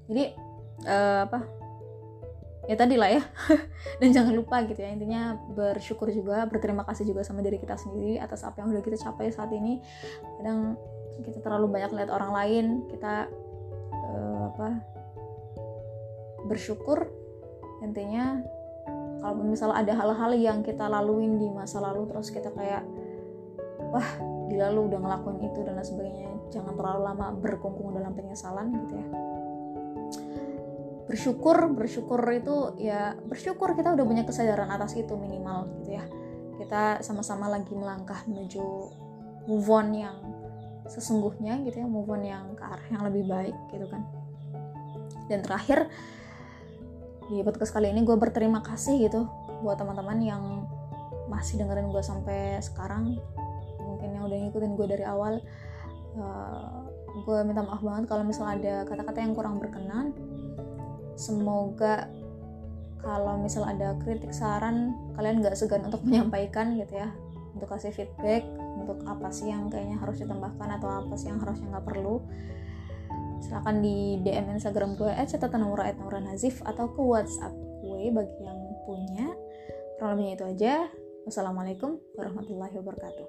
Jadi 0.09 0.25
uh, 0.89 1.29
apa 1.29 1.41
ya 2.67 2.77
tadi 2.79 2.95
lah 2.95 3.11
ya. 3.11 3.23
Dan 4.01 4.15
jangan 4.15 4.35
lupa 4.35 4.63
gitu 4.67 4.79
ya 4.79 4.91
intinya 4.95 5.35
bersyukur 5.53 6.11
juga 6.15 6.47
berterima 6.47 6.87
kasih 6.87 7.09
juga 7.09 7.27
sama 7.27 7.43
diri 7.43 7.59
kita 7.59 7.75
sendiri 7.75 8.19
atas 8.23 8.47
apa 8.47 8.63
yang 8.63 8.71
udah 8.71 8.83
kita 8.83 8.99
capai 8.99 9.31
saat 9.35 9.51
ini. 9.51 9.83
Kadang 10.39 10.79
kita 11.23 11.39
terlalu 11.43 11.79
banyak 11.79 11.91
lihat 11.95 12.11
orang 12.11 12.33
lain 12.33 12.65
kita 12.91 13.27
uh, 13.93 14.43
apa 14.55 14.69
bersyukur. 16.47 17.11
Intinya 17.83 18.39
kalau 19.23 19.43
misalnya 19.47 19.87
ada 19.87 19.93
hal-hal 19.95 20.33
yang 20.35 20.59
kita 20.67 20.91
laluin 20.91 21.39
di 21.39 21.47
masa 21.51 21.79
lalu 21.79 22.11
terus 22.11 22.31
kita 22.35 22.51
kayak 22.51 22.83
wah 23.95 24.09
gila 24.51 24.69
lu 24.75 24.91
udah 24.91 24.99
ngelakuin 24.99 25.39
itu 25.47 25.63
dan 25.63 25.79
lain 25.79 25.87
sebagainya 25.87 26.33
jangan 26.51 26.75
terlalu 26.75 27.01
lama 27.07 27.27
berkungkung 27.39 27.95
dalam 27.95 28.13
penyesalan 28.13 28.69
gitu 28.85 28.99
ya 28.99 29.07
bersyukur 31.13 31.77
bersyukur 31.77 32.25
itu 32.33 32.73
ya 32.81 33.13
bersyukur 33.29 33.77
kita 33.77 33.93
udah 33.93 34.05
punya 34.09 34.25
kesadaran 34.25 34.73
atas 34.73 34.97
itu 34.97 35.13
minimal 35.13 35.69
gitu 35.85 36.01
ya. 36.01 36.05
Kita 36.57 37.05
sama-sama 37.05 37.53
lagi 37.53 37.77
melangkah 37.77 38.25
menuju 38.25 38.65
move 39.45 39.69
on 39.69 39.93
yang 39.93 40.17
sesungguhnya 40.89 41.61
gitu 41.69 41.85
ya 41.85 41.87
move 41.87 42.09
on 42.09 42.25
yang 42.25 42.57
ke 42.57 42.65
arah 42.65 42.87
yang 42.89 43.05
lebih 43.05 43.29
baik 43.29 43.53
gitu 43.69 43.85
kan. 43.93 44.09
Dan 45.29 45.45
terakhir 45.45 45.93
di 47.29 47.45
podcast 47.45 47.77
kali 47.77 47.93
ini 47.93 48.09
gue 48.09 48.17
berterima 48.17 48.65
kasih 48.65 49.05
gitu 49.05 49.29
buat 49.61 49.77
teman-teman 49.77 50.17
yang 50.25 50.43
masih 51.29 51.61
dengerin 51.61 51.93
gue 51.93 52.01
sampai 52.01 52.57
sekarang. 52.65 53.21
Mungkin 53.85 54.17
yang 54.17 54.25
udah 54.25 54.39
ngikutin 54.49 54.73
gue 54.81 54.87
dari 54.89 55.05
awal 55.05 55.45
uh, 56.17 56.89
gue 57.21 57.39
minta 57.45 57.61
maaf 57.61 57.85
banget 57.85 58.09
kalau 58.09 58.25
misalnya 58.25 58.57
ada 58.57 58.75
kata-kata 58.89 59.21
yang 59.21 59.37
kurang 59.37 59.61
berkenan 59.61 60.17
semoga 61.19 62.09
kalau 63.03 63.35
misal 63.43 63.67
ada 63.67 63.99
kritik 64.07 64.31
saran 64.31 64.95
kalian 65.19 65.43
nggak 65.43 65.59
segan 65.59 65.83
untuk 65.87 66.03
menyampaikan 66.07 66.79
gitu 66.79 66.99
ya. 66.99 67.11
Untuk 67.53 67.69
kasih 67.69 67.93
feedback 67.93 68.47
untuk 68.81 69.05
apa 69.05 69.29
sih 69.29 69.53
yang 69.53 69.69
kayaknya 69.69 70.01
harus 70.01 70.19
ditambahkan 70.25 70.81
atau 70.81 70.89
apa 70.89 71.15
sih 71.21 71.29
yang 71.29 71.39
harusnya 71.43 71.69
nggak 71.69 71.87
perlu. 71.87 72.25
Silahkan 73.43 73.83
di 73.83 74.23
DM 74.23 74.57
Instagram 74.57 74.97
gue 74.97 75.13
@catatanura@nauranazif 75.13 76.63
atau 76.65 76.89
ke 76.95 77.03
WhatsApp 77.03 77.53
gue 77.85 78.09
bagi 78.09 78.41
yang 78.41 78.59
punya. 78.89 79.29
Kurang 79.99 80.17
lebihnya 80.17 80.35
itu 80.39 80.45
aja. 80.49 80.75
Wassalamualaikum 81.23 82.03
warahmatullahi 82.19 82.75
wabarakatuh 82.83 83.27